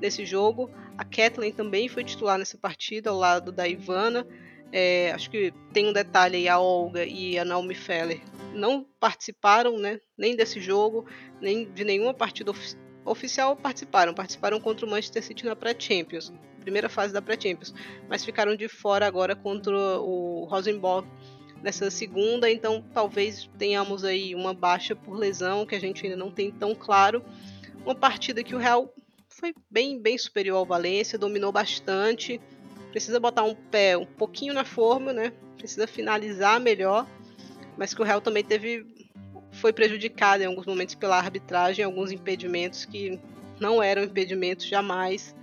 nesse 0.00 0.24
jogo. 0.26 0.70
A 0.98 1.04
Kathleen 1.04 1.52
também 1.52 1.88
foi 1.88 2.04
titular 2.04 2.38
nessa 2.38 2.58
partida 2.58 3.10
ao 3.10 3.16
lado 3.16 3.50
da 3.50 3.66
Ivana. 3.66 4.26
É, 4.70 5.12
acho 5.12 5.30
que 5.30 5.52
tem 5.72 5.86
um 5.86 5.92
detalhe 5.92 6.36
aí, 6.36 6.48
a 6.48 6.58
Olga 6.58 7.04
e 7.04 7.38
a 7.38 7.44
Naomi 7.44 7.74
Feller 7.74 8.20
não 8.54 8.86
participaram, 8.98 9.78
né, 9.78 10.00
nem 10.16 10.36
desse 10.36 10.60
jogo, 10.60 11.06
nem 11.40 11.70
de 11.70 11.84
nenhuma 11.84 12.14
partida 12.14 12.52
oficial 13.04 13.56
participaram. 13.56 14.14
Participaram 14.14 14.60
contra 14.60 14.86
o 14.86 14.90
Manchester 14.90 15.22
City 15.22 15.44
na 15.44 15.56
pré-Champions, 15.56 16.32
primeira 16.60 16.88
fase 16.88 17.12
da 17.12 17.20
pré-Champions, 17.20 17.74
mas 18.08 18.24
ficaram 18.24 18.54
de 18.56 18.68
fora 18.68 19.06
agora 19.06 19.34
contra 19.34 19.76
o 20.00 20.44
Rosenborg 20.44 21.06
nessa 21.62 21.90
segunda, 21.90 22.50
então 22.50 22.84
talvez 22.92 23.48
tenhamos 23.56 24.04
aí 24.04 24.34
uma 24.34 24.52
baixa 24.52 24.96
por 24.96 25.16
lesão 25.16 25.64
que 25.64 25.74
a 25.74 25.80
gente 25.80 26.04
ainda 26.04 26.16
não 26.16 26.30
tem 26.30 26.50
tão 26.50 26.74
claro. 26.74 27.22
Uma 27.84 27.94
partida 27.94 28.42
que 28.42 28.54
o 28.54 28.58
Real 28.58 28.92
foi 29.28 29.54
bem, 29.70 29.98
bem 29.98 30.18
superior 30.18 30.56
ao 30.56 30.66
Valência, 30.66 31.18
dominou 31.18 31.52
bastante, 31.52 32.40
precisa 32.90 33.18
botar 33.18 33.44
um 33.44 33.54
pé 33.54 33.96
um 33.96 34.04
pouquinho 34.04 34.52
na 34.52 34.64
forma, 34.64 35.12
né? 35.12 35.32
Precisa 35.56 35.86
finalizar 35.86 36.60
melhor, 36.60 37.06
mas 37.76 37.94
que 37.94 38.02
o 38.02 38.04
Real 38.04 38.20
também 38.20 38.44
teve 38.44 38.84
foi 39.52 39.72
prejudicado 39.72 40.42
em 40.42 40.46
alguns 40.46 40.66
momentos 40.66 40.94
pela 40.94 41.18
arbitragem, 41.18 41.84
alguns 41.84 42.10
impedimentos 42.10 42.84
que 42.84 43.18
não 43.60 43.82
eram 43.82 44.02
impedimentos 44.02 44.66
jamais 44.66 45.34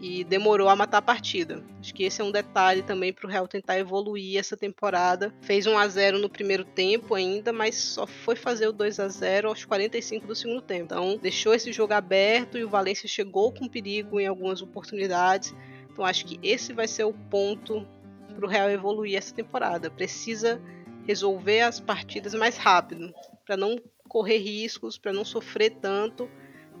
e 0.00 0.24
demorou 0.24 0.68
a 0.68 0.76
matar 0.76 0.98
a 0.98 1.02
partida. 1.02 1.64
Acho 1.80 1.94
que 1.94 2.02
esse 2.02 2.20
é 2.20 2.24
um 2.24 2.32
detalhe 2.32 2.82
também 2.82 3.12
para 3.12 3.26
o 3.26 3.30
Real 3.30 3.48
tentar 3.48 3.78
evoluir 3.78 4.38
essa 4.38 4.56
temporada. 4.56 5.32
Fez 5.40 5.66
1 5.66 5.78
a 5.78 5.88
0 5.88 6.18
no 6.18 6.28
primeiro 6.28 6.64
tempo 6.64 7.14
ainda, 7.14 7.52
mas 7.52 7.76
só 7.76 8.06
foi 8.06 8.36
fazer 8.36 8.66
o 8.66 8.72
2 8.72 9.00
a 9.00 9.08
0 9.08 9.48
aos 9.48 9.64
45 9.64 10.26
do 10.26 10.34
segundo 10.34 10.60
tempo. 10.60 10.84
Então, 10.84 11.16
deixou 11.16 11.54
esse 11.54 11.72
jogo 11.72 11.94
aberto 11.94 12.58
e 12.58 12.64
o 12.64 12.68
Valencia 12.68 13.08
chegou 13.08 13.52
com 13.52 13.68
perigo 13.68 14.20
em 14.20 14.26
algumas 14.26 14.60
oportunidades 14.60 15.54
então 15.94 16.04
acho 16.04 16.26
que 16.26 16.38
esse 16.42 16.72
vai 16.72 16.88
ser 16.88 17.04
o 17.04 17.12
ponto 17.12 17.86
para 18.34 18.44
o 18.44 18.48
Real 18.48 18.68
evoluir 18.68 19.16
essa 19.16 19.32
temporada. 19.32 19.88
Precisa 19.88 20.60
resolver 21.06 21.60
as 21.60 21.80
partidas 21.80 22.34
mais 22.34 22.56
rápido, 22.56 23.12
para 23.44 23.56
não 23.56 23.76
correr 24.08 24.38
riscos, 24.38 24.98
para 24.98 25.12
não 25.12 25.24
sofrer 25.24 25.70
tanto. 25.80 26.28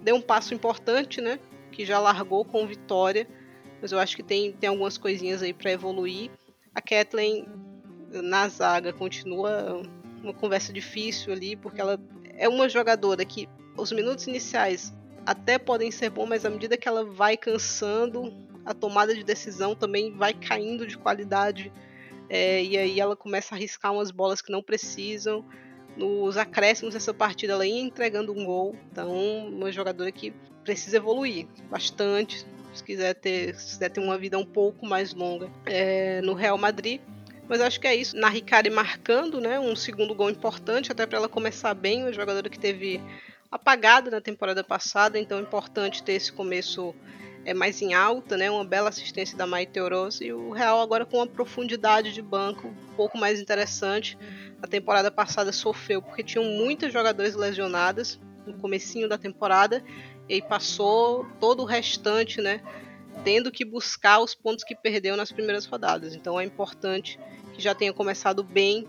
Deu 0.02 0.16
um 0.16 0.22
passo 0.22 0.54
importante, 0.54 1.20
né? 1.20 1.38
Que 1.72 1.84
já 1.84 1.98
largou 1.98 2.44
com 2.44 2.66
vitória, 2.66 3.26
mas 3.80 3.92
eu 3.92 3.98
acho 3.98 4.16
que 4.16 4.22
tem, 4.22 4.52
tem 4.52 4.68
algumas 4.68 4.96
coisinhas 4.96 5.42
aí 5.42 5.52
para 5.52 5.72
evoluir. 5.72 6.30
A 6.74 6.80
Kathleen 6.80 7.46
na 8.10 8.48
zaga 8.48 8.92
continua 8.92 9.82
uma 10.22 10.32
conversa 10.32 10.72
difícil 10.72 11.32
ali, 11.32 11.56
porque 11.56 11.80
ela 11.80 11.98
é 12.36 12.48
uma 12.48 12.68
jogadora 12.68 13.24
que 13.24 13.48
os 13.76 13.92
minutos 13.92 14.26
iniciais 14.26 14.92
até 15.26 15.58
podem 15.58 15.90
ser 15.90 16.10
bons, 16.10 16.28
mas 16.28 16.44
à 16.44 16.50
medida 16.50 16.76
que 16.76 16.88
ela 16.88 17.04
vai 17.04 17.36
cansando, 17.36 18.32
a 18.64 18.72
tomada 18.74 19.14
de 19.14 19.24
decisão 19.24 19.74
também 19.74 20.12
vai 20.12 20.32
caindo 20.34 20.86
de 20.86 20.96
qualidade. 20.96 21.72
É, 22.28 22.62
e 22.62 22.76
aí 22.76 23.00
ela 23.00 23.16
começa 23.16 23.54
a 23.54 23.58
arriscar 23.58 23.92
umas 23.92 24.10
bolas 24.10 24.40
que 24.40 24.50
não 24.50 24.62
precisam. 24.62 25.44
Nos 25.96 26.36
acréscimos 26.36 26.94
dessa 26.94 27.14
partida, 27.14 27.52
ela 27.52 27.66
ia 27.66 27.80
entregando 27.80 28.32
um 28.32 28.44
gol. 28.44 28.76
Então, 28.90 29.12
uma 29.48 29.70
jogadora 29.70 30.10
que 30.10 30.32
precisa 30.64 30.96
evoluir 30.96 31.46
bastante. 31.70 32.44
Se 32.72 32.82
quiser 32.82 33.14
ter, 33.14 33.54
se 33.54 33.74
quiser 33.74 33.90
ter 33.90 34.00
uma 34.00 34.18
vida 34.18 34.36
um 34.36 34.44
pouco 34.44 34.84
mais 34.84 35.14
longa 35.14 35.48
é, 35.66 36.20
no 36.22 36.34
Real 36.34 36.58
Madrid. 36.58 37.00
Mas 37.48 37.60
acho 37.60 37.78
que 37.78 37.86
é 37.86 37.94
isso. 37.94 38.16
Na 38.16 38.28
Ricari 38.28 38.70
marcando 38.70 39.40
né, 39.40 39.60
um 39.60 39.76
segundo 39.76 40.14
gol 40.14 40.30
importante, 40.30 40.90
até 40.90 41.06
para 41.06 41.18
ela 41.18 41.28
começar 41.28 41.74
bem. 41.74 42.02
Uma 42.02 42.12
jogadora 42.12 42.48
que 42.48 42.58
teve 42.58 43.00
apagada 43.50 44.10
na 44.10 44.20
temporada 44.20 44.64
passada, 44.64 45.18
então 45.18 45.38
é 45.38 45.42
importante 45.42 46.02
ter 46.02 46.14
esse 46.14 46.32
começo 46.32 46.92
é 47.44 47.52
mais 47.52 47.80
em 47.82 47.94
alta, 47.94 48.36
né? 48.36 48.50
Uma 48.50 48.64
bela 48.64 48.88
assistência 48.88 49.36
da 49.36 49.46
Maite 49.46 49.78
Oroz 49.78 50.20
e 50.20 50.32
o 50.32 50.50
Real 50.50 50.80
agora 50.80 51.04
com 51.04 51.18
uma 51.18 51.26
profundidade 51.26 52.12
de 52.12 52.22
banco 52.22 52.68
um 52.68 52.94
pouco 52.96 53.18
mais 53.18 53.40
interessante. 53.40 54.18
A 54.62 54.66
temporada 54.66 55.10
passada 55.10 55.52
sofreu 55.52 56.00
porque 56.00 56.22
tinham 56.22 56.44
muitos 56.44 56.92
jogadores 56.92 57.34
lesionadas 57.34 58.18
no 58.46 58.54
comecinho 58.54 59.08
da 59.08 59.18
temporada 59.18 59.84
e 60.28 60.40
passou 60.40 61.26
todo 61.38 61.62
o 61.62 61.66
restante, 61.66 62.40
né? 62.40 62.62
Tendo 63.22 63.52
que 63.52 63.64
buscar 63.64 64.20
os 64.20 64.34
pontos 64.34 64.64
que 64.64 64.74
perdeu 64.74 65.16
nas 65.16 65.30
primeiras 65.30 65.66
rodadas. 65.66 66.14
Então 66.14 66.40
é 66.40 66.44
importante 66.44 67.18
que 67.52 67.62
já 67.62 67.74
tenha 67.74 67.92
começado 67.92 68.42
bem 68.42 68.88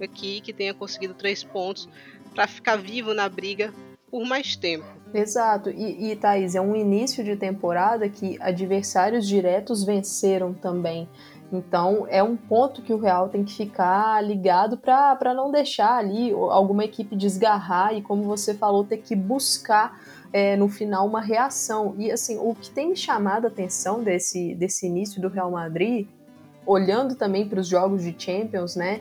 aqui, 0.00 0.40
que 0.40 0.52
tenha 0.52 0.72
conseguido 0.72 1.14
três 1.14 1.42
pontos 1.42 1.88
para 2.34 2.46
ficar 2.46 2.76
vivo 2.76 3.14
na 3.14 3.28
briga 3.28 3.72
por 4.10 4.24
mais 4.26 4.56
tempo. 4.56 4.84
Exato, 5.12 5.70
e, 5.70 6.10
e 6.10 6.16
Thaís, 6.16 6.54
é 6.54 6.60
um 6.60 6.74
início 6.74 7.24
de 7.24 7.36
temporada 7.36 8.08
que 8.08 8.36
adversários 8.40 9.26
diretos 9.26 9.84
venceram 9.84 10.52
também. 10.52 11.08
Então 11.52 12.06
é 12.08 12.22
um 12.22 12.36
ponto 12.36 12.82
que 12.82 12.92
o 12.92 12.98
Real 12.98 13.28
tem 13.28 13.44
que 13.44 13.54
ficar 13.54 14.20
ligado 14.22 14.76
para 14.76 15.32
não 15.32 15.50
deixar 15.50 15.96
ali 15.96 16.32
alguma 16.32 16.84
equipe 16.84 17.14
desgarrar 17.14 17.94
e, 17.94 18.02
como 18.02 18.24
você 18.24 18.52
falou, 18.52 18.84
ter 18.84 18.98
que 18.98 19.14
buscar 19.14 20.00
é, 20.32 20.56
no 20.56 20.68
final 20.68 21.06
uma 21.06 21.20
reação. 21.20 21.94
E 21.98 22.10
assim, 22.10 22.36
o 22.38 22.54
que 22.54 22.70
tem 22.70 22.96
chamado 22.96 23.44
a 23.44 23.48
atenção 23.48 24.02
desse, 24.02 24.54
desse 24.56 24.86
início 24.86 25.22
do 25.22 25.28
Real 25.28 25.50
Madrid, 25.50 26.08
olhando 26.66 27.14
também 27.14 27.48
para 27.48 27.60
os 27.60 27.68
jogos 27.68 28.02
de 28.02 28.14
Champions, 28.18 28.74
né? 28.74 29.00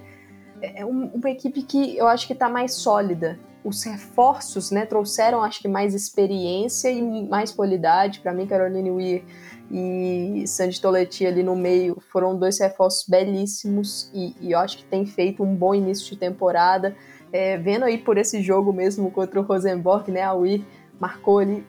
É 0.62 0.86
uma 0.86 1.30
equipe 1.30 1.64
que 1.64 1.98
eu 1.98 2.08
acho 2.08 2.26
que 2.26 2.34
está 2.34 2.48
mais 2.48 2.74
sólida 2.74 3.38
os 3.66 3.84
reforços, 3.84 4.70
né, 4.70 4.86
trouxeram 4.86 5.42
acho 5.42 5.60
que 5.60 5.68
mais 5.68 5.96
experiência 5.96 6.88
e 6.92 7.02
mais 7.28 7.52
qualidade. 7.52 8.20
Para 8.20 8.32
mim, 8.32 8.46
Caroline 8.46 8.92
Weir 8.92 9.24
e 9.72 10.44
Sandy 10.46 10.80
Toletti 10.80 11.26
ali 11.26 11.42
no 11.42 11.56
meio 11.56 11.98
foram 12.12 12.38
dois 12.38 12.60
reforços 12.60 13.10
belíssimos 13.10 14.12
e, 14.14 14.36
e 14.40 14.52
eu 14.52 14.60
acho 14.60 14.78
que 14.78 14.86
tem 14.86 15.04
feito 15.08 15.44
um 15.44 15.56
bom 15.56 15.74
início 15.74 16.12
de 16.12 16.16
temporada. 16.16 16.96
É, 17.34 17.58
vendo 17.58 17.86
aí 17.86 17.98
por 17.98 18.20
esse 18.20 18.40
jogo 18.40 18.72
mesmo 18.72 19.10
contra 19.10 19.40
o 19.40 19.44
Rosenborg, 19.44 20.12
né, 20.12 20.22
a 20.22 20.34
Weir 20.34 20.64
marcou 21.00 21.40
ali 21.40 21.66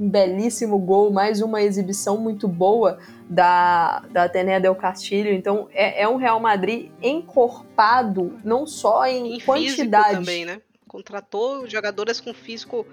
um 0.00 0.08
belíssimo 0.08 0.78
gol, 0.78 1.10
mais 1.10 1.42
uma 1.42 1.62
exibição 1.62 2.16
muito 2.16 2.48
boa 2.48 2.98
da, 3.28 4.00
da 4.10 4.24
Atenea 4.24 4.58
del 4.58 4.74
Castillo. 4.74 5.28
Então 5.28 5.68
é, 5.70 6.02
é 6.02 6.08
um 6.08 6.16
Real 6.16 6.40
Madrid 6.40 6.90
encorpado, 7.02 8.40
não 8.42 8.66
só 8.66 9.06
em, 9.06 9.34
em 9.34 9.40
quantidade. 9.40 10.14
também, 10.14 10.46
né? 10.46 10.62
Contratou 10.88 11.68
jogadoras 11.68 12.20
com 12.20 12.32
físico 12.32 12.86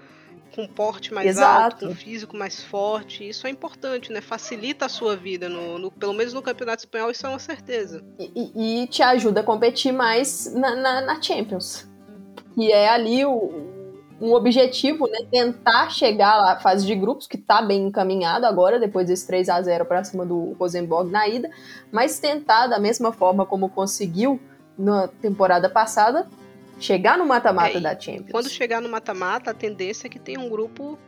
com 0.54 0.68
porte 0.68 1.12
mais 1.12 1.26
Exato. 1.26 1.62
alto, 1.62 1.88
com 1.88 1.94
físico 1.94 2.36
mais 2.36 2.62
forte. 2.62 3.28
Isso 3.28 3.46
é 3.46 3.50
importante, 3.50 4.12
né? 4.12 4.20
Facilita 4.20 4.86
a 4.86 4.88
sua 4.88 5.16
vida, 5.16 5.48
no, 5.48 5.78
no 5.78 5.90
pelo 5.90 6.12
menos 6.12 6.32
no 6.32 6.40
Campeonato 6.40 6.80
Espanhol, 6.80 7.10
isso 7.10 7.26
é 7.26 7.28
uma 7.28 7.38
certeza. 7.38 8.04
E, 8.18 8.82
e 8.82 8.86
te 8.86 9.02
ajuda 9.02 9.40
a 9.40 9.44
competir 9.44 9.92
mais 9.92 10.52
na, 10.54 10.76
na, 10.76 11.00
na 11.00 11.22
Champions. 11.22 11.88
E 12.56 12.70
é 12.70 12.88
ali 12.88 13.24
o, 13.24 13.74
um 14.20 14.32
objetivo, 14.32 15.08
né? 15.08 15.18
Tentar 15.30 15.90
chegar 15.90 16.36
lá, 16.36 16.58
fase 16.60 16.86
de 16.86 16.94
grupos, 16.94 17.26
que 17.26 17.36
tá 17.36 17.60
bem 17.60 17.86
encaminhado 17.86 18.46
agora, 18.46 18.78
depois 18.78 19.08
desse 19.08 19.26
3 19.26 19.48
a 19.48 19.60
0 19.60 19.84
para 19.86 20.04
cima 20.04 20.24
do 20.24 20.52
Rosenborg 20.52 21.10
na 21.10 21.26
ida, 21.26 21.50
mas 21.90 22.18
tentar, 22.20 22.68
da 22.68 22.78
mesma 22.78 23.12
forma 23.12 23.44
como 23.44 23.68
conseguiu 23.68 24.40
na 24.78 25.08
temporada 25.08 25.68
passada, 25.68 26.28
chegar 26.78 27.18
no 27.18 27.26
mata-mata 27.26 27.78
é, 27.78 27.80
da 27.80 27.98
Champions. 27.98 28.30
Quando 28.30 28.48
chegar 28.48 28.80
no 28.80 28.88
mata-mata, 28.88 29.50
a 29.50 29.54
tendência 29.54 30.06
é 30.06 30.10
que 30.10 30.18
tenha 30.18 30.40
um 30.40 30.48
grupo 30.48 30.98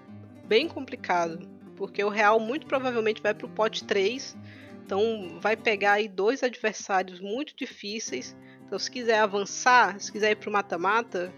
bem 0.45 0.69
complicado, 0.69 1.49
porque 1.77 2.03
o 2.03 2.09
Real 2.09 2.39
muito 2.39 2.67
provavelmente 2.67 3.21
vai 3.21 3.35
para 3.35 3.47
o 3.47 3.51
pote 3.51 3.85
3, 3.85 4.37
então 4.85 5.39
vai 5.41 5.57
pegar 5.57 5.95
aí 5.95 6.09
dois 6.09 6.43
adversários 6.43 7.21
muito 7.21 7.55
difíceis. 7.57 8.37
Então 8.65 8.79
se 8.79 8.91
quiser 8.91 9.19
avançar, 9.19 10.01
se 10.01 10.11
quiser 10.11 10.33
ir 10.33 10.37
para 10.37 10.49
o 10.49 10.53
mata-mata, 10.53 11.33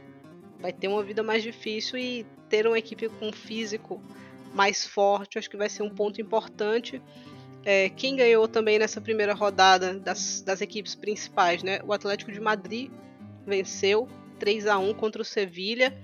vai 0.61 0.73
ter 0.73 0.89
uma 0.89 1.03
vida 1.03 1.23
mais 1.23 1.43
difícil 1.43 1.99
e 1.99 2.27
ter 2.49 2.67
uma 2.67 2.79
equipe 2.79 3.09
com 3.09 3.33
físico 3.33 4.03
mais 4.55 4.87
forte, 4.87 5.39
acho 5.39 5.49
que 5.49 5.57
vai 5.57 5.69
ser 5.69 5.83
um 5.83 5.91
ponto 5.91 6.21
importante. 6.21 7.03
É, 7.65 7.91
quem 7.91 8.17
ganhou 8.17 8.49
também 8.49 8.79
nessa 8.79 9.01
primeira 9.01 9.35
rodada 9.35 9.95
das, 9.95 10.41
das 10.41 10.61
equipes 10.61 10.95
principais, 10.95 11.63
né? 11.63 11.81
O 11.85 11.93
Atlético 11.93 12.33
de 12.33 12.41
Madrid 12.41 12.91
venceu 13.49 14.09
3 14.39 14.67
a 14.67 14.79
1 14.79 14.95
contra 14.95 15.23
o 15.23 15.25
Sevilha. 15.25 15.97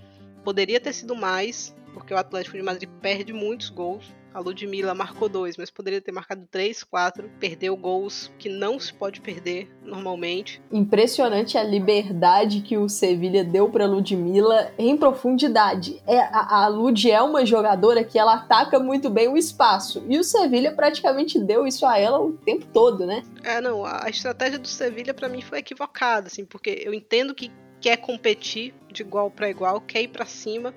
Poderia 0.42 0.80
ter 0.80 0.92
sido 0.92 1.14
mais, 1.14 1.74
porque 1.92 2.12
o 2.12 2.16
Atlético 2.16 2.56
de 2.56 2.62
Madrid 2.62 2.88
perde 3.00 3.32
muitos 3.32 3.70
gols. 3.70 4.12
A 4.34 4.40
Ludmilla 4.40 4.94
marcou 4.94 5.28
dois, 5.28 5.56
mas 5.56 5.70
poderia 5.70 6.00
ter 6.00 6.10
marcado 6.10 6.44
três, 6.50 6.82
quatro. 6.82 7.30
Perdeu 7.38 7.76
gols 7.76 8.32
que 8.36 8.48
não 8.48 8.80
se 8.80 8.92
pode 8.92 9.20
perder 9.20 9.70
normalmente. 9.80 10.60
Impressionante 10.72 11.56
a 11.56 11.62
liberdade 11.62 12.60
que 12.60 12.76
o 12.76 12.88
Sevilha 12.88 13.44
deu 13.44 13.68
para 13.68 13.86
Ludmilla 13.86 14.72
em 14.76 14.96
profundidade. 14.96 16.02
É, 16.04 16.18
a, 16.18 16.64
a 16.64 16.66
Lud 16.66 17.08
é 17.08 17.22
uma 17.22 17.46
jogadora 17.46 18.02
que 18.02 18.18
ela 18.18 18.34
ataca 18.34 18.80
muito 18.80 19.08
bem 19.08 19.28
o 19.28 19.36
espaço. 19.36 20.04
E 20.08 20.18
o 20.18 20.24
Sevilha 20.24 20.72
praticamente 20.72 21.38
deu 21.38 21.64
isso 21.64 21.86
a 21.86 21.96
ela 21.96 22.20
o 22.20 22.32
tempo 22.32 22.66
todo, 22.72 23.06
né? 23.06 23.22
É, 23.44 23.60
não. 23.60 23.84
A 23.84 24.10
estratégia 24.10 24.58
do 24.58 24.66
Sevilha 24.66 25.14
para 25.14 25.28
mim 25.28 25.42
foi 25.42 25.60
equivocada, 25.60 26.26
assim, 26.26 26.44
porque 26.44 26.82
eu 26.84 26.92
entendo 26.92 27.36
que 27.36 27.52
quer 27.80 27.98
competir 27.98 28.74
de 28.92 29.02
igual 29.02 29.30
para 29.30 29.48
igual, 29.48 29.80
quer 29.80 30.02
ir 30.02 30.08
para 30.08 30.24
cima 30.24 30.74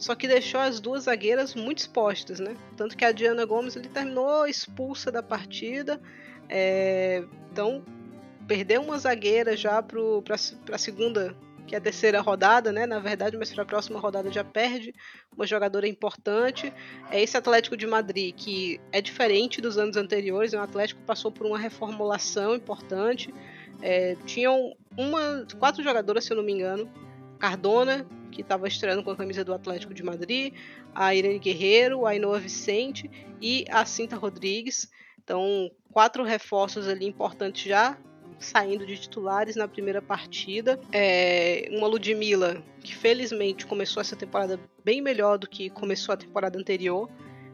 só 0.00 0.14
que 0.14 0.26
deixou 0.26 0.58
as 0.58 0.80
duas 0.80 1.04
zagueiras 1.04 1.54
muito 1.54 1.80
expostas, 1.80 2.40
né? 2.40 2.56
Tanto 2.74 2.96
que 2.96 3.04
a 3.04 3.12
Diana 3.12 3.44
Gomes 3.44 3.76
ele 3.76 3.90
terminou 3.90 4.46
expulsa 4.46 5.12
da 5.12 5.22
partida. 5.22 6.00
É... 6.48 7.22
Então, 7.52 7.84
perdeu 8.48 8.80
uma 8.80 8.98
zagueira 8.98 9.54
já 9.54 9.82
para 9.82 10.34
a 10.72 10.78
segunda, 10.78 11.36
que 11.66 11.74
é 11.74 11.78
a 11.78 11.80
terceira 11.82 12.18
rodada, 12.22 12.72
né? 12.72 12.86
Na 12.86 12.98
verdade, 12.98 13.36
mas 13.36 13.52
para 13.52 13.62
a 13.62 13.66
próxima 13.66 14.00
rodada 14.00 14.32
já 14.32 14.42
perde 14.42 14.94
uma 15.36 15.46
jogadora 15.46 15.86
importante. 15.86 16.72
É 17.10 17.22
esse 17.22 17.36
Atlético 17.36 17.76
de 17.76 17.86
Madrid, 17.86 18.34
que 18.34 18.80
é 18.92 19.02
diferente 19.02 19.60
dos 19.60 19.76
anos 19.76 19.98
anteriores. 19.98 20.54
É 20.54 20.58
um 20.58 20.62
Atlético 20.62 21.02
passou 21.02 21.30
por 21.30 21.46
uma 21.46 21.58
reformulação 21.58 22.54
importante. 22.54 23.34
É, 23.82 24.16
tinham 24.24 24.74
uma, 24.96 25.46
quatro 25.58 25.84
jogadoras, 25.84 26.24
se 26.24 26.32
eu 26.32 26.38
não 26.38 26.42
me 26.42 26.52
engano. 26.52 26.90
Cardona, 27.38 28.06
que 28.30 28.42
estava 28.42 28.66
estreando 28.68 29.02
com 29.02 29.10
a 29.10 29.16
camisa 29.16 29.44
do 29.44 29.52
Atlético 29.52 29.92
de 29.92 30.02
Madrid, 30.02 30.54
a 30.94 31.14
Irene 31.14 31.38
Guerreiro, 31.38 32.06
a 32.06 32.14
Inoa 32.14 32.38
Vicente 32.38 33.10
e 33.40 33.64
a 33.70 33.84
Cinta 33.84 34.16
Rodrigues. 34.16 34.90
Então, 35.22 35.70
quatro 35.92 36.24
reforços 36.24 36.88
ali 36.88 37.06
importantes 37.06 37.64
já 37.64 37.98
saindo 38.38 38.86
de 38.86 38.96
titulares 38.96 39.54
na 39.54 39.68
primeira 39.68 40.00
partida. 40.00 40.80
É, 40.90 41.68
uma 41.72 41.86
Ludmilla 41.86 42.62
que 42.82 42.94
felizmente 42.94 43.66
começou 43.66 44.00
essa 44.00 44.16
temporada 44.16 44.58
bem 44.82 45.00
melhor 45.02 45.38
do 45.38 45.46
que 45.46 45.68
começou 45.68 46.12
a 46.12 46.16
temporada 46.16 46.58
anterior. 46.58 47.08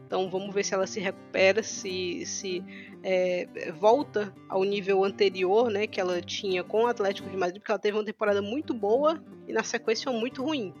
Então 0.07 0.29
vamos 0.29 0.55
ver 0.55 0.63
se 0.63 0.73
ela 0.73 0.87
se 0.87 1.01
recupera, 1.01 1.61
se, 1.61 2.25
se 2.25 2.63
é, 3.03 3.45
volta 3.77 4.33
ao 4.47 4.63
nível 4.63 5.03
anterior 5.03 5.69
né, 5.69 5.85
que 5.85 5.99
ela 5.99 6.21
tinha 6.21 6.63
com 6.63 6.83
o 6.83 6.87
Atlético 6.87 7.29
de 7.29 7.35
Madrid, 7.35 7.59
porque 7.59 7.71
ela 7.73 7.79
teve 7.79 7.97
uma 7.97 8.05
temporada 8.05 8.41
muito 8.41 8.73
boa 8.73 9.21
e 9.45 9.51
na 9.51 9.63
sequência 9.63 10.09
muito 10.09 10.41
ruim. 10.41 10.73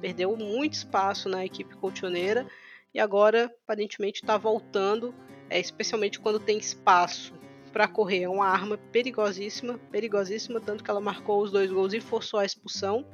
Perdeu 0.00 0.36
muito 0.36 0.74
espaço 0.74 1.28
na 1.28 1.44
equipe 1.44 1.76
colchoneira 1.76 2.46
e 2.94 3.00
agora 3.00 3.52
aparentemente 3.64 4.22
está 4.22 4.38
voltando, 4.38 5.12
é, 5.50 5.58
especialmente 5.58 6.20
quando 6.20 6.38
tem 6.38 6.56
espaço 6.56 7.34
para 7.72 7.88
correr. 7.88 8.22
É 8.22 8.28
uma 8.28 8.46
arma 8.46 8.78
perigosíssima, 8.78 9.78
perigosíssima, 9.90 10.60
tanto 10.60 10.84
que 10.84 10.90
ela 10.90 11.00
marcou 11.00 11.42
os 11.42 11.50
dois 11.50 11.72
gols 11.72 11.92
e 11.92 12.00
forçou 12.00 12.38
a 12.38 12.44
expulsão. 12.44 13.04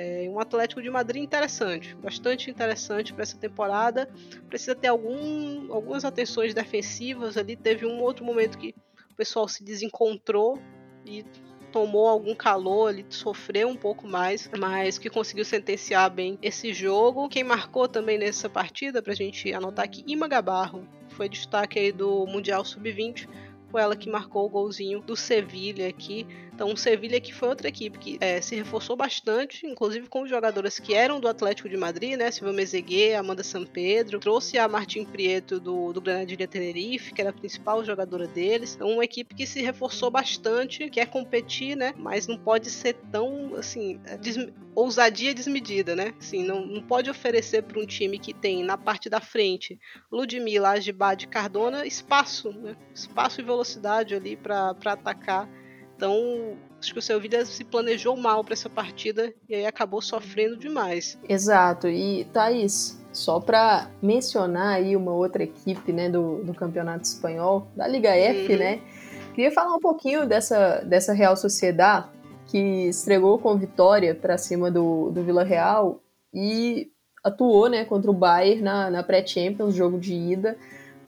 É 0.00 0.30
um 0.30 0.38
Atlético 0.38 0.80
de 0.80 0.88
Madrid 0.88 1.24
interessante, 1.24 1.92
bastante 1.96 2.48
interessante 2.48 3.12
para 3.12 3.24
essa 3.24 3.36
temporada. 3.36 4.08
Precisa 4.48 4.72
ter 4.72 4.86
algum, 4.86 5.72
algumas 5.72 6.04
atenções 6.04 6.54
defensivas 6.54 7.36
ali. 7.36 7.56
Teve 7.56 7.84
um 7.84 8.00
outro 8.00 8.24
momento 8.24 8.56
que 8.58 8.76
o 9.10 9.14
pessoal 9.16 9.48
se 9.48 9.64
desencontrou 9.64 10.56
e 11.04 11.24
tomou 11.72 12.06
algum 12.06 12.32
calor 12.32 12.90
ali, 12.90 13.04
sofreu 13.08 13.68
um 13.68 13.74
pouco 13.74 14.06
mais, 14.06 14.48
mas 14.56 14.98
que 14.98 15.10
conseguiu 15.10 15.44
sentenciar 15.44 16.08
bem 16.08 16.38
esse 16.40 16.72
jogo. 16.72 17.28
Quem 17.28 17.42
marcou 17.42 17.88
também 17.88 18.18
nessa 18.18 18.48
partida, 18.48 19.02
para 19.02 19.14
a 19.14 19.16
gente 19.16 19.52
anotar 19.52 19.84
aqui, 19.84 20.04
Ima 20.06 20.28
Gabarro, 20.28 20.86
foi 21.08 21.28
destaque 21.28 21.76
aí 21.76 21.90
do 21.90 22.24
Mundial 22.24 22.64
Sub-20 22.64 23.28
foi 23.70 23.82
ela 23.82 23.96
que 23.96 24.08
marcou 24.10 24.46
o 24.46 24.48
golzinho 24.48 25.00
do 25.00 25.14
Sevilha 25.14 25.88
aqui. 25.88 26.26
Então, 26.58 26.72
o 26.72 26.76
Sevilha 26.76 27.20
que 27.20 27.32
foi 27.32 27.50
outra 27.50 27.68
equipe 27.68 27.96
que 28.00 28.18
é, 28.20 28.40
se 28.40 28.56
reforçou 28.56 28.96
bastante, 28.96 29.64
inclusive 29.64 30.08
com 30.08 30.26
jogadoras 30.26 30.80
que 30.80 30.92
eram 30.92 31.20
do 31.20 31.28
Atlético 31.28 31.68
de 31.68 31.76
Madrid, 31.76 32.18
né? 32.18 32.32
Silvia 32.32 32.52
Mezeguet, 32.52 33.14
Amanda 33.14 33.44
Pedro 33.72 34.18
trouxe 34.18 34.58
a 34.58 34.66
Martin 34.66 35.04
Prieto 35.04 35.60
do, 35.60 35.92
do 35.92 36.00
Granadilha 36.00 36.48
Tenerife, 36.48 37.14
que 37.14 37.20
era 37.20 37.30
a 37.30 37.32
principal 37.32 37.84
jogadora 37.84 38.26
deles. 38.26 38.74
Então, 38.74 38.90
uma 38.90 39.04
equipe 39.04 39.36
que 39.36 39.46
se 39.46 39.62
reforçou 39.62 40.10
bastante, 40.10 40.90
quer 40.90 41.06
competir, 41.06 41.76
né? 41.76 41.94
Mas 41.96 42.26
não 42.26 42.36
pode 42.36 42.68
ser 42.70 42.94
tão, 43.12 43.54
assim, 43.54 44.00
des 44.20 44.36
ousadia 44.74 45.32
desmedida, 45.32 45.94
né? 45.94 46.12
Assim, 46.18 46.44
não, 46.44 46.66
não 46.66 46.82
pode 46.82 47.08
oferecer 47.08 47.62
para 47.62 47.80
um 47.80 47.86
time 47.86 48.18
que 48.18 48.34
tem 48.34 48.64
na 48.64 48.76
parte 48.76 49.08
da 49.08 49.20
frente 49.20 49.78
Ludmilla, 50.10 50.70
Agibad 50.70 51.24
Cardona 51.28 51.86
espaço, 51.86 52.50
né? 52.50 52.76
Espaço 52.92 53.40
e 53.40 53.44
velocidade 53.44 54.14
ali 54.14 54.36
para 54.36 54.74
atacar. 54.86 55.48
Então, 55.98 56.56
acho 56.80 56.92
que 56.92 56.98
o 57.00 57.02
Sevilha 57.02 57.44
se 57.44 57.64
planejou 57.64 58.16
mal 58.16 58.44
para 58.44 58.52
essa 58.52 58.70
partida 58.70 59.34
e 59.48 59.54
aí 59.56 59.66
acabou 59.66 60.00
sofrendo 60.00 60.56
demais. 60.56 61.18
Exato. 61.28 61.88
E 61.88 62.24
Thaís, 62.32 63.02
só 63.12 63.40
para 63.40 63.90
mencionar 64.00 64.76
aí 64.76 64.94
uma 64.94 65.10
outra 65.10 65.42
equipe, 65.42 65.92
né, 65.92 66.08
do, 66.08 66.44
do 66.44 66.54
Campeonato 66.54 67.02
Espanhol, 67.02 67.66
da 67.74 67.88
Liga 67.88 68.10
F, 68.10 68.52
uhum. 68.52 68.58
né? 68.60 68.80
Queria 69.34 69.50
falar 69.50 69.74
um 69.74 69.80
pouquinho 69.80 70.24
dessa, 70.24 70.82
dessa 70.82 71.12
Real 71.12 71.36
Sociedade 71.36 72.06
que 72.46 72.86
estregou 72.86 73.36
com 73.40 73.58
vitória 73.58 74.14
para 74.14 74.38
cima 74.38 74.70
do, 74.70 75.10
do 75.10 75.24
Vila 75.24 75.42
Real 75.42 76.00
e 76.32 76.92
atuou 77.24 77.68
né, 77.68 77.84
contra 77.84 78.08
o 78.08 78.14
Bayern 78.14 78.62
na, 78.62 78.88
na 78.88 79.02
pré-Champions, 79.02 79.74
jogo 79.74 79.98
de 79.98 80.14
ida. 80.14 80.56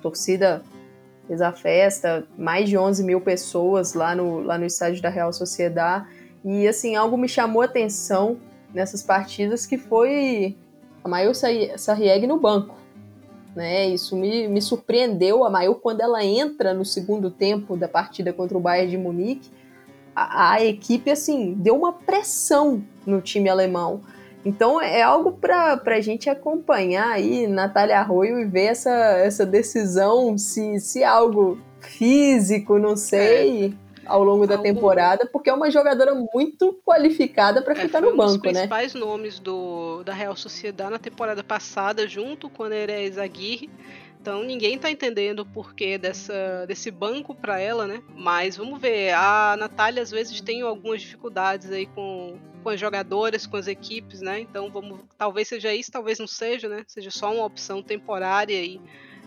Torcida 0.02 0.64
fez 1.30 1.40
a 1.40 1.52
festa, 1.52 2.26
mais 2.36 2.68
de 2.68 2.76
11 2.76 3.04
mil 3.04 3.20
pessoas 3.20 3.94
lá 3.94 4.16
no, 4.16 4.40
lá 4.40 4.58
no 4.58 4.66
estádio 4.66 5.00
da 5.00 5.08
Real 5.08 5.32
Sociedade. 5.32 6.04
E 6.44 6.66
assim, 6.66 6.96
algo 6.96 7.16
me 7.16 7.28
chamou 7.28 7.62
a 7.62 7.66
atenção 7.66 8.38
nessas 8.74 9.00
partidas 9.00 9.64
que 9.64 9.78
foi 9.78 10.56
a 11.04 11.08
Maior 11.08 11.32
Sarrieg 11.32 12.26
no 12.26 12.36
banco. 12.36 12.74
Né? 13.54 13.86
Isso 13.90 14.16
me, 14.16 14.48
me 14.48 14.60
surpreendeu. 14.60 15.44
A 15.44 15.50
Maior, 15.50 15.74
quando 15.74 16.00
ela 16.00 16.24
entra 16.24 16.74
no 16.74 16.84
segundo 16.84 17.30
tempo 17.30 17.76
da 17.76 17.86
partida 17.86 18.32
contra 18.32 18.58
o 18.58 18.60
Bayern 18.60 18.90
de 18.90 18.98
Munique, 18.98 19.50
a, 20.12 20.54
a 20.54 20.64
equipe 20.64 21.12
assim 21.12 21.54
deu 21.54 21.76
uma 21.76 21.92
pressão 21.92 22.82
no 23.06 23.20
time 23.20 23.48
alemão. 23.48 24.02
Então 24.44 24.80
é 24.80 25.02
algo 25.02 25.32
para 25.32 25.80
a 25.84 26.00
gente 26.00 26.30
acompanhar 26.30 27.10
aí, 27.10 27.46
Natália 27.46 27.98
Arroio, 27.98 28.38
e 28.38 28.44
ver 28.46 28.66
essa, 28.66 28.90
essa 28.90 29.44
decisão, 29.44 30.36
se, 30.38 30.80
se 30.80 31.02
é 31.02 31.06
algo 31.06 31.58
físico, 31.80 32.78
não 32.78 32.96
sei, 32.96 33.66
é. 33.66 33.72
ao 34.06 34.24
longo 34.24 34.46
da 34.46 34.56
temporada, 34.56 35.28
porque 35.30 35.50
é 35.50 35.52
uma 35.52 35.70
jogadora 35.70 36.14
muito 36.32 36.78
qualificada 36.86 37.60
para 37.60 37.74
é, 37.74 37.76
ficar 37.76 38.00
no 38.00 38.16
banco, 38.16 38.18
né? 38.18 38.24
Um 38.24 38.26
dos 38.28 38.36
principais 38.38 38.94
nomes 38.94 39.38
do, 39.38 40.02
da 40.04 40.14
Real 40.14 40.36
Sociedade 40.36 40.90
na 40.90 40.98
temporada 40.98 41.44
passada, 41.44 42.08
junto 42.08 42.48
com 42.48 42.64
a 42.64 42.68
Neres 42.70 43.18
Aguirre. 43.18 43.68
Então 44.20 44.42
ninguém 44.42 44.78
tá 44.78 44.90
entendendo 44.90 45.40
o 45.40 45.46
porquê 45.46 45.96
dessa, 45.96 46.66
desse 46.66 46.90
banco 46.90 47.34
para 47.34 47.58
ela, 47.58 47.86
né? 47.86 48.02
Mas 48.14 48.56
vamos 48.56 48.78
ver. 48.78 49.14
A 49.14 49.56
Natália 49.58 50.02
às 50.02 50.10
vezes 50.10 50.40
tem 50.42 50.60
algumas 50.60 51.00
dificuldades 51.00 51.70
aí 51.72 51.86
com, 51.86 52.38
com 52.62 52.68
as 52.68 52.78
jogadoras, 52.78 53.46
com 53.46 53.56
as 53.56 53.66
equipes, 53.66 54.20
né? 54.20 54.40
Então 54.40 54.70
vamos. 54.70 55.00
Talvez 55.16 55.48
seja 55.48 55.74
isso, 55.74 55.90
talvez 55.90 56.18
não 56.18 56.26
seja, 56.26 56.68
né? 56.68 56.84
Seja 56.86 57.10
só 57.10 57.32
uma 57.32 57.46
opção 57.46 57.82
temporária 57.82 58.58
aí. 58.58 58.78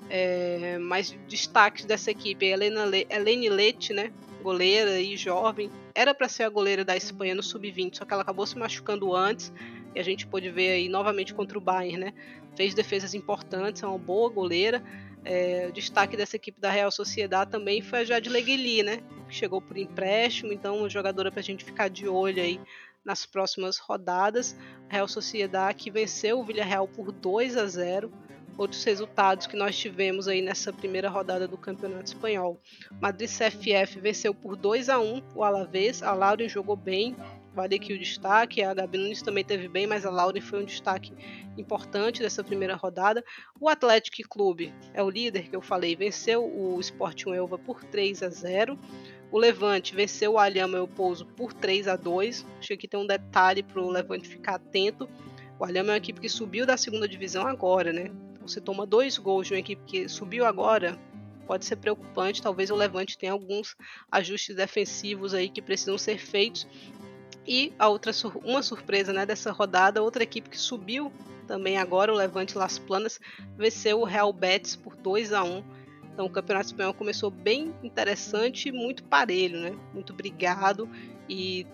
É, 0.10 0.78
mas 0.78 1.18
destaques 1.28 1.86
dessa 1.86 2.12
equipe, 2.12 2.46
Helena 2.46 2.86
Le, 2.86 3.08
Helene 3.10 3.50
Leite, 3.50 3.94
né? 3.94 4.14
Goleira 4.44 5.00
e 5.00 5.18
jovem. 5.18 5.72
Era 5.96 6.14
para 6.14 6.30
ser 6.30 6.44
a 6.44 6.50
goleira 6.50 6.86
da 6.86 6.96
Espanha 6.96 7.34
no 7.34 7.42
sub-20, 7.42 7.98
só 7.98 8.06
que 8.06 8.14
ela 8.14 8.22
acabou 8.22 8.46
se 8.46 8.58
machucando 8.60 9.16
antes. 9.16 9.52
E 9.96 10.00
a 10.00 10.04
gente 10.04 10.26
pôde 10.28 10.50
ver 10.50 10.72
aí 10.72 10.90
novamente 10.90 11.34
contra 11.34 11.58
o 11.58 11.62
Bayern, 11.62 11.98
né? 11.98 12.14
fez 12.56 12.74
defesas 12.74 13.14
importantes, 13.14 13.84
é 13.84 13.88
uma 13.88 13.98
boa 13.98 14.30
goleira. 14.30 14.84
É, 15.26 15.68
o 15.70 15.72
destaque 15.72 16.18
dessa 16.18 16.36
equipe 16.36 16.60
da 16.60 16.70
Real 16.70 16.92
Sociedade 16.92 17.52
também 17.52 17.82
foi 17.82 18.00
a 18.00 18.04
Jade 18.04 18.30
Legueli, 18.30 18.84
né? 18.84 19.02
Que 19.28 19.36
chegou 19.36 19.62
por 19.62 19.78
empréstimo, 19.78 20.52
então 20.52 20.80
uma 20.80 20.90
jogadora 20.90 21.32
para 21.32 21.40
a 21.40 21.44
gente 21.44 21.64
ficar 21.64 21.90
de 21.90 22.08
olho 22.08 22.42
aí 22.42 22.60
nas 23.06 23.26
próximas 23.26 23.78
rodadas. 23.78 24.56
Real 24.90 25.08
Sociedade 25.08 25.78
que 25.78 25.92
venceu 25.92 26.40
o 26.40 26.44
Villarreal 26.44 26.88
por 26.88 27.12
2 27.12 27.58
a 27.58 27.66
0 27.66 28.12
outros 28.56 28.84
resultados 28.84 29.48
que 29.48 29.56
nós 29.56 29.76
tivemos 29.76 30.28
aí 30.28 30.40
nessa 30.40 30.72
primeira 30.72 31.10
rodada 31.10 31.48
do 31.48 31.58
Campeonato 31.58 32.06
Espanhol. 32.06 32.62
Madrid 33.02 33.28
CFF 33.28 34.00
venceu 34.00 34.32
por 34.32 34.56
2 34.56 34.90
a 34.90 35.00
1 35.00 35.24
o 35.34 35.44
Alavés, 35.44 36.04
a 36.04 36.14
Lauren 36.14 36.48
jogou 36.48 36.76
bem, 36.76 37.16
vale 37.54 37.76
aqui 37.76 37.94
o 37.94 38.00
destaque, 38.00 38.64
a 38.64 38.74
Gabi 38.74 38.98
Nunes 38.98 39.22
também 39.22 39.44
teve 39.44 39.68
bem, 39.68 39.88
mas 39.88 40.06
a 40.06 40.10
Lauren 40.10 40.42
foi 40.42 40.62
um 40.62 40.66
destaque 40.66 41.14
importante 41.58 42.22
dessa 42.22 42.44
primeira 42.44 42.76
rodada. 42.76 43.24
O 43.60 43.70
Atlético 43.70 44.28
Clube 44.28 44.74
é 44.94 45.02
o 45.04 45.10
líder 45.10 45.50
que 45.50 45.56
eu 45.56 45.62
falei, 45.62 45.96
venceu 45.96 46.44
o 46.44 46.80
Sporting 46.80 47.32
Elva 47.32 47.58
por 47.58 47.84
3 47.84 48.24
a 48.24 48.30
0. 48.30 48.78
O 49.32 49.38
Levante 49.38 49.96
venceu 49.96 50.34
o 50.34 50.38
Alhama 50.38 50.78
Eu 50.78 50.88
Pouso 50.88 51.26
por 51.26 51.54
3 51.54 51.88
a 51.88 51.96
2. 51.96 52.46
Acho 52.60 52.78
que 52.78 52.88
tem 52.88 53.00
um 53.00 53.08
detalhe 53.08 53.64
para 53.64 53.82
o 53.82 53.90
Levante 53.90 54.28
ficar 54.28 54.56
atento. 54.56 55.10
O 55.60 55.66
Alhama 55.66 55.90
é 55.90 55.94
uma 55.94 55.98
equipe 55.98 56.22
que 56.22 56.30
subiu 56.30 56.66
da 56.66 56.78
segunda 56.78 57.08
divisão 57.08 57.48
agora, 57.48 57.92
né? 57.92 58.12
você 58.48 58.62
toma 58.62 58.86
dois 58.86 59.18
gols 59.18 59.48
de 59.48 59.54
uma 59.54 59.60
equipe 59.60 59.82
que 59.86 60.10
subiu 60.10 60.46
agora, 60.46 61.00
pode 61.48 61.66
ser 61.66 61.78
preocupante. 61.78 62.42
Talvez 62.42 62.70
o 62.70 62.76
Levante 62.76 63.18
tenha 63.18 63.32
alguns 63.32 63.76
ajustes 64.12 64.56
defensivos 64.56 65.34
aí 65.34 65.50
que 65.50 65.62
precisam 65.62 65.98
ser 65.98 66.18
feitos. 66.18 66.68
E 67.46 67.74
a 67.78 67.90
outra 67.90 68.12
uma 68.44 68.62
surpresa 68.62 69.12
né, 69.12 69.26
dessa 69.26 69.52
rodada, 69.52 70.02
outra 70.02 70.24
equipe 70.24 70.50
que 70.50 70.58
subiu 70.58 71.12
também 71.48 71.78
agora, 71.78 72.12
o 72.12 72.16
Levante 72.16 72.58
Las 72.58 72.80
Planas, 72.80 73.20
venceu 73.58 74.00
o 74.00 74.06
Real 74.06 74.32
Betis 74.32 74.76
por 74.76 74.96
2 74.96 75.34
a 75.34 75.44
1 75.44 75.64
Então 76.14 76.26
o 76.26 76.30
Campeonato 76.30 76.68
Espanhol 76.68 76.94
começou 76.94 77.30
bem 77.30 77.74
interessante 77.84 78.70
e 78.70 78.72
muito 78.72 79.04
parelho, 79.04 79.60
né? 79.60 79.78
Muito 79.94 80.14
brigado 80.14 80.90
e 81.28 81.68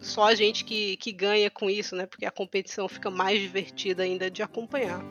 só 0.00 0.24
a 0.24 0.34
gente 0.34 0.64
que, 0.64 0.96
que 0.98 1.12
ganha 1.12 1.50
com 1.50 1.70
isso, 1.70 1.96
né? 1.96 2.04
Porque 2.06 2.26
a 2.26 2.30
competição 2.30 2.86
fica 2.86 3.10
mais 3.10 3.40
divertida 3.40 4.02
ainda 4.02 4.30
de 4.30 4.42
acompanhar. 4.42 5.02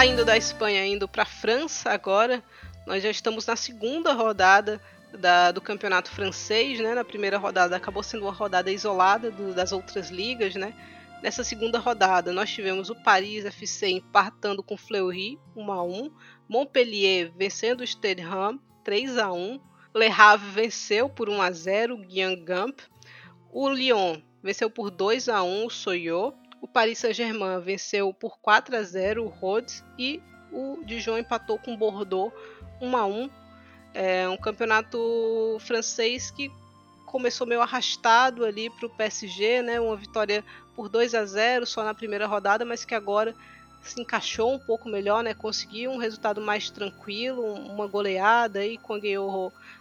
Saindo 0.00 0.24
da 0.24 0.34
Espanha, 0.34 0.86
indo 0.86 1.06
para 1.06 1.24
a 1.24 1.26
França 1.26 1.90
agora, 1.90 2.42
nós 2.86 3.02
já 3.02 3.10
estamos 3.10 3.44
na 3.44 3.54
segunda 3.54 4.14
rodada 4.14 4.80
da, 5.12 5.52
do 5.52 5.60
campeonato 5.60 6.10
francês, 6.10 6.80
né? 6.80 6.94
Na 6.94 7.04
primeira 7.04 7.36
rodada 7.36 7.76
acabou 7.76 8.02
sendo 8.02 8.22
uma 8.22 8.32
rodada 8.32 8.72
isolada 8.72 9.30
do, 9.30 9.52
das 9.52 9.72
outras 9.72 10.08
ligas, 10.08 10.54
né? 10.54 10.74
Nessa 11.22 11.44
segunda 11.44 11.78
rodada, 11.78 12.32
nós 12.32 12.50
tivemos 12.50 12.88
o 12.88 12.94
Paris 12.94 13.44
FC 13.44 13.90
empatando 13.90 14.62
com 14.62 14.74
Fleury 14.74 15.38
1 15.54 15.70
a 15.70 15.82
1, 15.84 16.10
Montpellier 16.48 17.30
vencendo 17.36 17.82
o 17.82 17.86
Stedham 17.86 18.58
3 18.82 19.18
a 19.18 19.30
1, 19.30 19.60
Le 19.94 20.06
Havre 20.06 20.50
venceu 20.50 21.10
por 21.10 21.28
1 21.28 21.42
a 21.42 21.50
0 21.50 21.96
o 21.96 21.98
Guingamp, 21.98 22.80
o 23.52 23.68
Lyon 23.68 24.16
venceu 24.42 24.70
por 24.70 24.90
2 24.90 25.28
a 25.28 25.42
1 25.42 25.66
o 25.66 25.68
Soyot, 25.68 26.39
o 26.60 26.68
Paris 26.68 26.98
Saint-Germain 26.98 27.60
venceu 27.60 28.12
por 28.12 28.38
4 28.40 28.76
a 28.76 28.82
0 28.82 29.24
o 29.24 29.28
Rhodes 29.28 29.82
e 29.98 30.22
o 30.52 30.82
Dijon 30.84 31.18
empatou 31.18 31.58
com 31.58 31.74
o 31.74 31.76
Bordeaux 31.76 32.32
1 32.80 32.96
a 32.96 33.06
1. 33.06 33.30
É 33.94 34.28
um 34.28 34.36
campeonato 34.36 35.56
francês 35.60 36.30
que 36.30 36.50
começou 37.06 37.46
meio 37.46 37.60
arrastado 37.60 38.44
ali 38.44 38.70
para 38.70 38.86
o 38.86 38.90
PSG, 38.90 39.62
né? 39.62 39.80
Uma 39.80 39.96
vitória 39.96 40.44
por 40.76 40.88
2 40.88 41.14
a 41.14 41.24
0 41.24 41.66
só 41.66 41.82
na 41.82 41.94
primeira 41.94 42.26
rodada, 42.26 42.64
mas 42.64 42.84
que 42.84 42.94
agora 42.94 43.34
se 43.82 44.00
encaixou 44.00 44.52
um 44.52 44.58
pouco 44.58 44.88
melhor, 44.88 45.22
né? 45.22 45.34
Conseguiu 45.34 45.90
um 45.90 45.96
resultado 45.96 46.40
mais 46.40 46.70
tranquilo, 46.70 47.42
uma 47.42 47.86
goleada 47.86 48.60
aí 48.60 48.76
com 48.78 48.94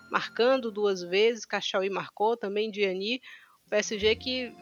marcando 0.10 0.72
duas 0.72 1.04
vezes, 1.04 1.46
Cachaui 1.46 1.90
marcou 1.90 2.36
também 2.36 2.72
Diani. 2.72 3.22
O 3.66 3.70
PSG 3.70 4.16
que 4.16 4.56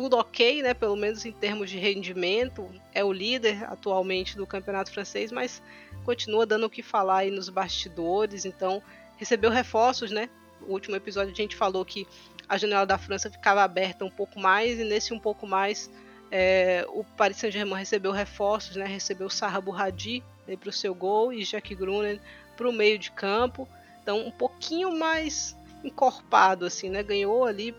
tudo 0.00 0.16
ok, 0.16 0.62
né? 0.62 0.72
Pelo 0.72 0.96
menos 0.96 1.26
em 1.26 1.32
termos 1.32 1.68
de 1.68 1.76
rendimento, 1.76 2.66
é 2.94 3.04
o 3.04 3.12
líder 3.12 3.64
atualmente 3.64 4.34
do 4.34 4.46
campeonato 4.46 4.90
francês, 4.90 5.30
mas 5.30 5.62
continua 6.06 6.46
dando 6.46 6.64
o 6.64 6.70
que 6.70 6.82
falar 6.82 7.18
aí 7.18 7.30
nos 7.30 7.50
bastidores. 7.50 8.46
Então 8.46 8.82
recebeu 9.18 9.50
reforços, 9.50 10.10
né? 10.10 10.30
último 10.62 10.96
episódio 10.96 11.34
a 11.34 11.36
gente 11.36 11.54
falou 11.54 11.84
que 11.84 12.06
a 12.48 12.56
janela 12.56 12.86
da 12.86 12.96
França 12.96 13.30
ficava 13.30 13.62
aberta 13.62 14.02
um 14.02 14.10
pouco 14.10 14.40
mais, 14.40 14.80
e 14.80 14.84
nesse 14.84 15.12
um 15.12 15.20
pouco 15.20 15.46
mais 15.46 15.90
é, 16.30 16.86
o 16.88 17.04
Paris 17.04 17.36
Saint-Germain 17.36 17.78
recebeu 17.78 18.10
reforços, 18.10 18.76
né? 18.76 18.86
recebeu 18.86 19.28
Sarra 19.28 19.60
Burradi 19.60 20.24
para 20.58 20.70
o 20.70 20.72
seu 20.72 20.94
gol 20.94 21.30
e 21.30 21.44
Jack 21.44 21.74
Gruner 21.74 22.18
para 22.56 22.66
o 22.66 22.72
meio 22.72 22.98
de 22.98 23.10
campo. 23.10 23.68
Então 24.02 24.26
um 24.26 24.30
pouquinho 24.30 24.98
mais 24.98 25.54
encorpado, 25.84 26.64
assim, 26.64 26.88
né? 26.88 27.02
ganhou 27.02 27.44
ali 27.44 27.74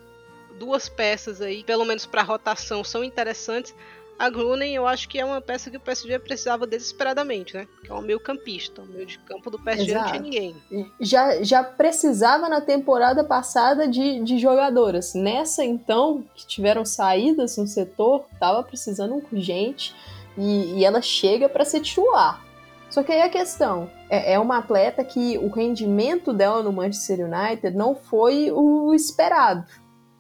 duas 0.60 0.89
peças 0.89 1.41
aí, 1.41 1.64
pelo 1.64 1.86
menos 1.86 2.06
para 2.06 2.22
rotação, 2.22 2.84
são 2.84 3.04
interessantes, 3.04 3.74
a 4.22 4.30
Grunen 4.30 4.76
eu 4.76 4.86
acho 4.86 5.10
que 5.10 5.20
é 5.20 5.26
uma 5.26 5.41
peça 5.41 5.72
que 5.72 5.78
o 5.78 5.80
PSG 5.80 6.20
precisava 6.20 6.68
desesperadamente, 6.68 7.56
né? 7.56 7.68
Que 7.84 7.91
é 7.91 7.95
um 7.95 8.04
meio 8.04 8.20
campista. 8.20 8.84
O 8.84 8.86
meio 8.86 9.04
de 9.04 9.18
campo 9.18 9.49
do 9.49 9.58
PSG 9.58 9.89
Exato. 9.89 10.06
não 10.06 10.12
tinha 10.12 10.22
ninguém. 10.22 10.56
Já, 10.99 11.41
já 11.41 11.64
precisava 11.64 12.47
na 12.47 12.62
temporada 12.62 13.24
passada 13.24 13.88
de, 13.88 14.24
de 14.24 14.38
jogadoras. 14.38 15.16
Nessa, 15.16 15.66
então, 15.66 16.24
que 16.36 16.45
tiveram 16.45 16.86
saídas 16.86 17.58
no 17.58 17.66
setor, 17.66 18.26
tava 18.39 18.62
precisando 18.62 19.16
urgente. 19.16 19.95
E, 20.38 20.76
e 20.76 20.86
ela 20.86 21.02
chega 21.02 21.49
para 21.49 21.66
ser 21.66 21.82
titular. 21.82 22.45
Só 22.91 23.02
que 23.02 23.12
aí 23.12 23.24
a 23.24 23.30
questão 23.30 23.89
é, 24.08 24.34
é 24.34 24.39
uma 24.39 24.60
atleta 24.60 25.04
que 25.04 25.39
o 25.39 25.47
rendimento 25.47 26.32
dela 26.32 26.62
no 26.62 26.72
Manchester 26.72 27.26
United 27.26 27.76
não 27.76 27.95
foi 27.95 28.52
o 28.52 28.93
esperado 28.93 29.66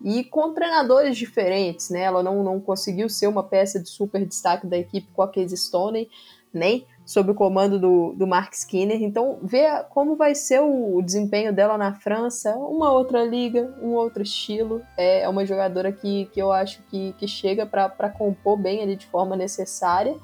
e 0.03 0.23
com 0.23 0.53
treinadores 0.53 1.17
diferentes, 1.17 1.89
né? 1.89 2.01
Ela 2.01 2.23
não, 2.23 2.43
não 2.43 2.59
conseguiu 2.59 3.09
ser 3.09 3.27
uma 3.27 3.43
peça 3.43 3.79
de 3.79 3.89
super 3.89 4.25
destaque 4.25 4.67
da 4.67 4.77
equipe 4.77 5.07
com 5.13 5.21
a 5.21 5.27
Casey 5.27 5.57
Stoney, 5.57 6.09
nem 6.53 6.85
sob 7.05 7.31
o 7.31 7.35
comando 7.35 7.79
do, 7.79 8.13
do 8.13 8.25
Mark 8.25 8.53
Skinner. 8.53 9.01
Então, 9.01 9.39
ver 9.41 9.85
como 9.89 10.15
vai 10.15 10.33
ser 10.33 10.61
o, 10.61 11.01
desempenho 11.01 11.53
dela 11.53 11.77
na 11.77 11.93
França, 11.93 12.55
uma 12.55 12.91
outra 12.91 13.23
liga, 13.23 13.75
um 13.81 13.89
outro 13.89 14.23
estilo. 14.23 14.81
É, 14.97 15.21
é 15.21 15.29
uma 15.29 15.45
jogadora 15.45 15.91
que, 15.91 16.25
que 16.27 16.41
eu 16.41 16.51
acho 16.51 16.81
que, 16.83 17.13
que 17.17 17.27
chega 17.27 17.65
para 17.65 18.09
compor 18.09 18.57
bem 18.57 18.81
ali 18.81 18.95
de 18.95 19.05
forma 19.07 19.35
necessária. 19.35 20.15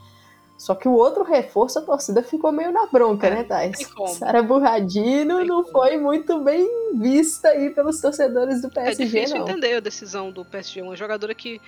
Só 0.57 0.73
que 0.73 0.87
o 0.87 0.93
outro 0.93 1.23
reforço, 1.23 1.77
a 1.77 1.81
torcida 1.83 2.23
ficou 2.23 2.51
meio 2.51 2.71
na 2.71 2.87
bronca, 2.87 3.27
é, 3.27 3.29
né, 3.29 3.43
Thais? 3.43 3.77
Sara 4.17 4.41
Burradino 4.41 5.45
não 5.45 5.63
foi 5.63 5.97
muito 5.97 6.39
bem 6.43 6.67
vista 6.95 7.49
aí 7.49 7.69
pelos 7.69 8.01
torcedores 8.01 8.61
do 8.61 8.69
PSG, 8.69 9.03
É 9.03 9.05
difícil 9.05 9.37
não. 9.37 9.47
entender 9.47 9.75
a 9.75 9.79
decisão 9.79 10.31
do 10.31 10.43
PSG. 10.43 10.81
Uma 10.81 10.95
jogadora 10.95 11.35
que 11.35 11.61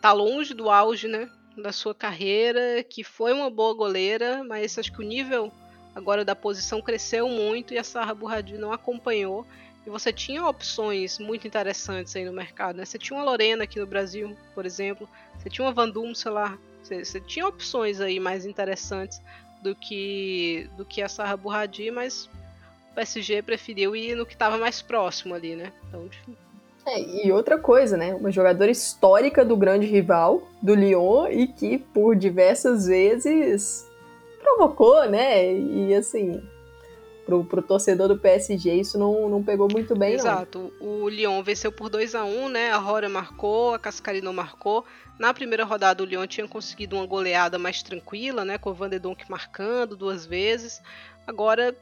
tá 0.00 0.12
longe 0.12 0.54
do 0.54 0.68
auge, 0.68 1.06
né, 1.06 1.28
da 1.56 1.70
sua 1.70 1.94
carreira, 1.94 2.82
que 2.82 3.04
foi 3.04 3.32
uma 3.32 3.48
boa 3.48 3.74
goleira, 3.74 4.42
mas 4.42 4.76
acho 4.76 4.92
que 4.92 5.00
o 5.00 5.06
nível 5.06 5.52
agora 5.94 6.24
da 6.24 6.34
posição 6.34 6.80
cresceu 6.82 7.28
muito 7.28 7.74
e 7.74 7.78
a 7.78 7.84
Sara 7.84 8.14
Burradino 8.14 8.60
não 8.60 8.72
acompanhou. 8.72 9.46
E 9.86 9.90
você 9.90 10.12
tinha 10.12 10.44
opções 10.44 11.18
muito 11.18 11.46
interessantes 11.46 12.14
aí 12.16 12.24
no 12.24 12.32
mercado, 12.32 12.76
né? 12.76 12.84
Você 12.84 12.98
tinha 12.98 13.16
uma 13.16 13.24
Lorena 13.24 13.64
aqui 13.64 13.78
no 13.78 13.86
Brasil, 13.86 14.36
por 14.54 14.66
exemplo. 14.66 15.08
Você 15.38 15.48
tinha 15.48 15.64
uma 15.64 15.72
Vandum, 15.72 16.14
sei 16.14 16.30
lá, 16.30 16.58
você, 16.82 17.20
tinha 17.20 17.46
opções 17.46 18.00
aí 18.00 18.18
mais 18.18 18.44
interessantes 18.44 19.20
do 19.62 19.74
que 19.74 20.68
do 20.76 20.84
que 20.84 21.02
a 21.02 21.08
Sarra 21.08 21.36
Burradi, 21.36 21.90
mas 21.90 22.28
o 22.90 22.94
PSG 22.94 23.42
preferiu 23.42 23.94
ir 23.94 24.14
no 24.14 24.26
que 24.26 24.32
estava 24.32 24.58
mais 24.58 24.82
próximo 24.82 25.34
ali, 25.34 25.54
né? 25.54 25.72
Então, 25.88 26.08
é, 26.86 27.26
e 27.26 27.30
outra 27.30 27.58
coisa, 27.58 27.96
né? 27.96 28.14
Uma 28.14 28.30
jogadora 28.30 28.70
histórica 28.70 29.44
do 29.44 29.56
grande 29.56 29.86
rival, 29.86 30.48
do 30.62 30.74
Lyon, 30.74 31.28
e 31.28 31.46
que 31.46 31.78
por 31.78 32.16
diversas 32.16 32.86
vezes 32.86 33.86
provocou, 34.42 35.08
né? 35.08 35.52
E 35.52 35.94
assim, 35.94 36.42
pro, 37.30 37.44
pro 37.44 37.62
torcedor 37.62 38.08
do 38.08 38.18
PSG 38.18 38.74
isso 38.74 38.98
não, 38.98 39.28
não 39.28 39.42
pegou 39.42 39.68
muito 39.70 39.96
bem, 39.96 40.14
Exato. 40.14 40.72
Não. 40.80 41.02
O 41.02 41.08
Lyon 41.08 41.42
venceu 41.42 41.70
por 41.70 41.88
2 41.88 42.14
a 42.16 42.24
1 42.24 42.48
né? 42.48 42.70
A 42.72 42.76
Rora 42.76 43.08
marcou, 43.08 43.74
a 43.74 43.78
Cascarino 43.78 44.32
marcou. 44.32 44.84
Na 45.18 45.32
primeira 45.32 45.64
rodada, 45.64 46.02
o 46.02 46.06
Lyon 46.06 46.26
tinha 46.26 46.48
conseguido 46.48 46.96
uma 46.96 47.06
goleada 47.06 47.58
mais 47.58 47.82
tranquila, 47.82 48.44
né? 48.44 48.58
Com 48.58 48.70
o 48.70 48.74
Van 48.74 48.88
de 48.88 48.98
Donk 48.98 49.30
marcando 49.30 49.96
duas 49.96 50.26
vezes. 50.26 50.82
Agora, 51.26 51.76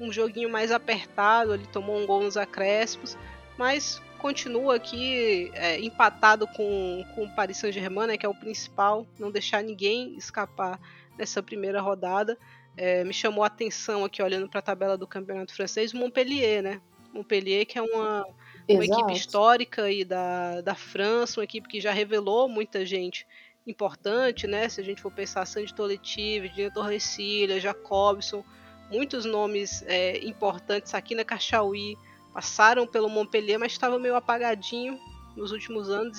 um 0.00 0.10
joguinho 0.10 0.48
mais 0.48 0.72
apertado, 0.72 1.54
ele 1.54 1.66
tomou 1.66 1.98
um 1.98 2.06
gol 2.06 2.22
nos 2.22 2.36
acréscimos, 2.36 3.18
mas 3.58 4.00
continua 4.18 4.76
aqui 4.76 5.50
é, 5.54 5.78
empatado 5.80 6.46
com, 6.48 7.04
com 7.14 7.24
o 7.24 7.34
Paris 7.34 7.58
Saint-Germain, 7.58 8.06
né, 8.06 8.16
que 8.16 8.24
é 8.24 8.28
o 8.28 8.34
principal, 8.34 9.06
não 9.18 9.30
deixar 9.30 9.62
ninguém 9.62 10.16
escapar 10.16 10.80
nessa 11.18 11.42
primeira 11.42 11.80
rodada. 11.80 12.38
É, 12.76 13.04
me 13.04 13.12
chamou 13.12 13.42
a 13.42 13.46
atenção 13.46 14.04
aqui, 14.04 14.22
olhando 14.22 14.48
para 14.48 14.58
a 14.58 14.62
tabela 14.62 14.98
do 14.98 15.06
campeonato 15.06 15.54
francês, 15.54 15.92
o 15.92 15.96
Montpellier, 15.96 16.62
né? 16.62 16.80
Montpellier, 17.12 17.64
que 17.64 17.78
é 17.78 17.82
uma 17.82 18.26
uma 18.74 18.84
equipe 18.84 19.12
histórica 19.12 19.84
aí 19.84 20.04
da, 20.04 20.60
da 20.60 20.74
França, 20.74 21.38
uma 21.38 21.44
equipe 21.44 21.68
que 21.68 21.80
já 21.80 21.92
revelou 21.92 22.48
muita 22.48 22.84
gente 22.84 23.26
importante, 23.66 24.46
né? 24.46 24.68
Se 24.68 24.80
a 24.80 24.84
gente 24.84 25.00
for 25.00 25.12
pensar 25.12 25.46
Sandy 25.46 25.72
Toletive, 25.72 26.48
Dina 26.48 26.70
Torrecilha, 26.70 27.60
Jacobson, 27.60 28.44
muitos 28.90 29.24
nomes 29.24 29.82
é, 29.86 30.18
importantes 30.24 30.94
aqui 30.94 31.14
na 31.14 31.24
Cachauí 31.24 31.96
passaram 32.32 32.86
pelo 32.86 33.08
Montpellier, 33.08 33.58
mas 33.58 33.72
estava 33.72 33.98
meio 33.98 34.16
apagadinho 34.16 34.98
nos 35.36 35.52
últimos 35.52 35.88
anos. 35.88 36.18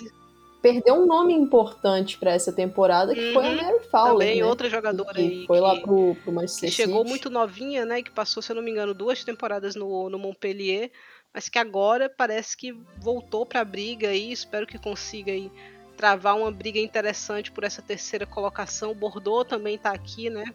Perdeu 0.62 0.96
um 0.96 1.06
nome 1.06 1.34
importante 1.34 2.18
para 2.18 2.32
essa 2.32 2.52
temporada, 2.52 3.14
que 3.14 3.28
uhum, 3.28 3.34
foi 3.34 3.46
a 3.46 3.50
uhum. 3.50 3.56
Mary 3.56 3.80
Fowler. 3.92 4.28
Também 4.28 4.42
né? 4.42 4.46
outra 4.46 4.70
jogadora 4.70 5.14
que 5.14 5.22
aí. 5.22 5.46
Foi 5.46 5.58
que, 5.58 5.64
lá 5.64 5.80
pro, 5.80 6.16
pro 6.16 6.32
Manchester 6.32 6.70
que 6.70 6.76
chegou 6.76 7.06
muito 7.06 7.30
novinha, 7.30 7.86
né? 7.86 8.02
Que 8.02 8.12
passou, 8.12 8.42
se 8.42 8.52
eu 8.52 8.56
não 8.56 8.64
me 8.64 8.72
engano, 8.72 8.94
duas 8.94 9.24
temporadas 9.24 9.76
no, 9.76 10.10
no 10.10 10.18
Montpellier, 10.18 10.92
mas 11.34 11.48
que 11.48 11.60
agora 11.60 12.10
parece 12.10 12.58
que 12.58 12.72
voltou 13.00 13.46
para 13.46 13.62
a 13.62 13.66
briga 13.66 14.10
aí. 14.10 14.32
Espero 14.32 14.66
que 14.66 14.80
consiga 14.80 15.32
aí 15.32 15.52
travar 15.96 16.38
uma 16.38 16.52
briga 16.52 16.80
interessante 16.80 17.52
por 17.52 17.64
essa 17.64 17.82
terceira 17.82 18.26
colocação. 18.26 18.92
O 18.92 18.96
Bordeaux 18.96 19.48
também 19.48 19.76
está 19.76 19.92
aqui, 19.92 20.30
né? 20.30 20.46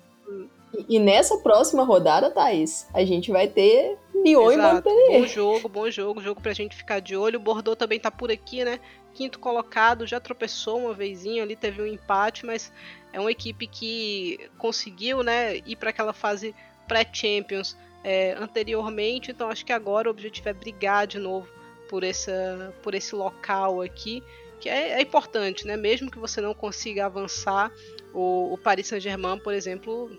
E, 0.89 0.99
nessa 0.99 1.39
próxima 1.39 1.85
rodada, 1.85 2.31
Thaís, 2.31 2.89
a 2.95 3.05
gente 3.05 3.31
vai 3.31 3.49
ter 3.49 3.99
Lyon 4.15 4.51
Exato. 4.53 4.69
e 4.69 4.73
Montpellier. 4.75 5.21
Bom 5.21 5.27
jogo, 5.27 5.69
bom 5.69 5.91
jogo, 5.91 6.21
jogo 6.21 6.41
pra 6.41 6.53
gente 6.53 6.77
ficar 6.77 7.01
de 7.01 7.17
olho. 7.17 7.39
O 7.39 7.43
Bordeaux 7.43 7.79
também 7.79 8.01
tá 8.01 8.11
por 8.11 8.31
aqui, 8.31 8.65
né? 8.65 8.81
Quinto 9.13 9.39
colocado, 9.39 10.07
já 10.07 10.19
tropeçou 10.19 10.79
uma 10.79 10.95
vezinha 10.95 11.43
ali, 11.43 11.55
teve 11.55 11.83
um 11.83 11.87
empate, 11.87 12.47
mas 12.47 12.73
é 13.13 13.21
uma 13.21 13.31
equipe 13.31 13.67
que 13.67 14.41
conseguiu, 14.57 15.23
né, 15.23 15.59
ir 15.59 15.77
para 15.77 15.91
aquela 15.91 16.15
fase 16.15 16.55
pré-Champions 16.89 17.77
é, 18.03 18.33
anteriormente, 18.33 19.31
então 19.31 19.49
acho 19.49 19.65
que 19.67 19.73
agora 19.73 20.09
o 20.09 20.11
objetivo 20.11 20.49
é 20.49 20.53
brigar 20.53 21.07
de 21.07 21.19
novo 21.19 21.47
por, 21.89 22.03
essa, 22.03 22.75
por 22.83 22.95
esse 22.95 23.15
local 23.15 23.83
aqui, 23.83 24.23
que 24.59 24.69
é, 24.69 24.93
é 24.93 25.03
importante, 25.03 25.67
né? 25.67 25.77
Mesmo 25.77 26.11
que 26.11 26.19
você 26.19 26.41
não 26.41 26.55
consiga 26.55 27.07
avançar, 27.07 27.71
o, 28.15 28.55
o 28.55 28.59
Paris 28.59 28.87
Saint-Germain, 28.87 29.39
por 29.39 29.53
exemplo, 29.53 30.11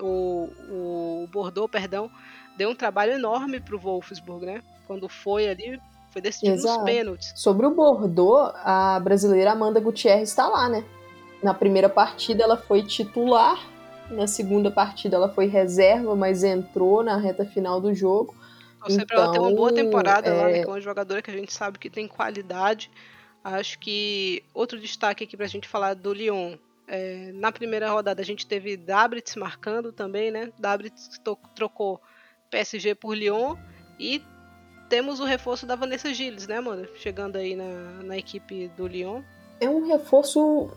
o, 0.00 0.48
o 0.70 1.28
Bordeaux, 1.32 1.70
perdão, 1.70 2.10
deu 2.56 2.70
um 2.70 2.74
trabalho 2.74 3.12
enorme 3.12 3.60
para 3.60 3.74
o 3.74 3.78
Wolfsburg, 3.78 4.46
né? 4.46 4.62
Quando 4.86 5.08
foi 5.08 5.48
ali, 5.48 5.80
foi 6.10 6.20
decidido 6.22 6.54
Exato. 6.54 6.76
nos 6.76 6.84
pênaltis. 6.84 7.32
Sobre 7.36 7.66
o 7.66 7.70
Bordeaux, 7.70 8.52
a 8.64 9.00
brasileira 9.00 9.52
Amanda 9.52 9.80
Gutierrez 9.80 10.28
está 10.28 10.48
lá, 10.48 10.68
né? 10.68 10.84
Na 11.42 11.52
primeira 11.52 11.88
partida 11.88 12.44
ela 12.44 12.56
foi 12.56 12.82
titular, 12.82 13.58
na 14.10 14.26
segunda 14.26 14.70
partida 14.70 15.16
ela 15.16 15.28
foi 15.28 15.46
reserva, 15.46 16.14
mas 16.14 16.44
entrou 16.44 17.02
na 17.02 17.16
reta 17.16 17.44
final 17.44 17.80
do 17.80 17.94
jogo. 17.94 18.34
Então, 18.76 18.90
sempre 18.90 19.16
ela 19.16 19.32
ter 19.32 19.38
uma 19.38 19.54
boa 19.54 19.72
temporada 19.72 20.28
é... 20.28 20.32
lá, 20.32 20.44
né? 20.44 20.52
Que 20.60 20.68
é 20.68 20.68
uma 20.68 20.80
jogadora 20.80 21.22
que 21.22 21.30
a 21.30 21.34
gente 21.34 21.52
sabe 21.52 21.78
que 21.78 21.90
tem 21.90 22.06
qualidade. 22.06 22.90
Acho 23.42 23.78
que 23.78 24.42
outro 24.54 24.78
destaque 24.78 25.24
aqui 25.24 25.36
para 25.36 25.46
a 25.46 25.48
gente 25.48 25.68
falar 25.68 25.94
do 25.94 26.12
Lyon 26.12 26.56
é, 26.86 27.30
na 27.32 27.50
primeira 27.50 27.90
rodada 27.90 28.20
a 28.20 28.24
gente 28.24 28.46
teve 28.46 28.76
Dabritz 28.76 29.36
marcando 29.36 29.92
também, 29.92 30.30
né? 30.30 30.52
Dabritz 30.58 31.20
trocou 31.54 32.00
PSG 32.50 32.94
por 32.94 33.14
Lyon 33.14 33.56
e 33.98 34.22
temos 34.88 35.18
o 35.20 35.24
reforço 35.24 35.66
da 35.66 35.74
Vanessa 35.74 36.12
Gilles, 36.12 36.46
né, 36.46 36.60
mano? 36.60 36.86
Chegando 36.96 37.36
aí 37.36 37.56
na, 37.56 38.02
na 38.04 38.16
equipe 38.16 38.68
do 38.76 38.86
Lyon. 38.86 39.22
É 39.60 39.68
um 39.68 39.86
reforço 39.86 40.70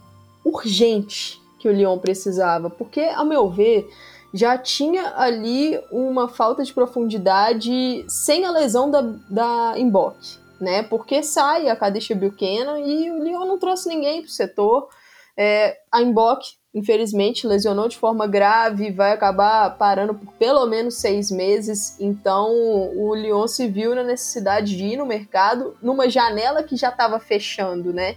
urgente 0.44 1.42
que 1.60 1.68
o 1.68 1.72
Lyon 1.72 1.98
precisava, 1.98 2.70
porque, 2.70 3.02
ao 3.02 3.26
meu 3.26 3.50
ver, 3.50 3.88
já 4.34 4.58
tinha 4.58 5.14
ali 5.18 5.80
uma 5.92 6.28
falta 6.30 6.64
de 6.64 6.74
profundidade 6.74 8.06
sem 8.08 8.46
a 8.46 8.52
lesão 8.52 8.90
da, 8.90 9.02
da 9.30 9.74
Emboque, 9.78 10.38
né? 10.60 10.84
Porque 10.84 11.24
sai 11.24 11.70
a 11.70 11.76
Kadisha 11.76 12.16
Buchanan 12.16 12.80
e 12.80 13.12
o 13.12 13.24
Lyon 13.24 13.46
não 13.46 13.58
trouxe 13.58 13.90
ninguém 13.90 14.22
pro 14.22 14.32
setor. 14.32 14.90
É, 15.40 15.78
a 15.92 16.02
Mbok, 16.02 16.56
infelizmente, 16.74 17.46
lesionou 17.46 17.88
de 17.88 17.96
forma 17.96 18.26
grave, 18.26 18.92
vai 18.92 19.12
acabar 19.12 19.78
parando 19.78 20.16
por 20.16 20.34
pelo 20.34 20.66
menos 20.66 20.96
seis 20.96 21.30
meses. 21.30 21.96
Então, 22.00 22.52
o 22.96 23.14
Lyon 23.14 23.48
se 23.48 23.68
viu 23.68 23.94
na 23.94 24.04
necessidade 24.04 24.76
de 24.76 24.84
ir 24.84 24.98
no 24.98 25.06
mercado 25.06 25.78
numa 25.80 26.10
janela 26.10 26.64
que 26.64 26.76
já 26.76 26.90
estava 26.90 27.20
fechando, 27.20 27.94
né? 27.94 28.16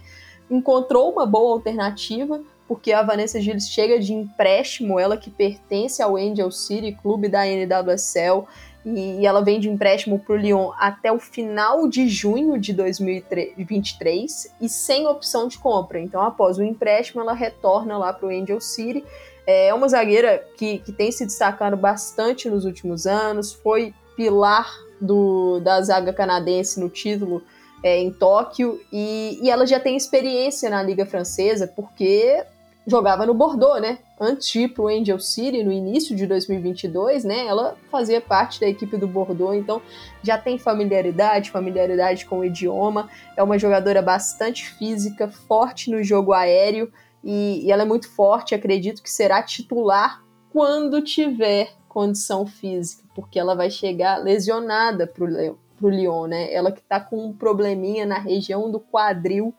Encontrou 0.49 1.11
uma 1.11 1.25
boa 1.25 1.53
alternativa, 1.53 2.41
porque 2.67 2.91
a 2.91 3.03
Vanessa 3.03 3.39
Gilles 3.39 3.69
chega 3.69 3.99
de 3.99 4.13
empréstimo, 4.13 4.99
ela 4.99 5.15
que 5.15 5.29
pertence 5.29 6.01
ao 6.01 6.15
Angel 6.15 6.49
City, 6.49 6.97
clube 7.01 7.29
da 7.29 7.45
NWSL 7.45 8.47
e 8.83 9.25
ela 9.25 9.43
vem 9.43 9.59
de 9.59 9.69
empréstimo 9.69 10.19
para 10.19 10.33
o 10.33 10.37
Lyon 10.37 10.71
até 10.77 11.11
o 11.11 11.19
final 11.19 11.87
de 11.87 12.07
junho 12.07 12.59
de 12.59 12.73
2023 12.73 14.55
e 14.59 14.67
sem 14.67 15.05
opção 15.07 15.47
de 15.47 15.57
compra. 15.57 15.99
Então, 15.99 16.21
após 16.21 16.57
o 16.57 16.63
empréstimo, 16.63 17.21
ela 17.21 17.33
retorna 17.33 17.97
lá 17.97 18.11
para 18.11 18.27
o 18.27 18.31
Angel 18.31 18.59
City. 18.59 19.03
É 19.45 19.73
uma 19.73 19.87
zagueira 19.87 20.43
que, 20.57 20.79
que 20.79 20.91
tem 20.91 21.11
se 21.11 21.25
destacado 21.25 21.77
bastante 21.77 22.49
nos 22.49 22.65
últimos 22.65 23.05
anos, 23.05 23.53
foi 23.53 23.93
pilar 24.15 24.71
do, 24.99 25.59
da 25.59 25.81
zaga 25.81 26.13
canadense 26.13 26.79
no 26.79 26.89
título 26.89 27.41
é, 27.83 27.97
em 27.99 28.11
Tóquio 28.11 28.79
e, 28.91 29.39
e 29.41 29.49
ela 29.49 29.65
já 29.65 29.79
tem 29.79 29.97
experiência 29.97 30.69
na 30.69 30.81
Liga 30.83 31.05
Francesa, 31.05 31.67
porque 31.67 32.43
jogava 32.85 33.25
no 33.25 33.33
Bordeaux, 33.33 33.79
né? 33.81 33.99
Antes 34.19 34.49
de 34.49 34.61
ir 34.61 34.69
para 34.69 34.83
o 34.83 34.87
Angel 34.87 35.19
City 35.19 35.63
no 35.63 35.71
início 35.71 36.15
de 36.15 36.25
2022, 36.25 37.23
né? 37.23 37.45
Ela 37.45 37.77
fazia 37.91 38.19
parte 38.19 38.59
da 38.59 38.67
equipe 38.67 38.97
do 38.97 39.07
Bordeaux, 39.07 39.55
então 39.55 39.81
já 40.23 40.37
tem 40.37 40.57
familiaridade, 40.57 41.51
familiaridade 41.51 42.25
com 42.25 42.39
o 42.39 42.45
idioma. 42.45 43.09
É 43.37 43.43
uma 43.43 43.57
jogadora 43.57 44.01
bastante 44.01 44.67
física, 44.67 45.27
forte 45.27 45.91
no 45.91 46.03
jogo 46.03 46.33
aéreo 46.33 46.91
e, 47.23 47.65
e 47.65 47.71
ela 47.71 47.83
é 47.83 47.85
muito 47.85 48.09
forte. 48.09 48.55
Acredito 48.55 49.03
que 49.03 49.11
será 49.11 49.43
titular 49.43 50.23
quando 50.51 51.01
tiver 51.01 51.73
condição 51.87 52.45
física, 52.45 53.03
porque 53.13 53.39
ela 53.39 53.55
vai 53.55 53.69
chegar 53.69 54.17
lesionada 54.17 55.05
para 55.05 55.23
o 55.23 55.89
Lyon, 55.89 56.27
né? 56.27 56.51
Ela 56.51 56.71
que 56.71 56.79
está 56.79 56.99
com 56.99 57.27
um 57.27 57.33
probleminha 57.33 58.05
na 58.05 58.17
região 58.17 58.71
do 58.71 58.79
quadril. 58.79 59.53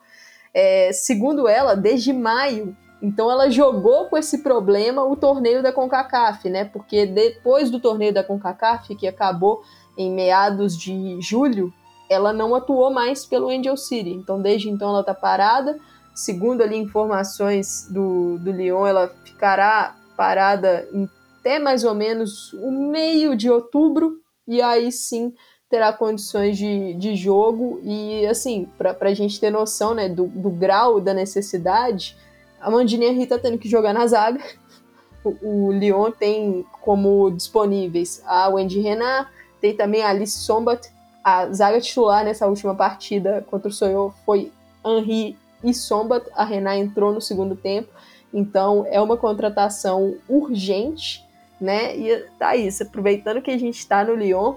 É, 0.55 0.93
segundo 0.93 1.49
ela, 1.49 1.75
desde 1.75 2.13
maio 2.13 2.77
então 3.03 3.29
ela 3.29 3.51
jogou 3.51 4.07
com 4.07 4.17
esse 4.17 4.45
problema 4.45 5.03
o 5.03 5.17
torneio 5.17 5.61
da 5.61 5.73
CONCACAF, 5.73 6.49
né? 6.49 6.65
Porque 6.65 7.05
depois 7.05 7.69
do 7.69 7.81
torneio 7.81 8.15
da 8.15 8.23
CONCACAF, 8.23 8.95
que 8.95 9.09
acabou 9.09 9.65
em 9.99 10.11
meados 10.11 10.79
de 10.79 11.21
julho, 11.21 11.73
ela 12.09 12.33
não 12.33 12.55
atuou 12.55 12.93
mais 12.93 13.27
pelo 13.27 13.49
Angel 13.49 13.77
City. 13.77 14.11
Então 14.11 14.41
desde 14.41 14.71
então 14.71 14.91
ela 14.91 15.01
está 15.01 15.15
parada. 15.15 15.79
Segundo 16.15 16.63
ali 16.63 16.77
informações 16.77 17.89
do, 17.91 18.39
do 18.39 18.53
Lyon, 18.53 18.87
ela 18.87 19.09
ficará 19.25 19.97
parada 20.17 20.87
até 21.41 21.59
mais 21.59 21.83
ou 21.83 21.95
menos 21.95 22.53
o 22.53 22.71
meio 22.71 23.35
de 23.35 23.51
outubro 23.51 24.21
e 24.47 24.63
aí 24.63 24.93
sim 24.93 25.33
terá 25.69 25.93
condições 25.93 26.57
de, 26.59 26.95
de 26.95 27.17
jogo 27.17 27.81
e 27.83 28.27
assim, 28.27 28.69
para 28.77 28.95
a 29.01 29.15
gente 29.15 29.41
ter 29.41 29.51
noção 29.51 29.95
né, 29.95 30.07
do, 30.07 30.27
do 30.27 30.51
grau 30.51 31.01
da 31.01 31.15
necessidade, 31.15 32.15
a 32.63 32.71
Mandinha 32.71 33.13
Rita 33.13 33.39
tendo 33.39 33.59
que 33.59 33.69
jogar 33.69 33.93
na 33.93 34.07
zaga. 34.07 34.41
O, 35.25 35.69
o 35.69 35.73
Lyon 35.73 36.11
tem 36.11 36.65
como 36.81 37.31
disponíveis 37.31 38.23
a 38.27 38.49
Wendy 38.49 38.81
Renan, 38.81 39.27
tem 39.61 39.77
também 39.77 40.03
a 40.03 40.09
Alice 40.09 40.39
Sombat. 40.39 40.91
A 41.23 41.53
zaga 41.53 41.81
titular 41.81 42.25
nessa 42.25 42.47
última 42.47 42.75
partida 42.75 43.45
contra 43.49 43.69
o 43.69 43.73
Soyo 43.73 44.15
foi 44.25 44.53
Henri 44.85 45.37
e 45.63 45.75
Sombat. 45.75 46.27
A 46.35 46.45
Renan 46.45 46.77
entrou 46.77 47.13
no 47.13 47.21
segundo 47.21 47.55
tempo. 47.55 47.89
Então 48.33 48.87
é 48.89 49.01
uma 49.01 49.17
contratação 49.17 50.17
urgente, 50.29 51.25
né? 51.61 51.97
E 51.97 52.25
tá 52.39 52.57
isso, 52.57 52.83
aproveitando 52.83 53.43
que 53.43 53.51
a 53.51 53.59
gente 53.59 53.79
está 53.79 54.05
no 54.05 54.15
Lyon, 54.15 54.55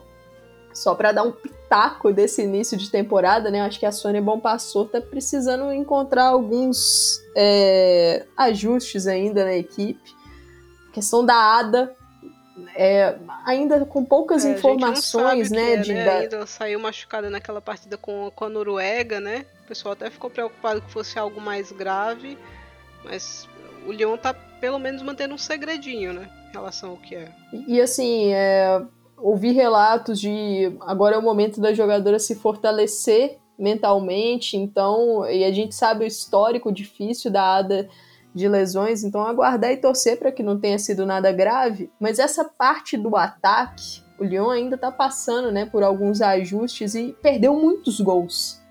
só 0.76 0.94
para 0.94 1.14
dar 1.14 1.24
um 1.24 1.32
pitaco 1.32 2.12
desse 2.12 2.44
início 2.44 2.78
de 2.78 2.92
temporada, 2.92 3.50
né? 3.50 3.62
Acho 3.62 3.80
que 3.80 3.86
a 3.86 3.92
Sônia 3.92 4.22
Passou 4.44 4.86
tá 4.86 5.00
precisando 5.00 5.72
encontrar 5.72 6.26
alguns 6.26 7.22
é, 7.36 8.26
ajustes 8.38 9.08
ainda 9.08 9.46
na 9.46 9.56
equipe. 9.56 10.14
A 10.90 10.92
questão 10.92 11.26
da 11.26 11.34
Ada, 11.34 11.96
é, 12.76 13.16
ainda 13.46 13.86
com 13.86 14.04
poucas 14.04 14.44
é, 14.44 14.52
informações, 14.52 15.50
né? 15.50 15.74
É, 15.74 15.78
de, 15.78 15.94
né? 15.94 16.06
Da... 16.06 16.18
Ainda 16.18 16.46
saiu 16.46 16.80
machucada 16.80 17.30
naquela 17.30 17.62
partida 17.62 17.98
com, 17.98 18.30
com 18.36 18.46
a 18.46 18.50
Noruega, 18.50 19.22
né? 19.22 19.46
O 19.64 19.68
pessoal 19.68 19.94
até 19.94 20.10
ficou 20.10 20.30
preocupado 20.30 20.82
que 20.82 20.92
fosse 20.92 21.18
algo 21.18 21.40
mais 21.40 21.72
grave, 21.72 22.38
mas 23.04 23.48
o 23.88 23.92
Leon 23.92 24.18
tá 24.18 24.34
pelo 24.34 24.78
menos 24.78 25.02
mantendo 25.02 25.34
um 25.34 25.38
segredinho, 25.38 26.12
né? 26.12 26.30
Em 26.50 26.52
relação 26.52 26.92
ao 26.92 26.98
que 26.98 27.16
é. 27.16 27.32
E, 27.54 27.76
e 27.76 27.82
assim, 27.82 28.34
é, 28.34 28.82
ouvi 29.18 29.52
relatos 29.52 30.20
de 30.20 30.76
agora 30.82 31.16
é 31.16 31.18
o 31.18 31.22
momento 31.22 31.60
da 31.60 31.74
jogadora 31.74 32.20
se 32.20 32.36
fortalecer 32.36 33.38
mentalmente, 33.58 34.58
então, 34.58 35.26
e 35.30 35.44
a 35.44 35.52
gente 35.52 35.74
sabe 35.74 36.04
o 36.04 36.08
histórico 36.08 36.72
difícil 36.72 37.32
da 37.32 37.58
Ada 37.58 37.88
de 38.34 38.50
lesões, 38.50 39.04
então 39.04 39.22
aguardar 39.22 39.72
e 39.72 39.78
torcer 39.78 40.20
para 40.20 40.32
que 40.32 40.44
não 40.44 40.60
tenha 40.60 40.78
sido 40.78 41.06
nada 41.06 41.32
grave, 41.32 41.90
mas 41.98 42.20
essa 42.20 42.44
parte 42.44 42.98
do 42.98 43.16
ataque 43.16 44.04
o 44.20 44.24
Lyon 44.24 44.50
ainda 44.50 44.76
está 44.76 44.92
passando 44.92 45.52
né, 45.52 45.66
por 45.66 45.84
alguns 45.84 46.22
ajustes 46.22 46.96
e 46.96 47.16
perdeu 47.22 47.54
muitos 47.54 48.00
gols 48.00 48.62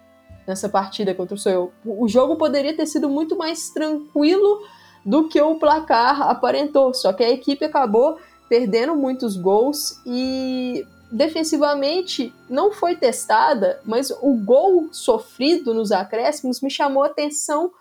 nessa 0.46 0.68
partida 0.68 1.14
contra 1.14 1.34
o 1.34 1.38
Soel. 1.38 1.72
O 1.84 2.08
jogo 2.08 2.36
poderia 2.36 2.76
ter 2.76 2.86
sido 2.86 3.08
muito 3.08 3.36
mais 3.36 3.70
tranquilo 3.70 4.62
do 5.04 5.28
que 5.28 5.40
o 5.40 5.58
placar 5.58 6.22
aparentou, 6.22 6.94
só 6.94 7.12
que 7.12 7.22
a 7.22 7.30
equipe 7.30 7.64
acabou 7.64 8.18
perdendo 8.48 8.94
muitos 8.94 9.36
gols 9.36 10.00
e 10.04 10.86
defensivamente 11.10 12.32
não 12.48 12.72
foi 12.72 12.96
testada, 12.96 13.80
mas 13.84 14.10
o 14.10 14.34
gol 14.34 14.88
sofrido 14.90 15.72
nos 15.72 15.92
acréscimos 15.92 16.60
me 16.60 16.70
chamou 16.70 17.02
a 17.04 17.06
atenção 17.06 17.72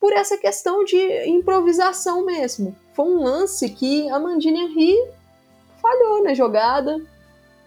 por 0.00 0.12
essa 0.12 0.36
questão 0.36 0.84
de 0.84 1.28
improvisação 1.28 2.26
mesmo. 2.26 2.76
Foi 2.92 3.04
um 3.04 3.22
lance 3.22 3.68
que 3.70 4.10
a 4.10 4.18
Mandine 4.18 4.64
Henry 4.64 4.96
falhou 5.80 6.24
na 6.24 6.34
jogada, 6.34 7.00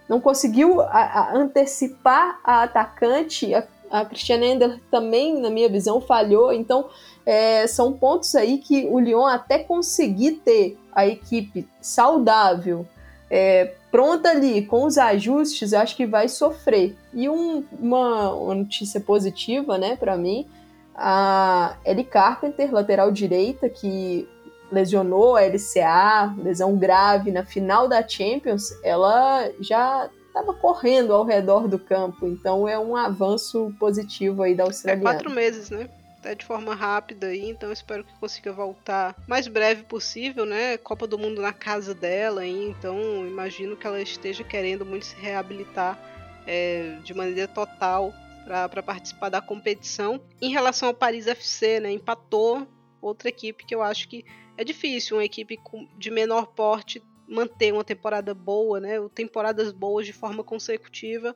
não 0.08 0.20
conseguiu 0.20 0.82
a, 0.82 0.88
a 0.88 1.36
antecipar 1.36 2.40
a 2.44 2.64
atacante, 2.64 3.54
a, 3.54 3.66
a 3.90 4.06
Cristiane 4.06 4.48
Ender 4.48 4.80
também, 4.92 5.40
na 5.40 5.50
minha 5.50 5.70
visão, 5.70 6.02
falhou. 6.02 6.52
Então, 6.52 6.90
é, 7.26 7.66
são 7.68 7.92
pontos 7.94 8.36
aí 8.36 8.58
que 8.58 8.86
o 8.86 9.00
Lyon, 9.00 9.26
até 9.26 9.60
conseguir 9.60 10.34
ter 10.44 10.78
a 10.94 11.08
equipe 11.08 11.68
saudável, 11.82 12.86
é, 13.30 13.74
pronta 13.90 14.30
ali, 14.30 14.66
com 14.66 14.86
os 14.86 14.98
ajustes, 14.98 15.74
acho 15.74 15.96
que 15.96 16.06
vai 16.06 16.28
sofrer. 16.28 16.96
E 17.14 17.28
um, 17.28 17.64
uma, 17.80 18.34
uma 18.34 18.56
notícia 18.56 19.00
positiva, 19.00 19.78
né, 19.78 19.96
para 19.96 20.16
mim, 20.16 20.48
a 20.96 21.76
Ellie 21.84 22.06
Carpenter, 22.06 22.72
lateral 22.72 23.12
direita, 23.12 23.68
que 23.68 24.28
lesionou 24.72 25.36
a 25.36 25.42
LCA, 25.42 26.34
lesão 26.38 26.78
grave 26.78 27.32
na 27.32 27.44
final 27.44 27.88
da 27.88 28.08
Champions, 28.08 28.70
ela 28.84 29.50
já 29.60 30.10
estava 30.28 30.54
correndo 30.54 31.14
ao 31.14 31.24
redor 31.24 31.68
do 31.68 31.80
campo, 31.80 32.28
então 32.28 32.68
é 32.68 32.78
um 32.78 32.96
avanço 32.96 33.74
positivo 33.80 34.44
aí 34.44 34.54
da 34.54 34.66
australiana. 34.66 35.10
É 35.10 35.14
quatro 35.14 35.32
meses, 35.32 35.70
né? 35.70 35.90
Até 36.26 36.34
de 36.34 36.44
forma 36.44 36.74
rápida 36.74 37.28
aí, 37.28 37.48
então 37.48 37.72
espero 37.72 38.04
que 38.04 38.12
consiga 38.18 38.52
voltar 38.52 39.16
mais 39.28 39.48
breve 39.48 39.84
possível, 39.84 40.44
né? 40.44 40.76
Copa 40.76 41.06
do 41.06 41.20
Mundo 41.20 41.40
na 41.40 41.54
casa 41.54 41.94
dela, 41.94 42.42
aí, 42.42 42.66
então 42.70 42.98
imagino 43.28 43.78
que 43.78 43.86
ela 43.86 44.02
esteja 44.02 44.44
querendo 44.44 44.84
muito 44.84 45.06
se 45.06 45.16
reabilitar 45.18 46.00
é, 46.48 46.98
de 47.04 47.14
maneira 47.14 47.48
total 47.48 48.12
para 48.44 48.82
participar 48.82 49.30
da 49.30 49.40
competição. 49.40 50.20
Em 50.42 50.50
relação 50.50 50.88
ao 50.90 50.96
Paris 50.96 51.28
FC, 51.28 51.80
né? 51.80 51.92
Empatou 51.92 52.68
outra 53.00 53.30
equipe 53.30 53.64
que 53.64 53.76
eu 53.76 53.84
acho 53.84 54.08
que 54.10 54.26
é 54.58 54.64
difícil 54.64 55.18
uma 55.18 55.24
equipe 55.24 55.60
de 55.96 56.10
menor 56.10 56.48
porte 56.48 57.04
manter 57.28 57.72
uma 57.72 57.84
temporada 57.84 58.34
boa, 58.34 58.80
né? 58.80 58.96
Temporadas 59.14 59.72
boas 59.72 60.08
de 60.08 60.14
forma 60.14 60.44
consecutiva. 60.44 61.36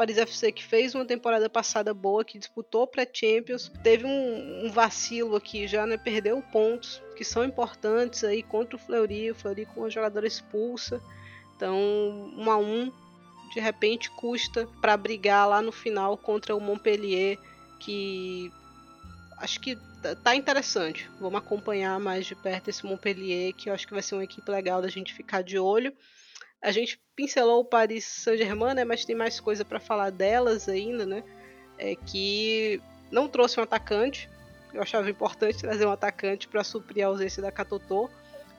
Paris 0.00 0.16
FC 0.16 0.50
que 0.50 0.64
fez 0.64 0.94
uma 0.94 1.04
temporada 1.04 1.46
passada 1.50 1.92
boa, 1.92 2.24
que 2.24 2.38
disputou 2.38 2.86
pré-Champions, 2.86 3.70
teve 3.82 4.06
um, 4.06 4.64
um, 4.64 4.70
vacilo 4.70 5.36
aqui 5.36 5.66
já, 5.66 5.86
né? 5.86 5.98
Perdeu 5.98 6.40
pontos 6.50 7.02
que 7.14 7.22
são 7.22 7.44
importantes 7.44 8.24
aí 8.24 8.42
contra 8.42 8.76
o 8.76 8.78
Fleury, 8.78 9.30
o 9.30 9.34
Fleury 9.34 9.66
com 9.66 9.80
uma 9.80 9.90
jogadora 9.90 10.26
expulsa. 10.26 11.02
Então, 11.54 11.76
um 12.34 12.50
a 12.50 12.56
um, 12.56 12.90
de 13.52 13.60
repente 13.60 14.10
custa 14.12 14.66
para 14.80 14.96
brigar 14.96 15.46
lá 15.46 15.60
no 15.60 15.70
final 15.70 16.16
contra 16.16 16.56
o 16.56 16.60
Montpellier, 16.60 17.38
que 17.78 18.50
acho 19.36 19.60
que 19.60 19.76
Tá, 20.00 20.14
tá 20.14 20.34
interessante. 20.34 21.10
Vamos 21.20 21.38
acompanhar 21.38 21.98
mais 22.00 22.24
de 22.24 22.34
perto 22.34 22.68
esse 22.68 22.86
Montpellier, 22.86 23.52
que 23.52 23.68
eu 23.68 23.74
acho 23.74 23.86
que 23.86 23.92
vai 23.92 24.02
ser 24.02 24.14
uma 24.14 24.24
equipe 24.24 24.50
legal 24.50 24.80
da 24.80 24.88
gente 24.88 25.12
ficar 25.12 25.42
de 25.42 25.58
olho. 25.58 25.92
A 26.62 26.70
gente 26.72 27.00
pincelou 27.16 27.60
o 27.60 27.64
Paris 27.64 28.04
Saint-Germain, 28.04 28.74
né, 28.74 28.84
mas 28.84 29.04
tem 29.04 29.16
mais 29.16 29.40
coisa 29.40 29.64
para 29.64 29.80
falar 29.80 30.10
delas 30.10 30.68
ainda, 30.68 31.06
né? 31.06 31.24
É 31.78 31.94
que 31.94 32.80
não 33.10 33.28
trouxe 33.28 33.58
um 33.58 33.62
atacante. 33.62 34.28
Eu 34.72 34.82
achava 34.82 35.10
importante 35.10 35.58
trazer 35.58 35.86
um 35.86 35.90
atacante 35.90 36.46
para 36.46 36.62
suprir 36.62 37.04
a 37.04 37.08
ausência 37.08 37.42
da 37.42 37.50
Catotô, 37.50 38.10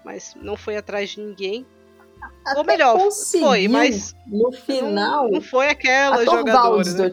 mas 0.03 0.35
não 0.35 0.57
foi 0.57 0.75
atrás 0.75 1.11
de 1.11 1.21
ninguém. 1.21 1.65
Ou 2.55 2.63
melhor, 2.63 2.97
foi, 3.11 3.67
mas 3.67 4.15
no 4.25 4.51
final 4.51 5.25
não, 5.25 5.31
não 5.31 5.41
foi 5.41 5.67
aquela 5.67 6.25
jogadora. 6.25 6.83
Né? 6.91 7.11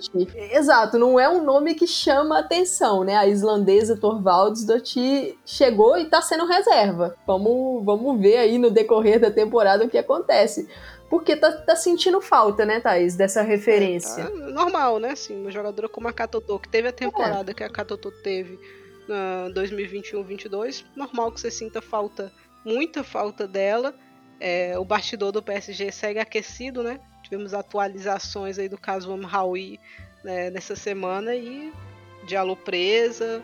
Exato, 0.52 0.98
não 0.98 1.20
é 1.20 1.28
um 1.28 1.44
nome 1.44 1.74
que 1.74 1.86
chama 1.86 2.38
atenção, 2.38 3.04
né? 3.04 3.16
A 3.16 3.26
islandesa 3.26 3.96
Torvalds 3.96 4.64
Dotti 4.64 5.38
chegou 5.44 5.98
e 5.98 6.06
tá 6.06 6.22
sendo 6.22 6.46
reserva. 6.46 7.14
Vamos, 7.26 7.84
vamos 7.84 8.20
ver 8.20 8.38
aí 8.38 8.58
no 8.58 8.70
decorrer 8.70 9.20
da 9.20 9.30
temporada 9.30 9.84
o 9.84 9.88
que 9.88 9.98
acontece. 9.98 10.68
Porque 11.10 11.36
tá, 11.36 11.52
tá 11.52 11.74
sentindo 11.74 12.20
falta, 12.20 12.66
né, 12.66 12.80
Thaís, 12.80 13.16
dessa 13.16 13.42
referência. 13.42 14.22
É, 14.22 14.24
tá 14.24 14.30
normal, 14.30 14.98
né? 14.98 15.10
Assim, 15.12 15.40
uma 15.40 15.50
jogadora 15.50 15.88
como 15.88 16.08
a 16.08 16.12
Katotô, 16.12 16.58
que 16.58 16.68
teve 16.68 16.88
a 16.88 16.92
temporada 16.92 17.50
é. 17.50 17.54
que 17.54 17.64
a 17.64 17.70
Katotô 17.70 18.10
teve 18.10 18.58
na 19.08 19.48
2021-22, 19.54 20.84
normal 20.94 21.32
que 21.32 21.40
você 21.40 21.50
sinta 21.50 21.80
falta, 21.80 22.30
muita 22.64 23.02
falta 23.02 23.48
dela. 23.48 23.94
É, 24.40 24.78
o 24.78 24.84
bastidor 24.84 25.32
do 25.32 25.42
PSG 25.42 25.90
segue 25.90 26.18
aquecido, 26.18 26.82
né? 26.82 27.00
Tivemos 27.22 27.52
atualizações 27.52 28.58
aí 28.58 28.68
do 28.68 28.78
caso 28.78 29.12
Amraoui 29.12 29.78
né, 30.22 30.50
nessa 30.50 30.76
semana 30.76 31.34
e 31.34 31.72
Diallo 32.24 32.56
presa. 32.56 33.42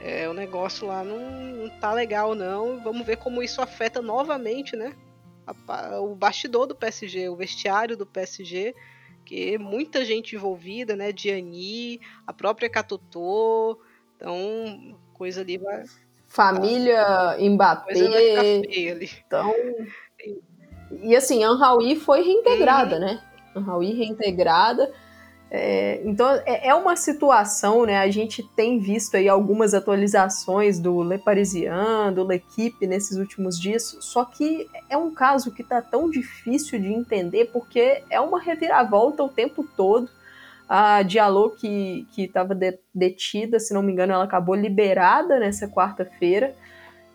É, 0.00 0.28
o 0.28 0.34
negócio 0.34 0.86
lá 0.86 1.02
não, 1.02 1.18
não 1.18 1.80
tá 1.80 1.92
legal, 1.92 2.34
não. 2.34 2.82
Vamos 2.82 3.06
ver 3.06 3.16
como 3.16 3.42
isso 3.42 3.62
afeta 3.62 4.02
novamente, 4.02 4.76
né? 4.76 4.94
A, 5.46 6.00
o 6.00 6.14
bastidor 6.14 6.66
do 6.66 6.74
PSG, 6.74 7.28
o 7.28 7.36
vestiário 7.36 7.96
do 7.96 8.06
PSG, 8.06 8.74
que 9.24 9.56
muita 9.56 10.04
gente 10.04 10.36
envolvida, 10.36 10.94
né? 10.94 11.12
Diani, 11.12 12.00
a 12.26 12.32
própria 12.32 12.68
Catutô. 12.68 13.78
Então, 14.16 14.98
coisa 15.14 15.40
ali 15.40 15.58
vai. 15.58 15.84
Família 16.26 17.36
Mbappé. 17.38 17.92
Coisa 17.92 18.10
vai 18.10 18.28
ficar 18.28 18.42
feia 18.42 18.92
ali. 18.92 19.10
Então, 19.26 19.54
e 20.90 21.14
assim, 21.14 21.42
a 21.42 21.48
Anhaui 21.48 21.96
foi 21.96 22.22
reintegrada, 22.22 22.96
uhum. 22.96 23.00
né? 23.00 23.20
Anhaui 23.54 23.92
reintegrada. 23.92 24.90
É, 25.50 26.00
então 26.04 26.28
é, 26.46 26.68
é, 26.68 26.74
uma 26.74 26.96
situação, 26.96 27.86
né? 27.86 27.98
A 27.98 28.10
gente 28.10 28.42
tem 28.56 28.80
visto 28.80 29.16
aí 29.16 29.28
algumas 29.28 29.72
atualizações 29.72 30.80
do 30.80 31.02
Le 31.02 31.18
Parisien, 31.18 32.12
do 32.12 32.24
L'Equipe 32.24 32.86
nesses 32.86 33.16
últimos 33.16 33.60
dias, 33.60 33.96
só 34.00 34.24
que 34.24 34.66
é 34.90 34.96
um 34.96 35.12
caso 35.14 35.52
que 35.52 35.62
tá 35.62 35.80
tão 35.80 36.10
difícil 36.10 36.80
de 36.80 36.92
entender 36.92 37.50
porque 37.52 38.02
é 38.10 38.20
uma 38.20 38.40
reviravolta 38.40 39.22
o 39.22 39.28
tempo 39.28 39.64
todo. 39.76 40.08
A 40.68 41.02
Diallo, 41.02 41.50
que 41.50 42.08
estava 42.16 42.54
de, 42.54 42.78
detida, 42.92 43.60
se 43.60 43.72
não 43.74 43.82
me 43.82 43.92
engano, 43.92 44.14
ela 44.14 44.24
acabou 44.24 44.54
liberada 44.54 45.38
nessa 45.38 45.68
quarta-feira. 45.68 46.54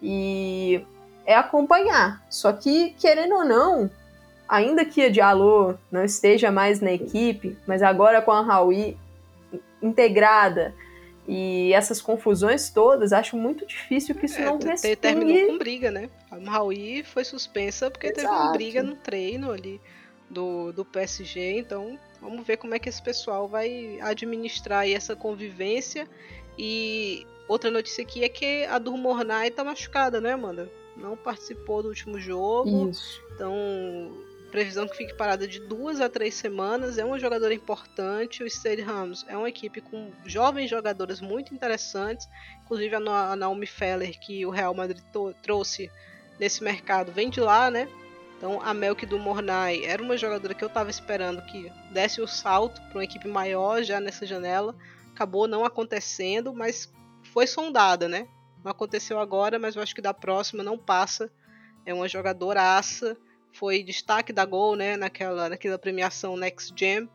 E 0.01 0.81
é 1.29 1.35
acompanhar. 1.35 2.25
Só 2.27 2.51
que, 2.51 2.95
querendo 2.99 3.35
ou 3.35 3.45
não, 3.45 3.87
ainda 4.47 4.83
que 4.83 4.99
a 5.03 5.09
Diallo 5.09 5.77
não 5.91 6.03
esteja 6.03 6.51
mais 6.51 6.81
na 6.81 6.91
equipe, 6.91 7.55
mas 7.67 7.83
agora 7.83 8.19
com 8.19 8.31
a 8.31 8.41
Raui 8.41 8.97
integrada 9.79 10.73
e 11.27 11.71
essas 11.71 12.01
confusões 12.01 12.71
todas, 12.71 13.13
acho 13.13 13.37
muito 13.37 13.63
difícil 13.63 14.15
que 14.15 14.25
isso 14.25 14.41
é, 14.41 14.45
não 14.45 14.57
respire. 14.57 14.95
Terminou 14.95 15.49
com 15.49 15.57
briga, 15.59 15.91
né? 15.91 16.09
A 16.31 16.37
Raui 16.49 17.03
foi 17.03 17.23
suspensa 17.23 17.91
porque 17.91 18.07
Exato. 18.07 18.27
teve 18.27 18.27
uma 18.27 18.51
briga 18.51 18.81
no 18.81 18.95
treino 18.95 19.51
ali 19.51 19.79
do, 20.27 20.71
do 20.71 20.83
PSG, 20.83 21.59
então 21.59 21.99
vamos 22.19 22.43
ver 22.45 22.57
como 22.57 22.73
é 22.73 22.79
que 22.79 22.89
esse 22.89 23.03
pessoal 23.03 23.47
vai 23.47 23.99
administrar 24.01 24.89
essa 24.89 25.15
convivência 25.15 26.07
e 26.57 27.23
outra 27.47 27.69
notícia 27.69 28.03
aqui 28.03 28.23
é 28.23 28.29
que 28.29 28.65
a 28.65 28.79
Durmornay 28.79 29.51
tá 29.51 29.63
machucada, 29.63 30.19
né, 30.19 30.33
Amanda? 30.33 30.78
Não 30.99 31.15
participou 31.15 31.81
do 31.81 31.89
último 31.89 32.19
jogo. 32.19 32.89
Isso. 32.89 33.21
Então, 33.33 33.53
previsão 34.51 34.87
que 34.87 34.97
fique 34.97 35.13
parada 35.13 35.47
de 35.47 35.59
duas 35.59 36.01
a 36.01 36.09
três 36.09 36.35
semanas. 36.35 36.97
É 36.97 37.05
uma 37.05 37.19
jogadora 37.19 37.53
importante. 37.53 38.43
O 38.43 38.49
Stade 38.49 38.81
Rams 38.81 39.25
é 39.27 39.37
uma 39.37 39.49
equipe 39.49 39.81
com 39.81 40.11
jovens 40.25 40.69
jogadoras 40.69 41.21
muito 41.21 41.53
interessantes. 41.53 42.27
Inclusive 42.63 42.95
a 42.95 43.35
Naomi 43.35 43.65
Feller, 43.65 44.19
que 44.19 44.45
o 44.45 44.49
Real 44.49 44.73
Madrid 44.73 45.01
trouxe 45.41 45.89
nesse 46.39 46.63
mercado, 46.63 47.11
vem 47.11 47.29
de 47.29 47.41
lá, 47.41 47.69
né? 47.69 47.89
Então 48.37 48.61
a 48.61 48.73
Melk 48.73 49.05
do 49.05 49.19
Mornay 49.19 49.83
era 49.83 50.01
uma 50.01 50.15
jogadora 50.15 50.53
que 50.53 50.63
eu 50.63 50.69
estava 50.69 50.89
esperando 50.89 51.41
que 51.43 51.69
desse 51.91 52.21
o 52.21 52.27
salto 52.27 52.81
para 52.83 52.99
uma 52.99 53.03
equipe 53.03 53.27
maior 53.27 53.83
já 53.83 53.99
nessa 53.99 54.25
janela. 54.25 54.73
Acabou 55.11 55.47
não 55.47 55.65
acontecendo, 55.65 56.53
mas 56.53 56.89
foi 57.33 57.45
sondada, 57.45 58.07
né? 58.07 58.27
Não 58.63 58.71
aconteceu 58.71 59.19
agora, 59.19 59.57
mas 59.57 59.75
eu 59.75 59.81
acho 59.81 59.95
que 59.95 60.01
da 60.01 60.13
próxima 60.13 60.63
não 60.63 60.77
passa. 60.77 61.31
É 61.85 61.93
uma 61.93 62.07
jogadoraça. 62.07 63.17
Foi 63.53 63.81
destaque 63.83 64.31
da 64.31 64.45
Gol, 64.45 64.75
né? 64.75 64.97
Naquela, 64.97 65.49
naquela 65.49 65.77
premiação 65.77 66.35
Next 66.35 66.73
Gen. 66.77 67.09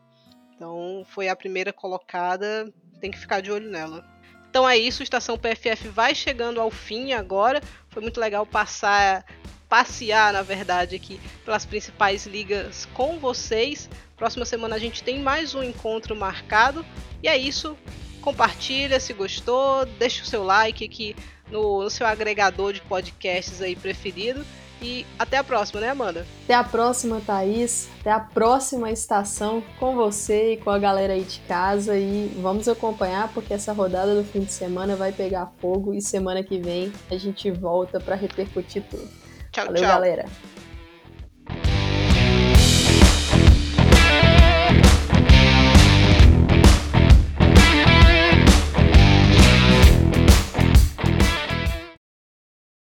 Então 0.55 1.05
foi 1.09 1.29
a 1.29 1.35
primeira 1.35 1.71
colocada. 1.71 2.73
Tem 2.99 3.11
que 3.11 3.19
ficar 3.19 3.41
de 3.41 3.51
olho 3.51 3.69
nela. 3.69 4.03
Então 4.49 4.67
é 4.67 4.77
isso, 4.77 5.03
Estação 5.03 5.37
PFF 5.37 5.89
vai 5.89 6.15
chegando 6.15 6.61
ao 6.61 6.71
fim 6.71 7.11
agora. 7.11 7.61
Foi 7.89 8.01
muito 8.01 8.19
legal 8.19 8.45
passar 8.45 9.25
passear, 9.67 10.31
na 10.31 10.41
verdade, 10.41 10.95
aqui 10.95 11.19
pelas 11.43 11.65
principais 11.65 12.25
ligas 12.25 12.85
com 12.93 13.19
vocês. 13.19 13.89
Próxima 14.15 14.45
semana 14.45 14.75
a 14.75 14.79
gente 14.79 15.03
tem 15.03 15.19
mais 15.19 15.53
um 15.53 15.61
encontro 15.61 16.15
marcado. 16.15 16.85
E 17.21 17.27
é 17.27 17.37
isso. 17.37 17.77
Compartilha 18.21 18.99
se 18.99 19.13
gostou, 19.13 19.85
deixa 19.85 20.23
o 20.23 20.25
seu 20.25 20.43
like 20.43 20.85
aqui 20.85 21.15
no, 21.51 21.83
no 21.83 21.89
seu 21.89 22.05
agregador 22.05 22.73
de 22.73 22.81
podcasts 22.81 23.61
aí 23.61 23.75
preferido. 23.75 24.45
E 24.81 25.05
até 25.17 25.37
a 25.37 25.43
próxima, 25.43 25.79
né, 25.79 25.89
Amanda? 25.89 26.27
Até 26.43 26.53
a 26.53 26.63
próxima, 26.63 27.21
Thaís. 27.25 27.87
Até 28.01 28.11
a 28.11 28.19
próxima 28.19 28.91
estação 28.91 29.63
com 29.79 29.95
você 29.95 30.53
e 30.53 30.57
com 30.57 30.69
a 30.69 30.77
galera 30.77 31.13
aí 31.13 31.23
de 31.23 31.39
casa. 31.41 31.97
E 31.97 32.31
vamos 32.41 32.67
acompanhar, 32.67 33.29
porque 33.33 33.53
essa 33.53 33.71
rodada 33.71 34.13
do 34.13 34.23
fim 34.23 34.41
de 34.41 34.51
semana 34.51 34.95
vai 34.95 35.11
pegar 35.11 35.51
fogo. 35.59 35.93
E 35.93 36.01
semana 36.01 36.43
que 36.43 36.59
vem 36.59 36.91
a 37.09 37.17
gente 37.17 37.49
volta 37.51 37.99
para 37.99 38.15
repercutir 38.15 38.83
tudo. 38.89 39.07
Tchau, 39.51 39.65
Valeu, 39.67 39.81
tchau. 39.81 39.91
galera. 39.91 40.25